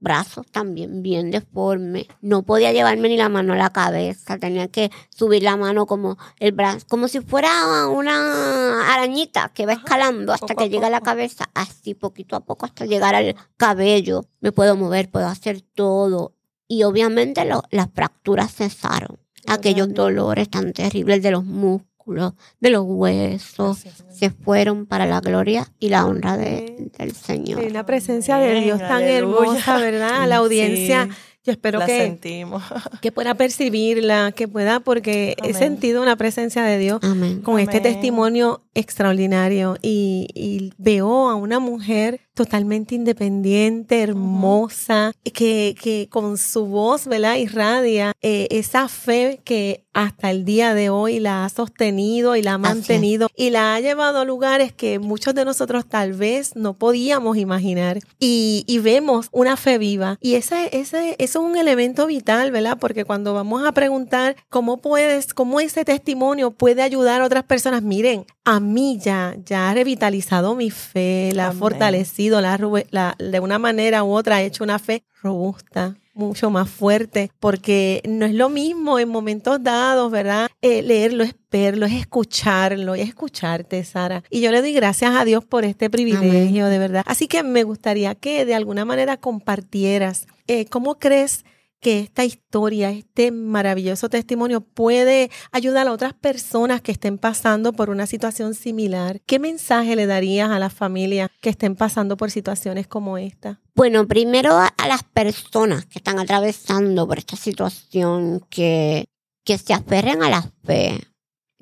brazos 0.00 0.46
también 0.52 1.02
bien 1.02 1.30
deformes, 1.32 2.06
no 2.20 2.42
podía 2.42 2.72
llevarme 2.72 3.08
ni 3.08 3.16
la 3.16 3.28
mano 3.28 3.54
a 3.54 3.56
la 3.56 3.70
cabeza, 3.70 4.38
tenía 4.38 4.68
que 4.68 4.90
subir 5.10 5.42
la 5.42 5.56
mano 5.56 5.86
como 5.86 6.16
el 6.38 6.52
brazo, 6.52 6.86
como 6.88 7.08
si 7.08 7.20
fuera 7.20 7.50
una 7.88 8.92
arañita 8.94 9.50
que 9.54 9.66
va 9.66 9.72
escalando 9.72 10.32
hasta 10.32 10.46
poco 10.48 10.60
a 10.60 10.64
que 10.64 10.70
llega 10.70 10.86
a 10.86 10.90
la 10.90 11.00
cabeza, 11.00 11.50
así 11.54 11.94
poquito 11.94 12.36
a 12.36 12.40
poco 12.40 12.66
hasta 12.66 12.86
llegar 12.86 13.14
al 13.14 13.34
cabello. 13.56 14.24
Me 14.40 14.52
puedo 14.52 14.76
mover, 14.76 15.10
puedo 15.10 15.26
hacer 15.26 15.62
todo. 15.62 16.34
Y 16.68 16.82
obviamente 16.84 17.44
lo- 17.44 17.62
las 17.70 17.88
fracturas 17.92 18.52
cesaron. 18.54 19.18
Aquellos 19.46 19.92
dolores 19.94 20.50
tan 20.50 20.72
terribles 20.74 21.22
de 21.22 21.30
los 21.30 21.42
músculos, 21.44 22.34
de 22.60 22.70
los 22.70 22.84
huesos, 22.86 23.82
Gracias, 23.82 24.04
se 24.14 24.30
fueron 24.30 24.84
para 24.86 25.06
la 25.06 25.20
gloria 25.20 25.66
y 25.78 25.88
la 25.88 26.04
honra 26.06 26.36
de- 26.36 26.90
del 26.98 27.12
Señor. 27.12 27.60
Hay 27.60 27.66
una 27.68 27.86
presencia 27.86 28.36
de 28.36 28.60
Dios 28.60 28.78
tan 28.78 29.02
aleluya. 29.02 29.18
hermosa, 29.18 29.78
¿verdad? 29.78 30.22
A 30.22 30.26
la 30.26 30.36
audiencia. 30.36 31.06
Sí, 31.10 31.16
Yo 31.44 31.52
espero 31.52 31.78
la 31.78 31.86
que, 31.86 31.98
sentimos. 32.02 32.62
que 33.00 33.10
pueda 33.10 33.34
percibirla, 33.34 34.32
que 34.32 34.48
pueda, 34.48 34.80
porque 34.80 35.34
he 35.42 35.54
sentido 35.54 36.02
una 36.02 36.16
presencia 36.16 36.62
de 36.62 36.76
Dios 36.78 37.00
Amén. 37.02 37.40
con 37.40 37.58
este 37.58 37.80
testimonio 37.80 38.62
extraordinario 38.78 39.76
y, 39.82 40.28
y 40.34 40.72
veo 40.78 41.28
a 41.28 41.34
una 41.34 41.58
mujer 41.58 42.20
totalmente 42.38 42.94
independiente, 42.94 44.00
hermosa, 44.00 45.12
que, 45.24 45.74
que 45.80 46.08
con 46.08 46.38
su 46.38 46.66
voz, 46.66 47.08
¿verdad? 47.08 47.34
Irradia 47.34 48.12
eh, 48.22 48.46
esa 48.52 48.86
fe 48.86 49.40
que 49.42 49.84
hasta 49.92 50.30
el 50.30 50.44
día 50.44 50.74
de 50.74 50.88
hoy 50.90 51.18
la 51.18 51.44
ha 51.44 51.48
sostenido 51.48 52.36
y 52.36 52.42
la 52.42 52.52
ha 52.52 52.58
mantenido 52.58 53.28
y 53.34 53.50
la 53.50 53.74
ha 53.74 53.80
llevado 53.80 54.20
a 54.20 54.24
lugares 54.24 54.72
que 54.72 55.00
muchos 55.00 55.34
de 55.34 55.44
nosotros 55.44 55.88
tal 55.88 56.12
vez 56.12 56.54
no 56.54 56.74
podíamos 56.74 57.36
imaginar. 57.36 57.98
Y, 58.20 58.62
y 58.68 58.78
vemos 58.78 59.28
una 59.32 59.56
fe 59.56 59.78
viva. 59.78 60.16
Y 60.20 60.34
ese, 60.34 60.68
ese, 60.78 61.16
eso 61.18 61.40
es 61.40 61.44
un 61.44 61.56
elemento 61.56 62.06
vital, 62.06 62.52
¿verdad? 62.52 62.78
Porque 62.78 63.04
cuando 63.04 63.34
vamos 63.34 63.66
a 63.66 63.72
preguntar 63.72 64.36
cómo 64.48 64.76
puedes, 64.76 65.34
cómo 65.34 65.58
ese 65.58 65.84
testimonio 65.84 66.52
puede 66.52 66.82
ayudar 66.82 67.20
a 67.20 67.24
otras 67.24 67.42
personas, 67.42 67.82
miren, 67.82 68.24
a 68.44 68.60
mí 68.60 68.67
ya, 68.98 69.34
ya 69.44 69.70
ha 69.70 69.74
revitalizado 69.74 70.54
mi 70.54 70.70
fe, 70.70 71.30
la 71.34 71.48
ha 71.48 71.52
fortalecido, 71.52 72.40
la- 72.40 73.16
de 73.18 73.40
una 73.40 73.58
manera 73.58 74.04
u 74.04 74.12
otra 74.12 74.36
ha 74.36 74.42
hecho 74.42 74.64
una 74.64 74.78
fe 74.78 75.02
robusta 75.22 75.96
mucho 76.14 76.50
más 76.50 76.68
fuerte, 76.68 77.30
porque 77.38 78.02
no 78.08 78.26
es 78.26 78.34
lo 78.34 78.48
mismo 78.48 78.98
en 78.98 79.08
momentos 79.08 79.62
dados, 79.62 80.10
¿verdad? 80.10 80.48
Eh, 80.62 80.82
leerlo 80.82 81.22
es 81.22 81.34
verlo, 81.50 81.86
es 81.86 81.92
escucharlo, 81.92 82.96
es 82.96 83.06
escucharte, 83.08 83.84
Sara. 83.84 84.24
Y 84.28 84.40
yo 84.40 84.50
le 84.50 84.60
doy 84.60 84.72
gracias 84.72 85.14
a 85.14 85.24
Dios 85.24 85.44
por 85.44 85.64
este 85.64 85.88
privilegio, 85.90 86.66
de 86.66 86.78
verdad. 86.80 87.02
Así 87.06 87.28
que 87.28 87.44
me 87.44 87.62
gustaría 87.62 88.16
que 88.16 88.44
de 88.44 88.56
alguna 88.56 88.84
manera 88.84 89.16
compartieras 89.16 90.26
eh, 90.48 90.66
cómo 90.66 90.98
crees 90.98 91.44
que 91.80 92.00
esta 92.00 92.24
historia, 92.24 92.90
este 92.90 93.30
maravilloso 93.30 94.08
testimonio 94.08 94.60
puede 94.60 95.30
ayudar 95.52 95.86
a 95.86 95.92
otras 95.92 96.12
personas 96.12 96.80
que 96.80 96.92
estén 96.92 97.18
pasando 97.18 97.72
por 97.72 97.90
una 97.90 98.06
situación 98.06 98.54
similar. 98.54 99.20
¿Qué 99.26 99.38
mensaje 99.38 99.94
le 99.94 100.06
darías 100.06 100.50
a 100.50 100.58
las 100.58 100.72
familias 100.72 101.30
que 101.40 101.50
estén 101.50 101.76
pasando 101.76 102.16
por 102.16 102.30
situaciones 102.30 102.86
como 102.86 103.18
esta? 103.18 103.60
Bueno, 103.74 104.06
primero 104.08 104.56
a, 104.56 104.72
las 104.88 105.04
personas 105.04 105.86
que 105.86 105.98
están 105.98 106.18
atravesando 106.18 107.06
por 107.06 107.18
esta 107.18 107.36
situación, 107.36 108.40
que, 108.50 109.04
que 109.44 109.58
se 109.58 109.72
aferren 109.72 110.22
a 110.22 110.30
la 110.30 110.50
fe, 110.64 110.98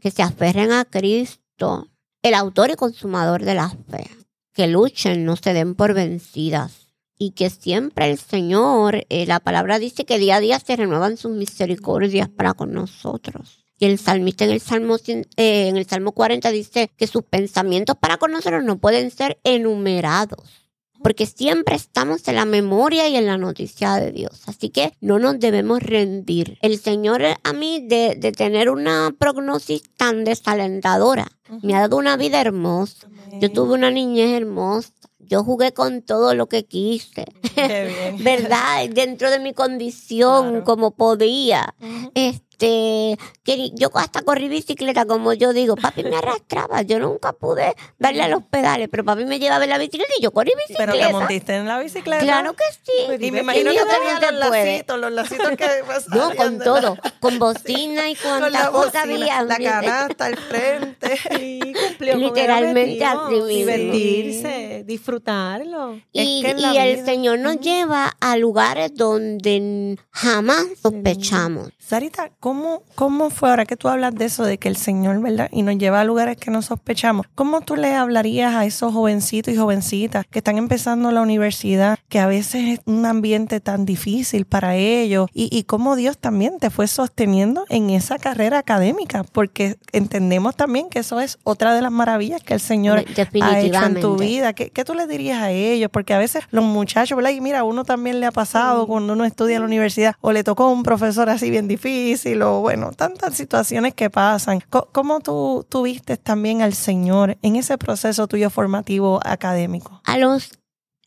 que 0.01 0.11
se 0.11 0.23
aferren 0.23 0.73
a 0.73 0.85
Cristo, 0.85 1.91
el 2.23 2.35
autor 2.35 2.71
y 2.71 2.75
consumador 2.75 3.45
de 3.45 3.55
la 3.55 3.71
fe. 3.71 4.09
que 4.55 4.67
luchen, 4.67 5.27
no 5.27 5.37
se 5.37 5.53
den 5.53 5.75
por 5.75 5.93
vencidas. 5.93 6.86
Y 7.19 7.31
que 7.31 7.51
siempre 7.51 8.11
el 8.11 8.19
Señor, 8.19 9.07
eh, 9.09 9.27
la 9.27 9.41
palabra 9.41 9.79
dice 9.79 10.05
que 10.05 10.19
día 10.19 10.37
a 10.37 10.41
día 10.41 10.61
se 10.61 10.77
renuevan 10.77 11.17
sus 11.17 11.33
misericordias 11.33 12.29
para 12.29 12.55
con 12.55 12.73
nosotros. 12.73 13.65
Y 13.79 13.87
el 13.87 13.99
salmista 13.99 14.45
en 14.45 14.51
el 14.51 14.61
Salmo, 14.61 14.97
eh, 15.07 15.25
en 15.37 15.77
el 15.77 15.87
Salmo 15.87 16.13
40 16.13 16.51
dice 16.51 16.91
que 16.97 17.07
sus 17.07 17.23
pensamientos 17.25 17.97
para 17.97 18.17
con 18.17 18.33
nosotros 18.33 18.65
no 18.65 18.79
pueden 18.79 19.11
ser 19.11 19.39
enumerados 19.45 20.67
porque 21.03 21.27
siempre 21.27 21.77
estamos 21.77 22.27
en 22.27 22.35
la 22.35 22.45
memoria 22.45 23.09
y 23.09 23.17
en 23.17 23.27
la 23.27 23.39
noticia 23.39 23.95
de 23.95 24.13
Dios. 24.13 24.43
Así 24.47 24.71
que 24.71 24.93
no 25.01 25.21
nos 25.21 25.39
debemos 25.39 25.81
rendir. 25.81 26.59
El 26.63 26.79
Señor 26.79 27.23
a 27.43 27.53
mí 27.53 27.87
de, 27.87 28.17
tener 28.37 28.71
una 28.71 29.15
prognosis 29.17 29.83
tan 29.97 30.25
desalentadora, 30.25 31.29
me 31.63 31.77
ha 31.77 31.81
dado 31.81 31.97
una 31.97 32.17
vida 32.17 32.41
hermosa. 32.41 33.09
Yo 33.41 33.53
tuve 33.53 33.75
una 33.75 33.91
niñez 33.91 34.33
hermosa. 34.33 34.93
Yo 35.29 35.43
jugué 35.45 35.73
con 35.73 36.03
todo 36.03 36.35
lo 36.35 36.47
que 36.49 36.65
quise, 36.65 37.25
¿verdad? 38.19 38.89
Dentro 38.91 39.31
de 39.31 39.39
mi 39.39 39.53
condición, 39.53 40.63
como 40.63 40.93
podía. 40.93 41.75
Este, 42.15 43.19
que 43.43 43.71
yo 43.75 43.91
hasta 43.95 44.23
corrí 44.23 44.49
bicicleta, 44.49 45.05
como 45.05 45.33
yo 45.35 45.53
digo, 45.53 45.77
papi 45.77 46.05
me 46.05 46.17
arrastraba, 46.17 46.83
yo 46.83 46.99
nunca 46.99 47.33
pude 47.33 47.75
darle 47.99 48.23
a 48.23 48.29
los 48.29 48.43
pedales, 48.45 48.89
pero 48.91 49.05
papi 49.05 49.25
me 49.27 49.39
llevaba 49.39 49.65
en 49.65 49.71
la 49.71 49.79
bicicleta 49.79 50.13
y 50.19 50.23
yo 50.23 50.31
corrí 50.31 50.53
bicicleta. 50.57 50.93
Pero 50.93 51.07
te 51.07 51.13
montaste 51.13 51.57
en 51.57 51.67
la 51.67 51.79
bicicleta. 51.79 52.25
Claro 52.25 52.55
que 52.55 52.65
sí. 52.83 53.27
Y 53.27 53.31
me 53.31 53.41
imagino 53.41 53.73
que 53.73 53.79
tenía 53.79 54.31
los 54.31 54.41
lacitos, 54.41 54.99
los 54.99 55.13
lacitos 55.13 55.51
que 55.51 55.67
No, 56.17 56.35
con 56.35 56.59
todo, 56.59 56.97
con 57.21 57.39
bocina 57.41 58.09
y 58.09 58.15
con 58.15 58.51
la 58.51 58.71
cosa 58.71 59.03
había. 59.03 59.43
La 59.43 59.59
canasta 59.59 60.27
al 60.27 60.37
frente. 60.37 61.17
Sí, 61.17 61.75
cumplió 61.75 62.17
Literalmente 62.17 63.05
así 63.05 63.43
Divertirse, 63.47 64.56
disfrutarlo. 64.87 66.01
Y, 66.13 66.45
y 66.45 66.77
el 66.79 67.05
Señor 67.05 67.39
nos 67.39 67.61
lleva 67.61 68.17
a 68.21 68.37
lugares 68.37 68.95
donde 68.95 69.99
jamás 70.11 70.65
sospechamos. 70.83 71.71
Sarita, 71.79 72.31
¿cómo, 72.41 72.83
¿cómo 72.95 73.31
fue 73.31 73.51
ahora 73.51 73.65
que 73.65 73.77
tú 73.77 73.89
hablas 73.89 74.15
de 74.15 74.25
eso, 74.25 74.45
de 74.45 74.59
que 74.59 74.69
el 74.69 74.77
Señor, 74.77 75.21
¿verdad? 75.21 75.49
Y 75.53 75.63
nos 75.63 75.79
lleva 75.79 76.01
a 76.01 76.05
lugares 76.05 76.37
que 76.37 76.51
no 76.51 76.61
sospechamos. 76.63 77.27
¿Cómo 77.35 77.61
tú 77.61 77.77
le 77.77 77.95
hablarías 77.95 78.55
a 78.55 78.65
esos 78.65 78.93
jovencitos 78.93 79.55
y 79.55 79.57
jovencitas 79.57 80.27
que 80.29 80.41
están 80.41 80.59
empezando 80.59 81.13
la 81.13 81.23
universidad, 81.23 81.99
que 82.09 82.19
a 82.19 82.27
veces 82.27 82.79
es 82.79 82.81
un 82.87 83.07
ambiente 83.07 83.61
tan 83.61 83.85
difícil 83.87 84.47
para 84.47 84.75
ellos? 84.75 85.29
Y, 85.33 85.49
y 85.57 85.65
cómo 85.65 85.95
Dios 85.95 86.19
también 86.19 86.59
te 86.59 86.71
fue 86.71 86.89
sosteniendo 86.89 87.65
en 87.69 87.91
esa 87.91 88.19
carrera 88.19 88.59
académica, 88.59 89.25
porque 89.25 89.77
entendemos 89.93 90.57
también 90.57 90.89
que 90.89 91.01
eso 91.01 91.21
es 91.21 91.39
otra 91.45 91.75
de 91.75 91.83
las 91.83 91.93
maravillas 91.93 92.43
que 92.43 92.55
el 92.55 92.61
Señor 92.61 93.05
ha 93.43 93.61
hecho 93.61 93.85
en 93.85 94.01
tu 94.01 94.17
vida. 94.17 94.53
¿Qué, 94.53 94.76
¿Qué, 94.77 94.85
tú 94.85 94.93
le 94.93 95.07
dirías 95.07 95.41
a 95.41 95.51
ellos? 95.53 95.89
Porque 95.91 96.13
a 96.13 96.19
veces 96.19 96.45
los 96.51 96.63
muchachos, 96.63 97.17
¿verdad? 97.17 97.31
Y 97.31 97.41
mira, 97.41 97.65
uno 97.65 97.87
también 97.87 98.21
le 98.21 98.27
ha 98.27 98.31
pasado 98.31 98.87
cuando 98.87 99.15
uno 99.15 99.25
estudia 99.25 99.57
en 99.57 99.63
la 99.63 99.67
universidad 99.67 100.17
o 100.21 100.33
le 100.33 100.45
tocó 100.45 100.69
un 100.69 100.83
profesor 100.83 101.31
así 101.31 101.49
bien 101.49 101.67
difícil 101.67 102.43
o 102.43 102.61
bueno, 102.61 102.93
tantas 102.93 103.35
situaciones 103.35 103.95
que 103.95 104.11
pasan. 104.11 104.61
¿Cómo 104.69 105.21
tú 105.21 105.65
tuviste 105.67 106.19
también 106.19 106.61
al 106.61 106.75
Señor 106.75 107.39
en 107.41 107.57
ese 107.57 107.79
proceso 107.79 108.29
tuyo 108.29 108.51
formativo 108.51 109.19
académico? 109.25 110.03
A 110.05 110.19
los, 110.19 110.51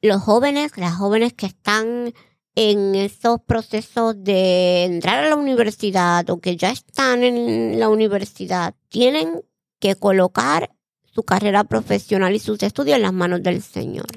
los 0.01 0.19
jóvenes, 0.19 0.71
las 0.75 0.95
jóvenes 0.95 1.33
que 1.33 1.45
están 1.45 2.11
en 2.55 2.95
esos 2.95 3.39
procesos 3.41 4.15
de 4.17 4.85
entrar 4.85 5.23
a 5.23 5.29
la 5.29 5.35
universidad 5.35 6.27
o 6.31 6.39
que 6.39 6.57
ya 6.57 6.71
están 6.71 7.21
en 7.23 7.79
la 7.79 7.89
universidad, 7.89 8.73
tienen 8.87 9.43
que 9.79 9.93
colocar 9.93 10.71
su 11.13 11.23
carrera 11.23 11.63
profesional 11.63 12.35
y 12.35 12.39
sus 12.39 12.61
estudios 12.63 12.97
en 12.97 13.03
las 13.03 13.13
manos 13.13 13.43
del 13.43 13.61
Señor. 13.61 14.07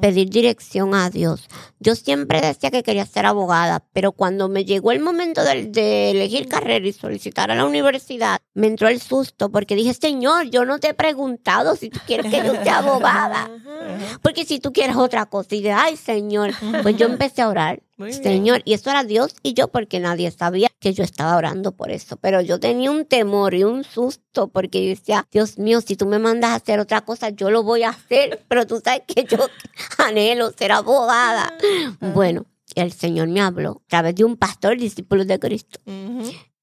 Pedir 0.00 0.30
dirección 0.30 0.94
a 0.94 1.10
Dios. 1.10 1.48
Yo 1.78 1.94
siempre 1.94 2.40
decía 2.40 2.70
que 2.70 2.82
quería 2.82 3.06
ser 3.06 3.26
abogada, 3.26 3.84
pero 3.92 4.12
cuando 4.12 4.48
me 4.48 4.64
llegó 4.64 4.92
el 4.92 5.00
momento 5.00 5.42
de, 5.44 6.10
elegir 6.10 6.48
carrera 6.48 6.86
y 6.86 6.92
solicitar 6.92 7.50
a 7.50 7.54
la 7.54 7.64
universidad, 7.64 8.40
me 8.54 8.66
entró 8.66 8.88
el 8.88 9.00
susto 9.00 9.50
porque 9.50 9.74
dije, 9.74 9.94
Señor, 9.94 10.50
yo 10.50 10.64
no 10.64 10.78
te 10.78 10.88
he 10.88 10.94
preguntado 10.94 11.76
si 11.76 11.90
tú 11.90 12.00
quieres 12.06 12.32
que 12.32 12.44
yo 12.44 12.54
sea 12.62 12.78
abogada. 12.78 13.50
Porque 14.22 14.44
si 14.44 14.58
tú 14.58 14.72
quieres 14.72 14.96
otra 14.96 15.26
cosa, 15.26 15.54
y 15.54 15.62
de, 15.62 15.72
ay, 15.72 15.96
Señor, 15.96 16.52
pues 16.82 16.96
yo 16.96 17.06
empecé 17.06 17.42
a 17.42 17.48
orar 17.48 17.82
Señor, 18.12 18.62
y 18.64 18.74
eso 18.74 18.90
era 18.90 19.02
Dios 19.02 19.34
y 19.42 19.54
yo 19.54 19.68
porque 19.68 19.98
nadie 19.98 20.30
sabía 20.30 20.68
que 20.78 20.92
yo 20.92 21.02
estaba 21.02 21.36
orando 21.36 21.72
por 21.72 21.90
eso, 21.90 22.16
pero 22.16 22.40
yo 22.40 22.60
tenía 22.60 22.90
un 22.90 23.04
temor 23.04 23.54
y 23.54 23.64
un 23.64 23.82
susto 23.82 24.48
porque 24.48 24.84
yo 24.84 24.90
decía, 24.90 25.26
Dios 25.32 25.58
mío, 25.58 25.80
si 25.80 25.96
tú 25.96 26.06
me 26.06 26.18
mandas 26.20 26.50
a 26.50 26.54
hacer 26.56 26.78
otra 26.78 27.00
cosa, 27.00 27.30
yo 27.30 27.50
lo 27.50 27.64
voy 27.64 27.82
a 27.82 27.90
hacer, 27.90 28.44
pero 28.48 28.66
tú 28.66 28.80
sabes 28.82 29.02
que 29.06 29.24
yo 29.24 29.38
anhelo 29.98 30.52
ser 30.52 30.72
abogada. 30.72 31.52
Bueno, 32.14 32.46
el 32.74 32.92
Señor 32.92 33.28
me 33.28 33.40
habló 33.40 33.82
a 33.86 33.88
través 33.88 34.14
de 34.14 34.24
un 34.24 34.36
pastor 34.36 34.78
discípulo 34.78 35.24
de 35.24 35.38
Cristo. 35.38 35.80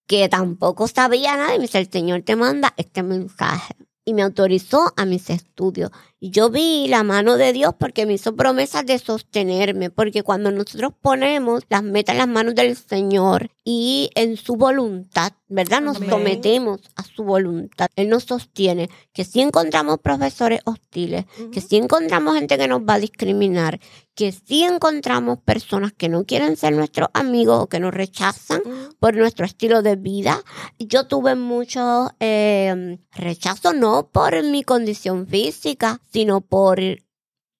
que 0.08 0.30
tampoco 0.30 0.88
sabía 0.88 1.36
nada 1.36 1.56
y 1.56 1.58
me 1.58 1.64
dice, 1.64 1.80
el 1.80 1.92
Señor 1.92 2.22
te 2.22 2.36
manda 2.36 2.74
este 2.78 3.04
mensaje 3.04 3.76
y 4.06 4.14
me 4.14 4.22
autorizó 4.22 4.94
a 4.96 5.06
mis 5.06 5.30
estudios. 5.30 5.90
Yo 6.22 6.50
vi 6.50 6.88
la 6.88 7.04
mano 7.04 7.38
de 7.38 7.52
Dios 7.52 7.74
porque 7.78 8.06
me 8.06 8.14
hizo 8.14 8.36
promesas 8.36 8.86
de 8.86 8.98
sostenerme, 9.00 9.90
porque 9.90 10.24
cuando 10.24 10.52
nosotros 10.52 10.94
ponemos 11.02 11.64
las 11.70 11.84
metas 11.84 12.14
en 12.14 12.20
las 12.20 12.28
manos 12.28 12.56
del 12.56 12.78
Señor 12.78 13.52
y 13.66 14.10
en 14.16 14.38
su 14.38 14.56
voluntad, 14.56 15.34
¿verdad? 15.48 15.82
Nos 15.82 15.98
sometemos 15.98 16.80
a 16.96 17.04
su 17.04 17.24
voluntad. 17.24 17.88
Él 17.96 18.10
nos 18.10 18.24
sostiene 18.24 18.90
que 19.14 19.26
si 19.26 19.42
encontramos 19.42 20.00
profesores 20.00 20.62
hostiles, 20.66 21.26
que 21.52 21.62
si 21.62 21.76
encontramos 21.78 22.36
gente 22.36 22.58
que 22.58 22.68
nos 22.68 22.82
va 22.82 22.94
a 22.94 23.00
discriminar, 23.00 23.80
que 24.16 24.32
si 24.32 24.64
encontramos 24.64 25.40
personas 25.40 25.92
que 25.94 26.10
no 26.10 26.26
quieren 26.26 26.56
ser 26.56 26.74
nuestros 26.74 27.10
amigos 27.14 27.64
o 27.64 27.68
que 27.68 27.80
nos 27.80 27.94
rechazan 27.94 28.62
por 29.00 29.16
nuestro 29.16 29.46
estilo 29.46 29.82
de 29.82 29.98
vida. 29.98 30.42
Yo 30.80 31.08
tuve 31.08 31.36
mucho 31.36 32.12
eh, 32.20 32.98
rechazo, 33.12 33.74
no 33.74 34.08
por 34.12 34.42
mi 34.44 34.64
condición 34.64 35.28
física, 35.28 36.02
sino 36.16 36.40
por 36.40 36.80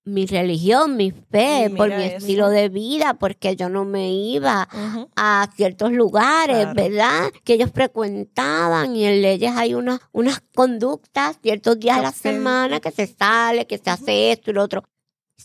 mi 0.06 0.24
religión, 0.24 0.96
mi 0.96 1.10
fe, 1.10 1.70
por 1.76 1.94
mi 1.94 2.04
estilo 2.04 2.48
de 2.48 2.70
vida, 2.70 3.14
porque 3.14 3.54
yo 3.54 3.68
no 3.68 3.84
me 3.84 4.10
iba 4.10 4.66
a 5.14 5.50
ciertos 5.54 5.92
lugares, 5.92 6.72
¿verdad? 6.72 7.30
Que 7.44 7.52
ellos 7.54 7.70
frecuentaban 7.74 8.96
y 8.96 9.04
en 9.04 9.20
leyes 9.20 9.52
hay 9.54 9.74
unas, 9.74 10.00
unas 10.12 10.40
conductas 10.54 11.38
ciertos 11.42 11.78
días 11.78 11.98
a 11.98 12.02
la 12.02 12.12
semana 12.12 12.80
que 12.80 12.92
se 12.92 13.06
sale, 13.06 13.66
que 13.66 13.76
se 13.76 13.90
hace 13.90 14.32
esto 14.32 14.52
y 14.52 14.54
lo 14.54 14.62
otro. 14.62 14.84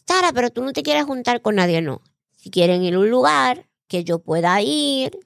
Sara, 0.08 0.32
pero 0.32 0.50
tú 0.52 0.64
no 0.64 0.72
te 0.72 0.84
quieres 0.84 1.04
juntar 1.04 1.42
con 1.42 1.56
nadie, 1.56 1.82
no. 1.82 2.02
Si 2.38 2.50
quieren 2.50 2.82
ir 2.82 2.94
a 2.94 3.00
un 3.00 3.10
lugar 3.10 3.68
que 3.90 4.06
yo 4.06 4.20
pueda 4.20 4.62
ir, 4.62 5.20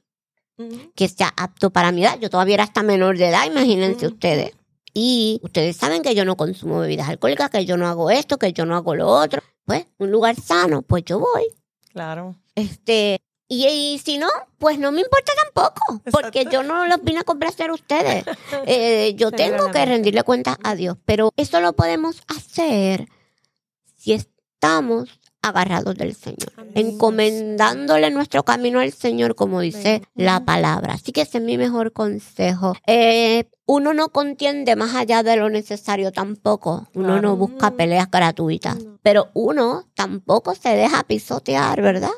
que 0.96 1.08
sea 1.08 1.32
apto 1.38 1.70
para 1.70 1.92
mi 1.92 2.02
edad, 2.02 2.18
yo 2.20 2.32
todavía 2.32 2.56
era 2.56 2.64
hasta 2.64 2.82
menor 2.82 3.20
de 3.20 3.28
edad, 3.28 3.46
imagínense 3.46 4.08
ustedes 4.08 4.54
y 4.98 5.42
ustedes 5.44 5.76
saben 5.76 6.02
que 6.02 6.16
yo 6.16 6.24
no 6.24 6.38
consumo 6.38 6.80
bebidas 6.80 7.10
alcohólicas, 7.10 7.50
que 7.50 7.66
yo 7.66 7.76
no 7.76 7.86
hago 7.86 8.10
esto, 8.10 8.40
que 8.40 8.54
yo 8.54 8.66
no 8.66 8.78
hago 8.78 8.96
lo 8.96 9.10
otro. 9.10 9.44
Pues, 9.66 9.86
un 9.98 10.10
lugar 10.10 10.38
sano, 10.38 10.84
pues 10.84 11.04
yo 11.04 11.20
voy. 11.20 11.48
Claro. 11.92 12.38
Este, 12.56 13.20
y, 13.50 14.00
si 14.02 14.18
no, 14.18 14.30
pues 14.58 14.80
no 14.80 14.94
me 14.94 15.02
importa 15.02 15.34
tampoco, 15.44 16.02
porque 16.12 16.46
yo 16.50 16.64
no 16.64 16.88
los 16.88 17.04
vine 17.04 17.20
a 17.20 17.24
complacer 17.26 17.72
a 17.72 17.74
ustedes. 17.74 18.24
Eh, 18.68 19.16
yo 19.16 19.32
tengo 19.32 19.70
que 19.70 19.86
rendirle 19.86 20.24
cuentas 20.24 20.58
a 20.64 20.76
Dios, 20.76 20.98
pero 21.06 21.32
eso 21.36 21.60
lo 21.60 21.74
podemos 21.74 22.24
hacer 22.28 23.10
si 23.98 24.14
estamos 24.14 25.20
agarrados 25.46 25.96
del 25.96 26.16
Señor, 26.16 26.52
encomendándole 26.74 28.10
nuestro 28.12 28.44
camino 28.44 28.80
al 28.80 28.92
Señor, 28.92 29.36
como 29.36 29.62
dice 29.62 30.02
la 30.16 30.44
palabra. 30.44 30.94
Así 30.94 31.12
que 31.12 31.22
ese 31.22 31.38
es 31.38 31.44
mi 31.44 31.58
mejor 31.58 31.94
consejo. 31.94 32.76
Eh, 32.88 33.46
uno 33.68 33.94
no 33.94 34.10
contiende 34.10 34.76
más 34.76 34.96
allá 34.96 35.24
de 35.24 35.38
lo 35.38 35.50
necesario 35.50 36.12
tampoco. 36.12 36.88
Uno 36.94 37.22
no 37.22 37.36
busca 37.36 37.72
peleas 37.72 38.10
gratuitas. 38.12 38.78
Pero 39.02 39.30
uno 39.34 39.86
tampoco 39.96 40.54
se 40.56 40.70
deja 40.70 41.04
pisotear, 41.04 41.82
¿verdad? 41.82 42.12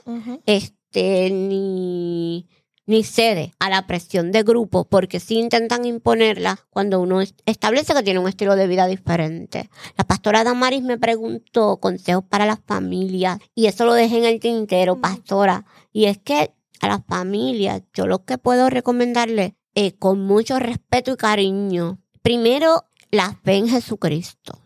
Este, 0.46 1.30
ni 1.32 2.48
ni 2.88 3.04
cede 3.04 3.54
a 3.60 3.70
la 3.70 3.86
presión 3.86 4.32
de 4.32 4.44
grupo, 4.44 4.86
porque 4.86 5.20
sí 5.20 5.38
intentan 5.38 5.86
imponerla 5.86 6.58
cuando 6.70 7.00
uno 7.00 7.22
establece 7.46 7.94
que 7.94 8.02
tiene 8.02 8.20
un 8.20 8.30
estilo 8.30 8.56
de 8.56 8.66
vida 8.66 8.88
diferente. 8.88 9.70
La 9.98 10.06
pastora 10.06 10.44
Damaris 10.44 10.82
me 10.82 10.98
preguntó 10.98 11.78
consejos 11.78 12.24
para 12.28 12.46
las 12.46 12.60
familias 12.66 13.40
y 13.54 13.68
eso 13.68 13.86
lo 13.86 13.94
dejé 13.94 14.18
en 14.18 14.26
el 14.26 14.40
tintero, 14.40 15.00
pastora. 15.00 15.66
Y 15.92 16.06
es 16.06 16.18
que 16.18 16.54
a 16.80 16.88
las 16.88 17.06
familias 17.06 17.84
yo 17.94 18.08
lo 18.08 18.24
que 18.24 18.38
puedo 18.38 18.70
recomendarle 18.70 19.56
es 19.76 19.94
con 19.94 20.22
mucho 20.22 20.58
respeto 20.58 21.12
y 21.12 21.18
cariño, 21.18 22.00
primero 22.22 22.86
la 23.12 23.38
fe 23.44 23.58
en 23.58 23.68
Jesucristo. 23.68 24.62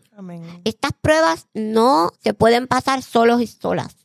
Estas 0.64 0.92
pruebas 1.00 1.48
no 1.54 2.10
se 2.20 2.34
pueden 2.34 2.68
pasar 2.68 3.02
solos 3.02 3.42
y 3.42 3.48
solas. 3.48 3.96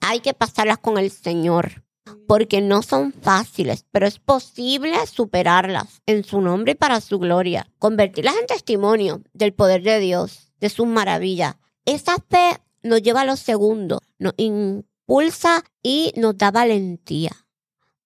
Hay 0.00 0.20
que 0.20 0.32
pasarlas 0.32 0.78
con 0.78 0.96
el 0.96 1.10
Señor 1.10 1.82
porque 2.26 2.60
no 2.60 2.82
son 2.82 3.12
fáciles, 3.12 3.84
pero 3.90 4.06
es 4.06 4.18
posible 4.18 5.06
superarlas 5.06 6.02
en 6.06 6.24
su 6.24 6.40
nombre 6.40 6.72
y 6.72 6.74
para 6.76 7.00
su 7.00 7.18
gloria, 7.18 7.68
convertirlas 7.78 8.36
en 8.36 8.46
testimonio 8.46 9.22
del 9.32 9.52
poder 9.52 9.82
de 9.82 9.98
Dios, 9.98 10.52
de 10.60 10.68
sus 10.68 10.86
maravillas. 10.86 11.56
esa 11.84 12.16
fe 12.28 12.60
nos 12.82 13.02
lleva 13.02 13.22
a 13.22 13.26
lo 13.26 13.36
segundo, 13.36 14.00
nos 14.18 14.34
impulsa 14.36 15.64
y 15.82 16.12
nos 16.16 16.36
da 16.38 16.50
valentía 16.50 17.32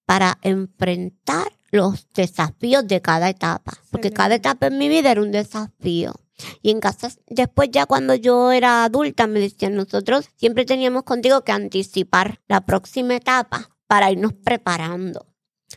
para 0.06 0.38
enfrentar 0.42 1.52
los 1.70 2.08
desafíos 2.14 2.86
de 2.86 3.00
cada 3.00 3.28
etapa, 3.28 3.72
porque 3.90 4.10
cada 4.12 4.36
etapa 4.36 4.68
en 4.68 4.78
mi 4.78 4.88
vida 4.88 5.10
era 5.10 5.22
un 5.22 5.32
desafío. 5.32 6.14
Y 6.62 6.70
en 6.70 6.80
casa, 6.80 7.10
después 7.28 7.68
ya 7.70 7.86
cuando 7.86 8.14
yo 8.14 8.52
era 8.52 8.84
adulta, 8.84 9.26
me 9.26 9.38
decían, 9.38 9.74
nosotros 9.74 10.28
siempre 10.36 10.64
teníamos 10.64 11.04
contigo 11.04 11.42
que 11.42 11.52
anticipar 11.52 12.40
la 12.48 12.60
próxima 12.62 13.14
etapa 13.14 13.73
para 13.94 14.10
irnos 14.10 14.32
preparando, 14.32 15.24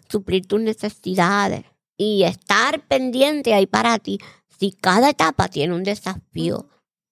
suplir 0.09 0.47
tus 0.47 0.59
necesidades 0.59 1.65
y 1.95 2.24
estar 2.24 2.82
pendiente 2.88 3.53
ahí 3.53 3.68
para 3.68 3.99
ti. 3.99 4.18
Si 4.59 4.72
cada 4.72 5.11
etapa 5.11 5.49
tiene 5.49 5.76
un 5.76 5.84
desafío 5.84 6.68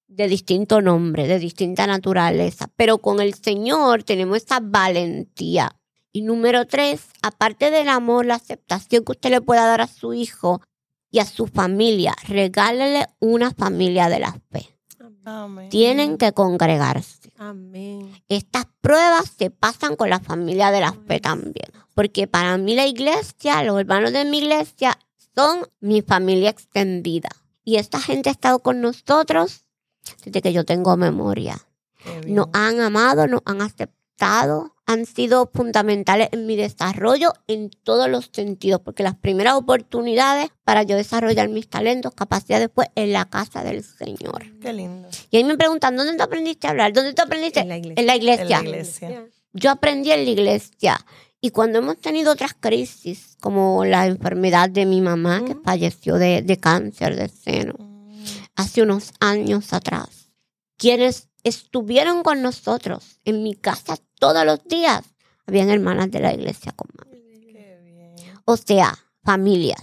de 0.07 0.27
distinto 0.27 0.81
nombre, 0.81 1.27
de 1.27 1.37
distinta 1.37 1.85
naturaleza, 1.85 2.71
pero 2.75 2.97
con 2.97 3.21
el 3.21 3.35
Señor 3.35 4.01
tenemos 4.01 4.37
esa 4.37 4.59
valentía. 4.59 5.75
Y 6.11 6.23
número 6.23 6.65
tres, 6.65 7.01
aparte 7.21 7.69
del 7.69 7.87
amor, 7.87 8.25
la 8.25 8.33
aceptación 8.33 9.05
que 9.05 9.11
usted 9.11 9.29
le 9.29 9.41
pueda 9.41 9.67
dar 9.67 9.81
a 9.81 9.87
su 9.87 10.15
hijo, 10.15 10.59
y 11.11 11.19
a 11.19 11.25
su 11.25 11.45
familia. 11.45 12.15
Regálele 12.27 13.05
una 13.19 13.51
familia 13.51 14.09
de 14.09 14.19
la 14.19 14.33
fe. 14.49 14.67
Tienen 15.69 16.17
que 16.17 16.31
congregarse. 16.31 17.24
Estas 18.29 18.65
pruebas 18.81 19.31
se 19.37 19.49
pasan 19.49 19.95
con 19.95 20.09
la 20.09 20.19
familia 20.19 20.71
de 20.71 20.81
la 20.81 20.93
fe 20.93 21.19
también. 21.19 21.71
Porque 21.93 22.27
para 22.27 22.57
mí 22.57 22.75
la 22.75 22.87
iglesia, 22.87 23.63
los 23.63 23.79
hermanos 23.79 24.11
de 24.11 24.25
mi 24.25 24.39
iglesia, 24.39 24.97
son 25.33 25.67
mi 25.79 26.01
familia 26.01 26.49
extendida. 26.49 27.29
Y 27.63 27.77
esta 27.77 27.99
gente 27.99 28.29
ha 28.29 28.31
estado 28.31 28.59
con 28.59 28.81
nosotros 28.81 29.65
desde 30.23 30.41
que 30.41 30.53
yo 30.53 30.65
tengo 30.65 30.95
memoria. 30.97 31.57
Nos 32.27 32.47
han 32.53 32.79
amado, 32.79 33.27
nos 33.27 33.41
han 33.45 33.61
aceptado, 33.61 34.74
han 34.85 35.05
sido 35.05 35.49
fundamentales 35.53 36.29
en 36.31 36.45
mi 36.45 36.55
desarrollo 36.55 37.33
en 37.47 37.69
todos 37.69 38.09
los 38.09 38.29
sentidos, 38.31 38.81
porque 38.81 39.03
las 39.03 39.15
primeras 39.15 39.55
oportunidades 39.55 40.49
para 40.63 40.83
yo 40.83 40.95
desarrollar 40.95 41.49
mis 41.49 41.67
talentos, 41.67 42.13
capacidades, 42.13 42.69
fue 42.73 42.91
en 42.95 43.13
la 43.13 43.25
casa 43.25 43.63
del 43.63 43.83
Señor. 43.83 44.45
Qué 44.61 44.73
lindo. 44.73 45.09
Y 45.31 45.37
ahí 45.37 45.43
me 45.43 45.57
preguntan, 45.57 45.95
¿dónde 45.95 46.15
te 46.15 46.23
aprendiste 46.23 46.67
a 46.67 46.71
hablar? 46.71 46.93
¿Dónde 46.93 47.13
te 47.13 47.21
aprendiste? 47.21 47.61
En 47.61 47.69
la 47.69 47.77
iglesia. 47.77 48.01
En 48.01 48.07
la 48.07 48.15
iglesia. 48.15 48.57
En 48.59 48.63
la 48.63 48.69
iglesia. 48.69 49.25
Yo 49.53 49.71
aprendí 49.71 50.11
en 50.11 50.25
la 50.25 50.31
iglesia. 50.31 51.05
Y 51.41 51.49
cuando 51.51 51.79
hemos 51.79 51.99
tenido 51.99 52.31
otras 52.31 52.53
crisis, 52.59 53.37
como 53.39 53.85
la 53.85 54.05
enfermedad 54.07 54.69
de 54.69 54.85
mi 54.85 55.01
mamá, 55.01 55.43
que 55.45 55.55
falleció 55.55 56.15
de, 56.15 56.41
de 56.41 56.57
cáncer 56.57 57.15
de 57.15 57.27
seno, 57.29 57.75
hace 58.55 58.81
unos 58.81 59.11
años 59.19 59.73
atrás, 59.73 60.31
quienes 60.77 61.29
estuvieron 61.43 62.23
con 62.23 62.41
nosotros 62.41 63.19
en 63.23 63.43
mi 63.43 63.53
casa 63.53 63.97
todos 64.19 64.45
los 64.45 64.63
días, 64.65 65.03
habían 65.47 65.69
hermanas 65.69 66.11
de 66.11 66.19
la 66.19 66.33
iglesia 66.33 66.71
con. 66.71 66.89
O 68.45 68.57
sea, 68.57 68.97
familias. 69.23 69.81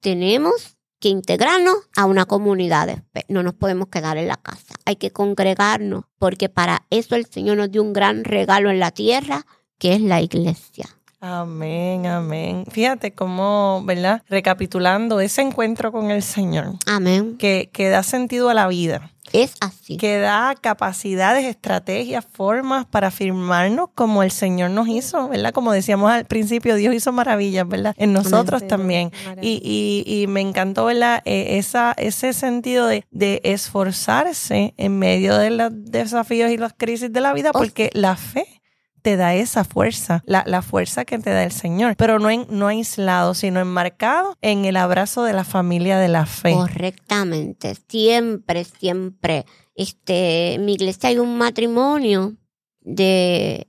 Tenemos 0.00 0.78
que 0.98 1.08
integrarnos 1.08 1.76
a 1.96 2.06
una 2.06 2.24
comunidad. 2.24 3.02
No 3.28 3.42
nos 3.42 3.54
podemos 3.54 3.88
quedar 3.88 4.16
en 4.16 4.28
la 4.28 4.36
casa. 4.36 4.74
Hay 4.84 4.96
que 4.96 5.10
congregarnos 5.10 6.04
porque 6.18 6.48
para 6.48 6.86
eso 6.90 7.16
el 7.16 7.26
Señor 7.26 7.58
nos 7.58 7.70
dio 7.70 7.82
un 7.82 7.92
gran 7.92 8.24
regalo 8.24 8.70
en 8.70 8.80
la 8.80 8.90
tierra, 8.90 9.46
que 9.78 9.94
es 9.94 10.00
la 10.00 10.20
iglesia. 10.20 10.88
Amén, 11.22 12.06
amén. 12.06 12.64
Fíjate 12.70 13.12
cómo, 13.12 13.82
¿verdad? 13.84 14.22
Recapitulando 14.28 15.20
ese 15.20 15.42
encuentro 15.42 15.92
con 15.92 16.10
el 16.10 16.22
Señor, 16.22 16.76
Amén. 16.86 17.36
que, 17.36 17.68
que 17.74 17.90
da 17.90 18.02
sentido 18.02 18.48
a 18.48 18.54
la 18.54 18.66
vida, 18.68 19.12
Es 19.32 19.54
así. 19.60 19.96
que 19.96 20.18
da 20.18 20.54
capacidades, 20.60 21.44
estrategias, 21.44 22.24
formas 22.32 22.84
para 22.86 23.08
afirmarnos 23.08 23.90
como 23.94 24.22
el 24.22 24.30
Señor 24.30 24.70
nos 24.70 24.88
hizo, 24.88 25.28
¿verdad? 25.28 25.52
Como 25.52 25.72
decíamos 25.72 26.10
al 26.10 26.24
principio, 26.26 26.74
Dios 26.74 26.94
hizo 26.94 27.12
maravillas, 27.12 27.66
¿verdad? 27.68 27.94
En 27.96 28.12
nosotros 28.12 28.66
también. 28.66 29.12
Y, 29.40 29.60
y, 29.64 30.22
y 30.22 30.26
me 30.26 30.40
encantó, 30.40 30.86
¿verdad? 30.86 31.22
Eh, 31.24 31.58
esa, 31.58 31.92
ese 31.96 32.32
sentido 32.32 32.86
de, 32.86 33.04
de 33.10 33.40
esforzarse 33.44 34.74
en 34.76 34.98
medio 34.98 35.36
de 35.38 35.50
los 35.50 35.70
desafíos 35.72 36.50
y 36.50 36.56
las 36.56 36.72
crisis 36.76 37.12
de 37.12 37.20
la 37.20 37.32
vida, 37.32 37.50
Oh. 37.54 37.58
porque 37.58 37.90
la 37.94 38.16
fe 38.16 38.59
te 39.02 39.16
da 39.16 39.34
esa 39.34 39.64
fuerza, 39.64 40.22
la, 40.26 40.44
la 40.46 40.62
fuerza 40.62 41.04
que 41.04 41.18
te 41.18 41.30
da 41.30 41.44
el 41.44 41.52
Señor, 41.52 41.96
pero 41.96 42.18
no, 42.18 42.30
en, 42.30 42.46
no 42.50 42.68
aislado, 42.68 43.34
sino 43.34 43.60
enmarcado 43.60 44.36
en 44.40 44.64
el 44.64 44.76
abrazo 44.76 45.24
de 45.24 45.32
la 45.32 45.44
familia 45.44 45.98
de 45.98 46.08
la 46.08 46.26
fe. 46.26 46.52
Correctamente. 46.52 47.76
Siempre, 47.88 48.64
siempre. 48.64 49.46
Este, 49.74 50.54
en 50.54 50.64
mi 50.64 50.74
iglesia 50.74 51.08
hay 51.08 51.18
un 51.18 51.38
matrimonio 51.38 52.36
de, 52.80 53.66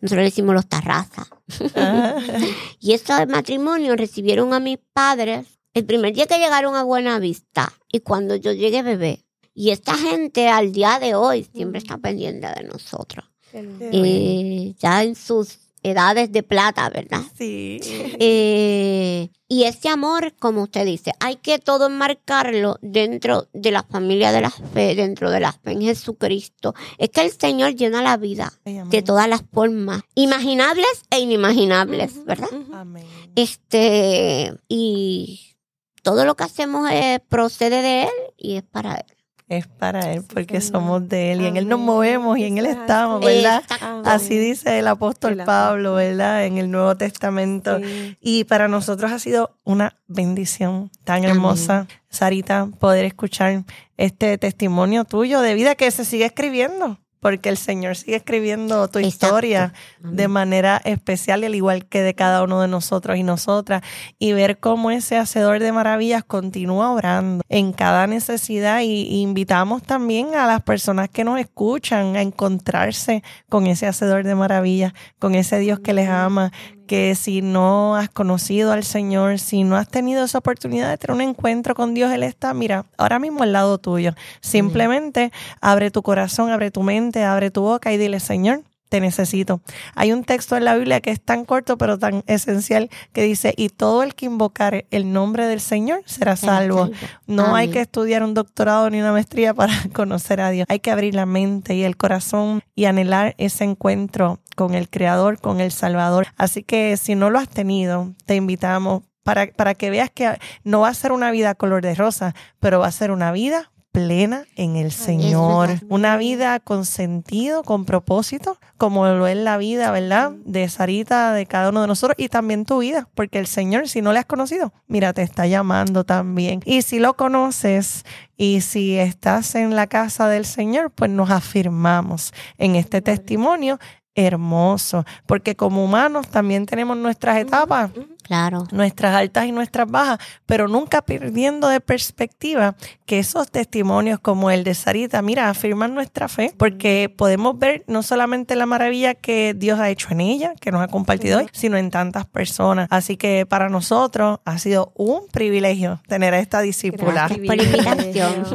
nosotros 0.00 0.18
le 0.18 0.24
decimos 0.24 0.54
los 0.54 0.68
tarrazas. 0.68 1.28
Ah, 1.76 2.16
Y 2.80 2.92
esos 2.92 3.26
matrimonios 3.28 3.96
recibieron 3.96 4.52
a 4.52 4.60
mis 4.60 4.78
padres 4.92 5.46
el 5.72 5.86
primer 5.86 6.14
día 6.14 6.26
que 6.26 6.38
llegaron 6.38 6.76
a 6.76 6.84
Buenavista 6.84 7.72
y 7.90 8.00
cuando 8.00 8.36
yo 8.36 8.52
llegué 8.52 8.82
bebé. 8.82 9.24
Y 9.54 9.70
esta 9.70 9.94
gente 9.94 10.48
al 10.48 10.72
día 10.72 10.98
de 10.98 11.14
hoy 11.14 11.48
siempre 11.54 11.78
está 11.78 11.96
pendiente 11.98 12.48
de 12.48 12.64
nosotros. 12.64 13.24
Eh, 13.54 14.74
ya 14.78 15.02
en 15.02 15.14
sus 15.14 15.58
edades 15.84 16.32
de 16.32 16.42
plata, 16.42 16.88
¿verdad? 16.90 17.22
sí. 17.36 17.80
Eh, 18.18 19.28
y 19.48 19.64
ese 19.64 19.88
amor, 19.88 20.34
como 20.38 20.62
usted 20.62 20.84
dice, 20.84 21.12
hay 21.20 21.36
que 21.36 21.58
todo 21.58 21.86
enmarcarlo 21.86 22.78
dentro 22.80 23.48
de 23.52 23.70
la 23.70 23.82
familia 23.82 24.32
de 24.32 24.40
la 24.40 24.50
fe, 24.50 24.94
dentro 24.94 25.30
de 25.30 25.40
la 25.40 25.52
fe 25.52 25.72
en 25.72 25.82
Jesucristo. 25.82 26.74
Es 26.98 27.10
que 27.10 27.20
el 27.20 27.30
Señor 27.30 27.74
llena 27.74 28.02
la 28.02 28.16
vida 28.16 28.52
amén. 28.64 28.88
de 28.90 29.02
todas 29.02 29.28
las 29.28 29.42
formas, 29.52 30.02
imaginables 30.14 31.02
e 31.10 31.20
inimaginables, 31.20 32.24
¿verdad? 32.24 32.48
Amén. 32.72 33.04
Este, 33.36 34.54
y 34.68 35.54
todo 36.02 36.24
lo 36.24 36.34
que 36.34 36.44
hacemos 36.44 36.90
es, 36.90 37.20
procede 37.28 37.82
de 37.82 38.02
Él 38.04 38.34
y 38.36 38.56
es 38.56 38.62
para 38.62 38.94
Él. 38.94 39.13
Es 39.56 39.66
para 39.66 40.12
Él, 40.12 40.22
porque 40.32 40.60
somos 40.60 41.08
de 41.08 41.32
Él 41.32 41.42
y 41.42 41.46
en 41.46 41.56
Él 41.56 41.68
nos 41.68 41.78
movemos 41.78 42.38
y 42.38 42.44
en 42.44 42.58
Él 42.58 42.66
estamos. 42.66 43.24
¿verdad? 43.24 43.62
Así 44.04 44.38
dice 44.38 44.78
el 44.78 44.88
apóstol. 44.88 45.42
Pablo, 45.44 45.94
¿verdad? 45.94 46.44
En 46.46 46.58
el 46.58 46.70
Nuevo 46.70 46.96
Testamento. 46.96 47.78
Sí. 47.78 48.16
Y 48.20 48.44
para 48.44 48.68
nosotros 48.68 49.12
ha 49.12 49.18
sido 49.18 49.56
una 49.64 49.96
bendición 50.06 50.90
tan 51.04 51.18
Amén. 51.18 51.30
hermosa, 51.30 51.86
Sarita, 52.08 52.68
poder 52.78 53.04
escuchar 53.04 53.64
este 53.96 54.38
testimonio 54.38 55.04
tuyo 55.04 55.40
de 55.40 55.54
vida 55.54 55.74
que 55.74 55.90
se 55.90 56.04
sigue 56.04 56.24
escribiendo, 56.24 56.98
porque 57.24 57.48
el 57.48 57.56
Señor 57.56 57.96
sigue 57.96 58.16
escribiendo 58.16 58.86
tu 58.88 58.98
Exacto. 58.98 59.26
historia 59.28 59.72
Amén. 60.02 60.16
de 60.16 60.28
manera 60.28 60.82
especial, 60.84 61.42
al 61.42 61.54
igual 61.54 61.86
que 61.86 62.02
de 62.02 62.12
cada 62.12 62.42
uno 62.42 62.60
de 62.60 62.68
nosotros 62.68 63.16
y 63.16 63.22
nosotras, 63.22 63.80
y 64.18 64.34
ver 64.34 64.58
cómo 64.58 64.90
ese 64.90 65.16
hacedor 65.16 65.58
de 65.58 65.72
maravillas 65.72 66.22
continúa 66.22 66.90
orando 66.90 67.42
en 67.48 67.72
cada 67.72 68.06
necesidad 68.06 68.82
y, 68.82 69.04
y 69.04 69.22
invitamos 69.22 69.82
también 69.82 70.34
a 70.34 70.46
las 70.46 70.62
personas 70.64 71.08
que 71.08 71.24
nos 71.24 71.40
escuchan 71.40 72.14
a 72.14 72.20
encontrarse 72.20 73.22
con 73.48 73.66
ese 73.68 73.86
hacedor 73.86 74.24
de 74.24 74.34
maravillas, 74.34 74.92
con 75.18 75.34
ese 75.34 75.58
Dios 75.58 75.80
que 75.80 75.94
les 75.94 76.10
ama, 76.10 76.52
que 76.86 77.14
si 77.14 77.42
no 77.42 77.96
has 77.96 78.08
conocido 78.08 78.72
al 78.72 78.84
Señor, 78.84 79.38
si 79.38 79.64
no 79.64 79.76
has 79.76 79.88
tenido 79.88 80.24
esa 80.24 80.38
oportunidad 80.38 80.90
de 80.90 80.98
tener 80.98 81.14
un 81.14 81.20
encuentro 81.20 81.74
con 81.74 81.94
Dios, 81.94 82.12
Él 82.12 82.22
está, 82.22 82.54
mira, 82.54 82.86
ahora 82.98 83.18
mismo 83.18 83.42
al 83.42 83.52
lado 83.52 83.78
tuyo. 83.78 84.14
Simplemente 84.40 85.32
abre 85.60 85.90
tu 85.90 86.02
corazón, 86.02 86.50
abre 86.50 86.70
tu 86.70 86.82
mente, 86.82 87.24
abre 87.24 87.50
tu 87.50 87.62
boca 87.62 87.92
y 87.92 87.96
dile, 87.96 88.20
Señor, 88.20 88.62
te 88.94 89.00
necesito. 89.00 89.60
Hay 89.96 90.12
un 90.12 90.22
texto 90.22 90.56
en 90.56 90.64
la 90.64 90.76
Biblia 90.76 91.00
que 91.00 91.10
es 91.10 91.20
tan 91.20 91.44
corto 91.44 91.76
pero 91.76 91.98
tan 91.98 92.22
esencial 92.28 92.90
que 93.12 93.24
dice, 93.24 93.52
y 93.56 93.68
todo 93.68 94.04
el 94.04 94.14
que 94.14 94.26
invocare 94.26 94.86
el 94.92 95.12
nombre 95.12 95.48
del 95.48 95.60
Señor 95.60 96.02
será 96.06 96.36
salvo. 96.36 96.90
No 97.26 97.56
hay 97.56 97.70
que 97.70 97.80
estudiar 97.80 98.22
un 98.22 98.34
doctorado 98.34 98.88
ni 98.90 99.00
una 99.00 99.10
maestría 99.10 99.52
para 99.54 99.74
conocer 99.92 100.40
a 100.40 100.50
Dios. 100.50 100.66
Hay 100.68 100.78
que 100.78 100.92
abrir 100.92 101.16
la 101.16 101.26
mente 101.26 101.74
y 101.74 101.82
el 101.82 101.96
corazón 101.96 102.62
y 102.76 102.84
anhelar 102.84 103.34
ese 103.36 103.64
encuentro 103.64 104.38
con 104.54 104.74
el 104.74 104.88
Creador, 104.88 105.40
con 105.40 105.58
el 105.58 105.72
Salvador. 105.72 106.28
Así 106.36 106.62
que 106.62 106.96
si 106.96 107.16
no 107.16 107.30
lo 107.30 107.40
has 107.40 107.48
tenido, 107.48 108.12
te 108.26 108.36
invitamos 108.36 109.02
para, 109.24 109.48
para 109.48 109.74
que 109.74 109.90
veas 109.90 110.10
que 110.10 110.38
no 110.62 110.82
va 110.82 110.90
a 110.90 110.94
ser 110.94 111.10
una 111.10 111.32
vida 111.32 111.56
color 111.56 111.82
de 111.82 111.96
rosa, 111.96 112.32
pero 112.60 112.78
va 112.78 112.86
a 112.86 112.92
ser 112.92 113.10
una 113.10 113.32
vida 113.32 113.72
plena 113.94 114.44
en 114.56 114.74
el 114.74 114.90
Señor. 114.90 115.70
Una 115.88 116.16
vida 116.16 116.58
con 116.58 116.84
sentido, 116.84 117.62
con 117.62 117.84
propósito, 117.84 118.58
como 118.76 119.06
lo 119.06 119.28
es 119.28 119.36
la 119.36 119.56
vida, 119.56 119.92
¿verdad? 119.92 120.32
De 120.44 120.68
Sarita, 120.68 121.32
de 121.32 121.46
cada 121.46 121.68
uno 121.68 121.82
de 121.82 121.86
nosotros 121.86 122.16
y 122.18 122.28
también 122.28 122.64
tu 122.64 122.80
vida, 122.80 123.08
porque 123.14 123.38
el 123.38 123.46
Señor, 123.46 123.88
si 123.88 124.02
no 124.02 124.12
le 124.12 124.18
has 124.18 124.26
conocido, 124.26 124.72
mira, 124.88 125.12
te 125.12 125.22
está 125.22 125.46
llamando 125.46 126.02
también. 126.02 126.60
Y 126.64 126.82
si 126.82 126.98
lo 126.98 127.14
conoces 127.14 128.04
y 128.36 128.62
si 128.62 128.96
estás 128.98 129.54
en 129.54 129.76
la 129.76 129.86
casa 129.86 130.26
del 130.26 130.44
Señor, 130.44 130.90
pues 130.90 131.12
nos 131.12 131.30
afirmamos 131.30 132.34
en 132.58 132.74
este 132.74 133.00
testimonio 133.00 133.78
hermoso, 134.14 135.04
porque 135.26 135.56
como 135.56 135.84
humanos 135.84 136.28
también 136.28 136.66
tenemos 136.66 136.96
nuestras 136.96 137.38
etapas 137.38 137.90
Claro. 138.24 138.66
nuestras 138.72 139.14
altas 139.14 139.44
y 139.44 139.52
nuestras 139.52 139.86
bajas, 139.90 140.18
pero 140.46 140.66
nunca 140.66 141.02
perdiendo 141.02 141.68
de 141.68 141.80
perspectiva 141.80 142.74
que 143.04 143.18
esos 143.18 143.50
testimonios 143.50 144.18
como 144.18 144.50
el 144.50 144.64
de 144.64 144.72
Sarita, 144.72 145.20
mira, 145.20 145.50
afirman 145.50 145.94
nuestra 145.94 146.28
fe, 146.28 146.54
porque 146.56 147.12
podemos 147.14 147.58
ver 147.58 147.84
no 147.86 148.02
solamente 148.02 148.56
la 148.56 148.64
maravilla 148.64 149.12
que 149.14 149.52
Dios 149.54 149.78
ha 149.78 149.90
hecho 149.90 150.08
en 150.10 150.22
ella, 150.22 150.54
que 150.58 150.72
nos 150.72 150.80
ha 150.80 150.88
compartido 150.88 151.38
hoy, 151.40 151.48
sino 151.52 151.76
en 151.76 151.90
tantas 151.90 152.24
personas. 152.24 152.88
Así 152.90 153.18
que 153.18 153.44
para 153.44 153.68
nosotros 153.68 154.38
ha 154.46 154.58
sido 154.58 154.92
un 154.96 155.26
privilegio 155.30 156.00
tener 156.08 156.32
a 156.32 156.38
esta 156.38 156.62
discípula. 156.62 157.28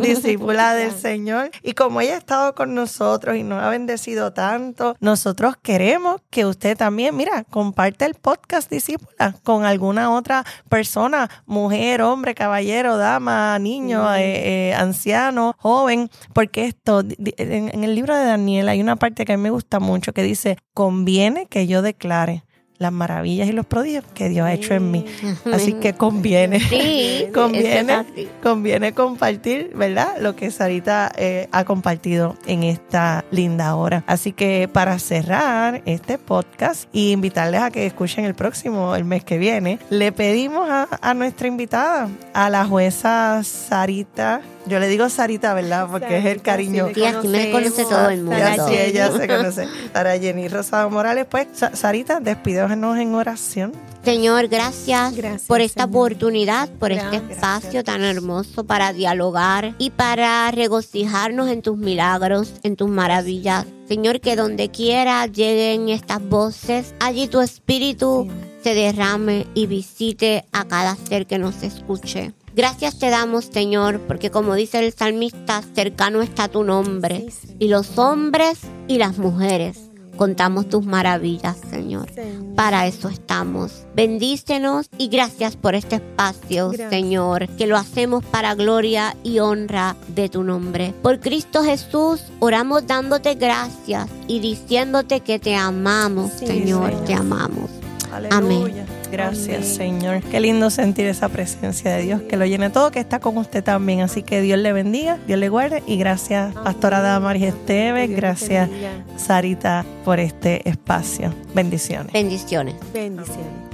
Discípula 0.01 0.74
del 0.74 0.91
Señor. 0.91 1.51
Y 1.62 1.74
como 1.74 2.01
ella 2.01 2.16
ha 2.16 2.18
estado 2.18 2.55
con 2.55 2.74
nosotros 2.74 3.38
y 3.38 3.43
nos 3.43 3.62
ha 3.62 3.70
bendecido 3.70 4.34
tanto, 4.34 4.95
nosotros 4.99 5.49
queremos 5.58 6.22
que 6.30 6.45
usted 6.45 6.78
también, 6.78 7.16
mira, 7.16 7.43
comparte 7.43 8.06
el 8.06 8.16
podcast 8.16 8.70
discípula 8.70 9.36
con 9.43 9.66
alguna 9.66 10.12
otra 10.12 10.45
persona, 10.70 11.30
mujer, 11.45 12.02
hombre, 12.02 12.36
caballero, 12.36 12.97
dama, 12.97 13.58
niño, 13.60 14.14
eh, 14.16 14.70
eh, 14.70 14.74
anciano, 14.74 15.56
joven, 15.58 16.10
porque 16.34 16.66
esto, 16.66 17.02
en, 17.02 17.70
en 17.74 17.84
el 17.84 17.95
libro 17.95 18.16
de 18.16 18.26
Daniel 18.26 18.70
hay 18.70 18.82
una 18.82 18.95
parte 18.95 19.26
que 19.26 19.34
a 19.34 19.38
mí 19.38 19.43
me 19.43 19.50
gusta 19.50 19.80
mucho 19.80 20.14
que 20.14 20.24
dice, 20.24 20.58
conviene 20.74 21.45
que 21.45 21.68
yo 21.68 21.82
declare 21.82 22.43
las 22.80 22.94
maravillas 22.94 23.50
y 23.50 23.52
los 23.52 23.66
prodigios 23.66 24.06
que 24.14 24.30
Dios 24.30 24.48
ha 24.48 24.54
hecho 24.54 24.74
en 24.74 24.90
mí. 24.90 25.06
Así 25.54 25.74
que 25.74 25.94
conviene. 25.94 26.60
Sí, 26.70 27.28
conviene, 27.34 28.06
conviene 28.42 28.94
compartir, 28.94 29.72
¿verdad? 29.76 30.18
Lo 30.20 30.36
que 30.36 30.52
Sarita 30.52 31.12
eh, 31.18 31.50
ha 31.52 31.66
compartido 31.66 32.38
en 32.46 32.64
esta 32.64 33.26
linda 33.32 33.76
hora. 33.76 34.04
Así 34.08 34.32
que 34.32 34.70
para 34.72 34.98
cerrar 35.00 35.82
este 35.86 36.18
podcast 36.18 36.88
y 36.94 37.12
invitarles 37.12 37.62
a 37.62 37.72
que 37.72 37.86
escuchen 37.86 38.24
el 38.24 38.36
próximo, 38.36 38.96
el 38.96 39.04
mes 39.04 39.24
que 39.24 39.38
viene, 39.38 39.80
le 39.90 40.12
pedimos 40.12 40.70
a, 40.70 40.88
a 41.02 41.14
nuestra 41.14 41.48
invitada, 41.48 42.08
a 42.34 42.50
la 42.50 42.66
jueza 42.66 43.42
Sarita. 43.44 44.42
Yo 44.70 44.80
le 44.80 44.88
digo 44.88 45.09
Sarita, 45.09 45.53
¿verdad? 45.53 45.88
Porque 45.91 46.17
es 46.20 46.26
el 46.26 46.41
cariño. 46.41 46.88
sí, 46.89 46.93
Sí, 46.95 47.03
así 47.05 47.28
me 47.28 47.51
conoce 47.51 47.84
todo 47.86 48.09
el 48.09 48.24
mundo. 48.24 48.38
Y 48.38 48.41
así 48.41 48.61
Jenny. 48.72 48.78
ella 48.91 49.11
se 49.11 49.28
conoce. 49.28 49.67
Para 49.91 50.17
Jenny 50.20 50.47
Rosado 50.47 50.89
Morales, 50.89 51.26
pues, 51.30 51.47
Sa- 51.53 51.76
Sarita, 51.76 52.20
despídenos 52.20 52.97
en 52.97 53.13
oración. 53.15 53.74
Señor, 54.03 54.47
gracias, 54.47 55.13
Gracias, 55.15 55.41
por 55.47 55.59
esta 55.59 55.84
Señor. 55.84 55.97
oportunidad, 55.97 56.70
por 56.70 56.91
este 56.93 57.05
Gracias. 57.09 57.32
espacio 57.32 57.84
tan 57.84 58.01
hermoso 58.03 58.63
para 58.63 58.93
dialogar 58.93 59.76
y 59.78 59.89
para 59.89 60.49
regocijarnos 60.51 61.49
en 61.49 61.61
tus 61.61 61.78
milagros, 61.78 62.53
en 62.63 62.76
tus 62.78 62.89
maravillas. 62.89 63.65
Señor, 63.89 64.22
que 64.22 64.36
donde 64.38 64.70
quiera 64.70 65.26
lleguen 65.28 65.89
estas 65.89 66.22
voces, 66.22 66.93
allí 67.01 67.28
tu 67.28 67.41
espíritu 67.41 68.28
se 68.63 68.74
derrame 68.74 69.47
y 69.53 69.65
visite 69.67 70.45
a 70.53 70.65
cada 70.65 70.95
ser 70.95 71.26
que 71.28 71.38
nos 71.39 71.61
escuche. 71.63 72.32
Gracias 72.56 73.00
te 73.00 73.10
damos, 73.10 73.45
Señor, 73.45 74.02
porque 74.02 74.32
como 74.32 74.56
dice 74.56 74.80
el 74.86 74.93
salmista, 74.93 75.62
cercano 75.76 76.22
está 76.22 76.47
tu 76.47 76.64
nombre. 76.64 77.28
Sí. 77.32 77.56
Y 77.60 77.68
los 77.68 77.97
hombres 77.97 78.60
y 78.88 78.97
las 78.97 79.18
mujeres 79.18 79.80
contamos 80.18 80.68
tus 80.68 80.86
maravillas, 80.86 81.56
Señor. 81.70 82.10
Señor. 82.14 82.56
Para 82.56 82.88
eso 82.88 83.08
estamos. 83.08 83.86
Bendícenos 83.95 84.89
y 84.97 85.08
gracias 85.08 85.56
por 85.56 85.76
este 85.76 85.95
espacio, 85.95 86.68
Gracias. 86.72 86.89
Señor, 86.89 87.47
que 87.56 87.68
lo 87.68 87.78
hacemos 87.78 88.26
para 88.26 88.54
gloria 88.56 89.16
y 89.24 89.39
honra 89.39 89.95
de 90.10 90.28
tu 90.28 90.43
nombre. 90.43 90.93
Por 91.02 91.22
Cristo 91.22 91.64
Jesús, 91.64 92.22
oramos 92.39 92.86
dándote 92.86 93.36
gracias 93.36 94.10
y 94.28 94.41
diciéndote 94.41 95.22
que 95.22 95.39
te 95.39 95.56
amamos, 95.56 96.32
Sí, 96.38 96.47
Señor, 96.47 96.89
Señor. 96.89 97.06
te 97.06 97.14
amamos. 97.14 97.70
Aleluya. 98.12 98.86
Gracias. 99.12 99.68
Señor. 99.68 100.22
Qué 100.24 100.39
lindo 100.39 100.70
sentir 100.70 101.05
esa 101.07 101.30
presencia 101.30 101.95
de 101.95 102.03
Dios 102.03 102.22
que 102.24 102.38
lo 102.38 102.45
llene 102.45 102.70
todo, 102.70 102.91
que 102.91 102.99
está 102.99 103.20
con 103.20 103.38
usted 103.38 103.64
también. 103.64 104.01
Así 104.01 104.24
que 104.24 104.41
Dios 104.41 104.60
le 104.60 104.74
bendiga, 104.74 105.18
Dios 105.28 105.39
le 105.39 105.49
guarde. 105.49 105.84
Y 105.88 105.97
gracias, 105.97 106.53
Pastora 106.53 107.01
Damaris 107.01 107.43
Esteves. 107.43 108.10
Gracias. 108.10 108.70
Sarita, 109.18 109.86
por 110.05 110.20
este 110.20 110.68
espacio. 110.70 111.34
Bendiciones. 111.53 112.14
Bendiciones. 112.14 112.76
Bendiciones. 112.93 113.68